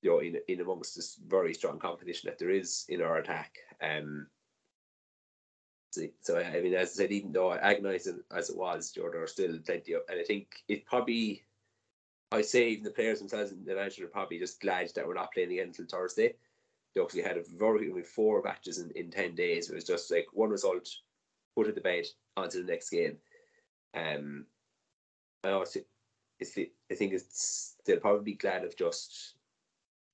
you 0.03 0.11
know, 0.11 0.19
in 0.21 0.37
in 0.49 0.61
amongst 0.61 0.97
this 0.97 1.19
very 1.27 1.55
strong 1.55 1.79
competition 1.79 2.29
that 2.29 2.39
there 2.39 2.51
is 2.51 2.85
in 2.89 3.01
our 3.03 3.19
attack. 3.19 3.57
Um, 3.83 4.27
so 6.21 6.39
I 6.39 6.61
mean, 6.61 6.75
as 6.75 6.91
I 6.91 6.93
said, 6.93 7.13
even 7.13 7.33
though 7.33 7.53
agonising 7.53 8.21
as 8.37 8.51
it 8.51 8.57
was, 8.57 8.91
Jordan 8.91 9.23
are 9.23 9.27
still 9.29 9.59
plenty 9.65 9.93
of, 9.93 10.03
and 10.09 10.19
I 10.19 10.25
think 10.25 10.49
it 10.67 10.85
probably, 10.87 11.45
I 12.33 12.43
say 12.43 12.71
even 12.71 12.85
the 12.85 12.91
players 12.91 13.21
themselves 13.21 13.53
and 13.53 13.65
the 13.65 13.77
manager 13.77 14.05
are 14.05 14.09
probably 14.09 14.41
just 14.41 14.61
glad 14.61 14.91
that 14.95 15.07
we're 15.07 15.15
not 15.15 15.33
playing 15.33 15.53
again 15.53 15.69
until 15.69 15.87
Thursday. 15.87 16.35
They 16.95 17.01
obviously 17.01 17.23
had 17.23 17.39
a 17.39 17.45
very 17.57 17.91
with 17.91 18.09
four 18.09 18.43
matches 18.43 18.79
in, 18.79 18.91
in 18.97 19.11
ten 19.11 19.35
days. 19.37 19.71
It 19.71 19.75
was 19.75 19.85
just 19.85 20.11
like 20.11 20.27
one 20.33 20.51
result, 20.51 20.89
put 21.57 21.75
to 21.75 21.81
bed, 21.81 22.07
on 22.37 22.49
to 22.51 22.59
the 22.59 22.71
next 22.71 22.91
game. 22.91 23.17
Um, 23.95 24.47
I 25.45 25.49
know 25.49 25.63
it's, 25.63 25.77
it's 26.41 26.59
I 26.59 26.95
think 26.95 27.13
it's 27.13 27.77
they'll 27.85 28.01
probably 28.01 28.25
be 28.25 28.35
glad 28.35 28.65
of 28.65 28.77
just 28.77 29.35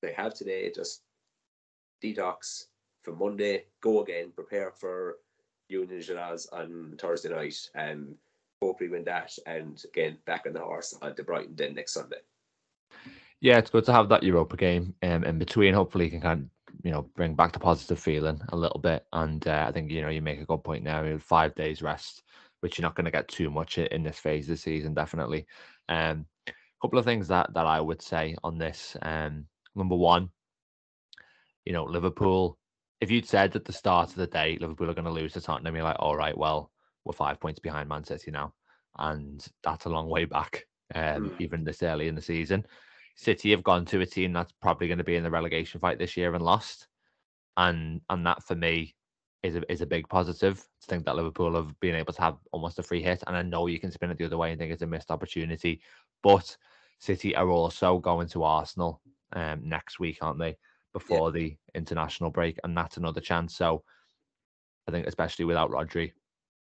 they 0.02 0.12
have 0.12 0.34
today 0.34 0.70
just 0.74 1.02
detox 2.02 2.66
for 3.02 3.14
Monday, 3.14 3.64
go 3.80 4.02
again, 4.02 4.32
prepare 4.34 4.70
for 4.70 5.16
Union 5.68 6.00
Gilloise 6.00 6.46
on 6.52 6.96
Thursday 6.98 7.30
night 7.30 7.70
and 7.74 8.14
hopefully 8.60 8.90
win 8.90 9.04
that 9.04 9.32
and 9.46 9.82
again 9.84 10.18
back 10.26 10.44
on 10.46 10.52
the 10.52 10.60
horse 10.60 10.94
to 11.16 11.24
Brighton 11.24 11.54
then 11.56 11.74
next 11.74 11.94
Sunday. 11.94 12.18
Yeah, 13.40 13.56
it's 13.56 13.70
good 13.70 13.86
to 13.86 13.92
have 13.92 14.10
that 14.10 14.22
Europa 14.22 14.56
game 14.56 14.94
um, 15.02 15.24
in 15.24 15.38
between. 15.38 15.72
Hopefully, 15.72 16.04
you 16.04 16.10
can 16.10 16.20
kind 16.20 16.42
of 16.42 16.48
you 16.82 16.90
know 16.90 17.02
bring 17.16 17.34
back 17.34 17.52
the 17.52 17.58
positive 17.58 17.98
feeling 17.98 18.40
a 18.50 18.56
little 18.56 18.80
bit. 18.80 19.04
And 19.12 19.46
uh, 19.46 19.66
I 19.68 19.72
think 19.72 19.90
you 19.90 20.02
know 20.02 20.08
you 20.08 20.22
make 20.22 20.40
a 20.40 20.46
good 20.46 20.64
point 20.64 20.84
now. 20.84 21.02
You 21.02 21.18
five 21.18 21.54
days 21.54 21.82
rest, 21.82 22.22
which 22.60 22.78
you're 22.78 22.84
not 22.84 22.94
going 22.94 23.06
to 23.06 23.10
get 23.10 23.28
too 23.28 23.50
much 23.50 23.78
in 23.78 24.02
this 24.02 24.18
phase 24.18 24.46
of 24.46 24.50
the 24.50 24.56
season, 24.56 24.94
definitely. 24.94 25.46
Um, 25.88 26.26
a 26.48 26.52
couple 26.82 26.98
of 26.98 27.04
things 27.04 27.28
that 27.28 27.52
that 27.54 27.66
I 27.66 27.80
would 27.80 28.02
say 28.02 28.36
on 28.42 28.58
this. 28.58 28.96
Um, 29.02 29.46
number 29.74 29.96
one, 29.96 30.30
you 31.64 31.72
know 31.72 31.84
Liverpool 31.84 32.58
if 33.00 33.10
you'd 33.10 33.26
said 33.26 33.56
at 33.56 33.64
the 33.64 33.72
start 33.72 34.10
of 34.10 34.16
the 34.16 34.26
day 34.26 34.58
Liverpool 34.60 34.90
are 34.90 34.94
going 34.94 35.06
to 35.06 35.10
lose 35.10 35.32
to 35.32 35.40
Tottenham, 35.40 35.74
you're 35.74 35.84
like, 35.84 35.96
all 35.98 36.16
right, 36.16 36.36
well, 36.36 36.70
we're 37.04 37.12
five 37.12 37.40
points 37.40 37.58
behind 37.58 37.88
Man 37.88 38.04
City 38.04 38.30
now, 38.30 38.52
and 38.98 39.44
that's 39.64 39.86
a 39.86 39.90
long 39.90 40.08
way 40.08 40.26
back, 40.26 40.66
um, 40.94 41.30
mm. 41.30 41.32
even 41.38 41.64
this 41.64 41.82
early 41.82 42.08
in 42.08 42.14
the 42.14 42.22
season. 42.22 42.64
City 43.20 43.50
have 43.50 43.62
gone 43.62 43.84
to 43.86 44.00
a 44.00 44.06
team 44.06 44.32
that's 44.32 44.52
probably 44.62 44.88
going 44.88 44.98
to 44.98 45.04
be 45.04 45.16
in 45.16 45.22
the 45.22 45.30
relegation 45.30 45.80
fight 45.80 45.98
this 45.98 46.16
year 46.16 46.34
and 46.34 46.44
lost, 46.44 46.88
and 47.56 48.00
and 48.08 48.26
that 48.26 48.42
for 48.44 48.54
me 48.54 48.94
is 49.42 49.56
a 49.56 49.72
is 49.72 49.80
a 49.80 49.86
big 49.86 50.08
positive 50.08 50.58
to 50.58 50.86
think 50.86 51.04
that 51.04 51.16
Liverpool 51.16 51.54
have 51.54 51.78
been 51.80 51.94
able 51.94 52.12
to 52.12 52.22
have 52.22 52.38
almost 52.52 52.78
a 52.78 52.82
free 52.82 53.02
hit, 53.02 53.22
and 53.26 53.36
I 53.36 53.42
know 53.42 53.66
you 53.66 53.80
can 53.80 53.90
spin 53.90 54.10
it 54.10 54.18
the 54.18 54.24
other 54.24 54.38
way 54.38 54.50
and 54.50 54.58
think 54.58 54.72
it's 54.72 54.82
a 54.82 54.86
missed 54.86 55.10
opportunity, 55.10 55.80
but 56.22 56.56
City 56.98 57.34
are 57.36 57.48
also 57.48 57.98
going 57.98 58.28
to 58.28 58.44
Arsenal 58.44 59.00
um, 59.32 59.60
next 59.64 59.98
week, 60.00 60.18
aren't 60.22 60.38
they? 60.38 60.56
before 60.92 61.28
yeah. 61.28 61.40
the 61.40 61.56
international 61.74 62.30
break, 62.30 62.58
and 62.64 62.76
that's 62.76 62.96
another 62.96 63.20
chance. 63.20 63.56
So 63.56 63.82
I 64.88 64.90
think, 64.90 65.06
especially 65.06 65.44
without 65.44 65.70
Rodri, 65.70 66.12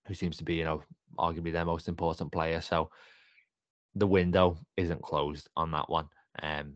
who 0.07 0.15
seems 0.15 0.37
to 0.39 0.45
be, 0.45 0.55
you 0.55 0.65
know, 0.65 0.83
arguably 1.19 1.53
their 1.53 1.65
most 1.65 1.89
important 1.89 2.33
player. 2.33 2.61
So 2.61 2.91
the 3.95 4.07
window 4.07 4.59
isn't 4.77 5.03
closed 5.03 5.49
on 5.57 5.71
that 5.73 5.89
one. 5.89 6.09
Um, 6.41 6.75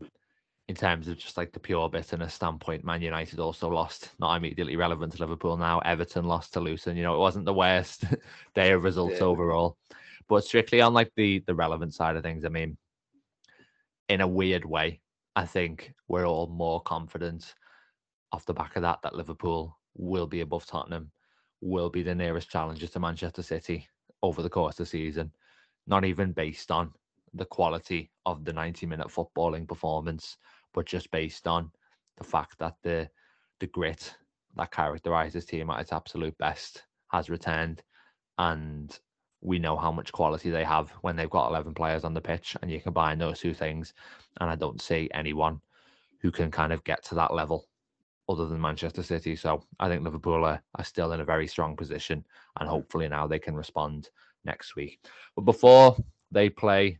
in 0.67 0.75
terms 0.75 1.07
of 1.07 1.17
just 1.17 1.37
like 1.37 1.53
the 1.53 1.59
pure 1.59 1.89
bitterness 1.89 2.33
standpoint, 2.33 2.83
Man 2.83 3.01
United 3.01 3.39
also 3.39 3.69
lost, 3.69 4.11
not 4.19 4.35
immediately 4.35 4.75
relevant 4.75 5.13
to 5.13 5.19
Liverpool 5.19 5.55
now. 5.55 5.79
Everton 5.79 6.25
lost 6.25 6.53
to 6.53 6.59
Luton. 6.59 6.97
You 6.97 7.03
know, 7.03 7.15
it 7.15 7.19
wasn't 7.19 7.45
the 7.45 7.53
worst 7.53 8.03
day 8.55 8.71
of 8.71 8.83
results 8.83 9.19
yeah. 9.19 9.25
overall. 9.25 9.77
But 10.27 10.43
strictly 10.43 10.81
on 10.81 10.93
like 10.93 11.11
the 11.15 11.39
the 11.47 11.55
relevant 11.55 11.93
side 11.93 12.17
of 12.17 12.23
things, 12.23 12.43
I 12.43 12.49
mean, 12.49 12.77
in 14.09 14.19
a 14.19 14.27
weird 14.27 14.65
way, 14.65 14.99
I 15.37 15.45
think 15.45 15.93
we're 16.09 16.27
all 16.27 16.47
more 16.47 16.81
confident 16.81 17.53
off 18.33 18.45
the 18.45 18.53
back 18.53 18.75
of 18.75 18.81
that 18.81 18.99
that 19.03 19.15
Liverpool 19.15 19.77
will 19.95 20.27
be 20.27 20.41
above 20.41 20.65
Tottenham, 20.65 21.11
will 21.61 21.89
be 21.89 22.03
the 22.03 22.15
nearest 22.15 22.49
challenger 22.49 22.87
to 22.87 22.99
Manchester 22.99 23.41
City 23.41 23.87
over 24.21 24.41
the 24.41 24.49
course 24.49 24.73
of 24.73 24.79
the 24.79 24.85
season, 24.85 25.31
not 25.85 26.03
even 26.03 26.33
based 26.33 26.71
on 26.71 26.91
the 27.33 27.45
quality 27.45 28.11
of 28.25 28.45
the 28.45 28.53
90 28.53 28.85
minute 28.85 29.07
footballing 29.07 29.67
performance, 29.67 30.37
but 30.73 30.85
just 30.85 31.11
based 31.11 31.47
on 31.47 31.71
the 32.17 32.23
fact 32.23 32.57
that 32.59 32.75
the 32.83 33.09
the 33.59 33.67
grit 33.67 34.15
that 34.55 34.71
characterizes 34.71 35.45
team 35.45 35.69
at 35.69 35.79
its 35.79 35.93
absolute 35.93 36.37
best 36.37 36.83
has 37.11 37.29
returned. 37.29 37.81
And 38.37 38.97
we 39.41 39.59
know 39.59 39.75
how 39.77 39.91
much 39.91 40.11
quality 40.11 40.49
they 40.49 40.63
have 40.63 40.89
when 41.01 41.15
they've 41.15 41.29
got 41.29 41.49
11 41.49 41.73
players 41.73 42.03
on 42.03 42.13
the 42.13 42.21
pitch 42.21 42.55
and 42.61 42.71
you 42.71 42.81
combine 42.81 43.19
those 43.19 43.39
two 43.39 43.53
things 43.53 43.93
and 44.41 44.49
i 44.49 44.55
don't 44.55 44.81
see 44.81 45.09
anyone 45.13 45.61
who 46.19 46.31
can 46.31 46.49
kind 46.49 46.73
of 46.73 46.83
get 46.83 47.03
to 47.03 47.15
that 47.15 47.33
level 47.33 47.67
other 48.29 48.45
than 48.47 48.59
manchester 48.59 49.03
city. 49.03 49.35
So 49.35 49.63
i 49.79 49.87
think 49.87 50.03
liverpool 50.03 50.43
are, 50.43 50.61
are 50.75 50.83
still 50.83 51.13
in 51.13 51.21
a 51.21 51.25
very 51.25 51.47
strong 51.47 51.75
position 51.75 52.25
and 52.59 52.67
hopefully 52.67 53.07
now 53.07 53.27
they 53.27 53.39
can 53.39 53.55
respond 53.55 54.09
next 54.43 54.75
week. 54.75 54.99
But 55.35 55.45
before 55.45 55.95
they 56.31 56.49
play 56.49 56.97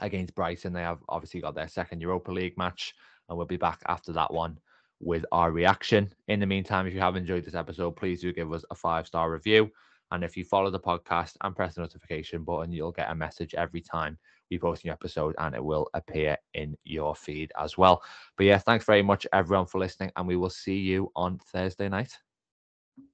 against 0.00 0.34
brighton 0.34 0.72
they 0.72 0.82
have 0.82 0.98
obviously 1.08 1.40
got 1.40 1.54
their 1.54 1.68
second 1.68 2.00
europa 2.00 2.30
league 2.30 2.56
match 2.56 2.94
and 3.28 3.36
we'll 3.36 3.46
be 3.46 3.56
back 3.56 3.80
after 3.86 4.12
that 4.12 4.32
one 4.32 4.58
with 5.00 5.24
our 5.32 5.52
reaction 5.52 6.12
in 6.28 6.40
the 6.40 6.46
meantime 6.46 6.86
if 6.86 6.94
you 6.94 7.00
have 7.00 7.16
enjoyed 7.16 7.44
this 7.44 7.54
episode 7.54 7.92
please 7.92 8.20
do 8.20 8.32
give 8.32 8.52
us 8.52 8.64
a 8.70 8.74
five 8.74 9.06
star 9.06 9.30
review 9.30 9.70
and 10.10 10.24
if 10.24 10.36
you 10.36 10.44
follow 10.44 10.70
the 10.70 10.80
podcast 10.80 11.34
and 11.42 11.54
press 11.54 11.74
the 11.74 11.82
notification 11.82 12.42
button, 12.42 12.72
you'll 12.72 12.92
get 12.92 13.10
a 13.10 13.14
message 13.14 13.54
every 13.54 13.80
time 13.80 14.18
be 14.48 14.58
posting 14.58 14.88
new 14.88 14.92
episode 14.92 15.34
and 15.38 15.54
it 15.54 15.62
will 15.62 15.88
appear 15.92 16.36
in 16.54 16.76
your 16.84 17.14
feed 17.14 17.52
as 17.58 17.76
well. 17.76 18.02
But 18.36 18.46
yeah, 18.46 18.58
thanks 18.58 18.86
very 18.86 19.02
much 19.02 19.26
everyone 19.32 19.66
for 19.66 19.78
listening, 19.78 20.10
and 20.16 20.26
we 20.26 20.36
will 20.36 20.50
see 20.50 20.78
you 20.78 21.12
on 21.14 21.38
Thursday 21.38 21.88
night. 21.88 22.16